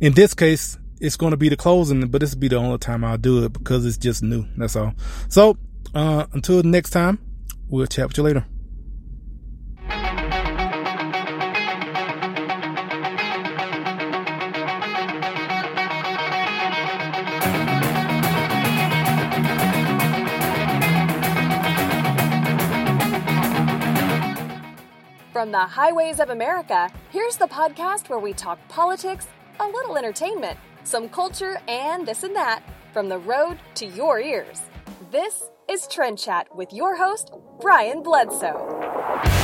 in 0.00 0.14
this 0.14 0.34
case, 0.34 0.78
it's 1.00 1.16
going 1.16 1.30
to 1.30 1.36
be 1.36 1.48
the 1.48 1.56
closing, 1.56 2.06
but 2.08 2.20
this 2.20 2.34
will 2.34 2.40
be 2.40 2.48
the 2.48 2.56
only 2.56 2.78
time 2.78 3.04
I'll 3.04 3.18
do 3.18 3.44
it 3.44 3.52
because 3.52 3.86
it's 3.86 3.96
just 3.96 4.22
new. 4.22 4.46
That's 4.56 4.76
all. 4.76 4.94
So, 5.28 5.56
uh, 5.94 6.26
until 6.32 6.62
next 6.62 6.90
time, 6.90 7.18
we'll 7.68 7.86
chat 7.86 8.08
with 8.08 8.18
you 8.18 8.22
later. 8.24 8.46
From 25.40 25.52
the 25.52 25.58
highways 25.58 26.20
of 26.20 26.28
America, 26.28 26.90
here's 27.08 27.38
the 27.38 27.46
podcast 27.46 28.10
where 28.10 28.18
we 28.18 28.34
talk 28.34 28.58
politics, 28.68 29.26
a 29.58 29.66
little 29.66 29.96
entertainment, 29.96 30.58
some 30.84 31.08
culture, 31.08 31.58
and 31.66 32.06
this 32.06 32.24
and 32.24 32.36
that 32.36 32.62
from 32.92 33.08
the 33.08 33.16
road 33.16 33.58
to 33.76 33.86
your 33.86 34.20
ears. 34.20 34.60
This 35.10 35.48
is 35.66 35.86
Trend 35.86 36.18
Chat 36.18 36.54
with 36.54 36.74
your 36.74 36.94
host, 36.94 37.32
Brian 37.58 38.02
Bledsoe. 38.02 39.39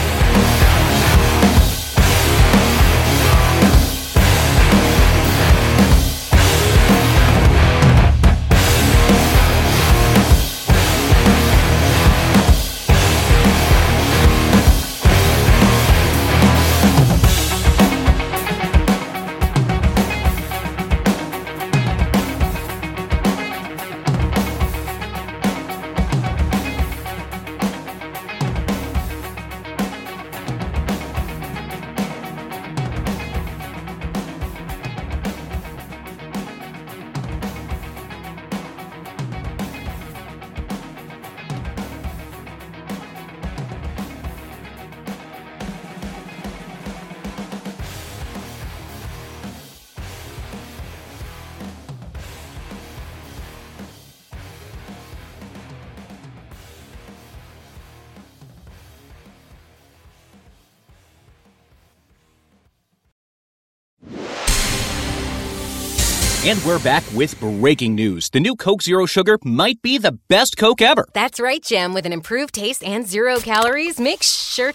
And 66.48 66.62
we're 66.64 66.78
back 66.78 67.02
with 67.12 67.40
breaking 67.40 67.96
news. 67.96 68.30
The 68.30 68.38
new 68.38 68.54
Coke 68.54 68.80
Zero 68.80 69.04
Sugar 69.04 69.36
might 69.42 69.82
be 69.82 69.98
the 69.98 70.12
best 70.28 70.56
Coke 70.56 70.80
ever. 70.80 71.08
That's 71.12 71.40
right, 71.40 71.60
Jim. 71.60 71.92
With 71.92 72.06
an 72.06 72.12
improved 72.12 72.54
taste 72.54 72.84
and 72.84 73.04
zero 73.04 73.40
calories, 73.40 73.98
make 73.98 74.22
sure. 74.22 74.72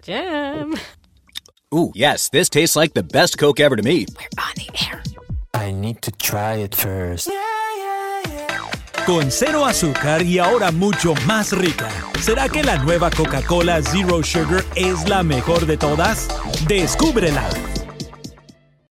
Jim. 0.00 0.76
Ooh, 1.74 1.92
yes, 1.94 2.30
this 2.30 2.48
tastes 2.48 2.74
like 2.74 2.94
the 2.94 3.02
best 3.02 3.36
Coke 3.36 3.60
ever 3.60 3.76
to 3.76 3.82
me. 3.82 4.06
We're 4.16 4.42
on 4.42 4.54
the 4.56 4.70
air. 4.86 5.02
I 5.52 5.72
need 5.72 6.00
to 6.00 6.10
try 6.10 6.54
it 6.54 6.74
first. 6.74 7.28
Con 9.04 9.30
cero 9.30 9.66
azúcar 9.66 10.22
y 10.22 10.38
ahora 10.38 10.72
mucho 10.72 11.14
más 11.26 11.52
rica. 11.52 11.90
¿Será 12.22 12.48
que 12.48 12.62
la 12.62 12.78
nueva 12.78 13.10
Coca-Cola 13.10 13.82
Zero 13.82 14.22
Sugar 14.22 14.64
es 14.74 15.06
la 15.06 15.22
mejor 15.22 15.66
de 15.66 15.76
todas? 15.76 16.28
Descúbrela. 16.66 17.46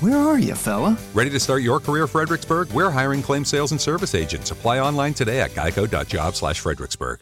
Where 0.00 0.16
are 0.16 0.38
you, 0.38 0.54
fella? 0.54 0.96
Ready 1.12 1.28
to 1.28 1.38
start 1.38 1.62
your 1.62 1.78
career, 1.78 2.06
Fredericksburg? 2.06 2.70
We're 2.70 2.90
hiring 2.90 3.22
claim 3.22 3.44
sales 3.44 3.72
and 3.72 3.80
service 3.80 4.14
agents. 4.14 4.50
Apply 4.50 4.78
online 4.78 5.12
today 5.12 5.42
at 5.42 5.50
geico.job 5.50 6.34
slash 6.34 6.58
Fredericksburg. 6.60 7.20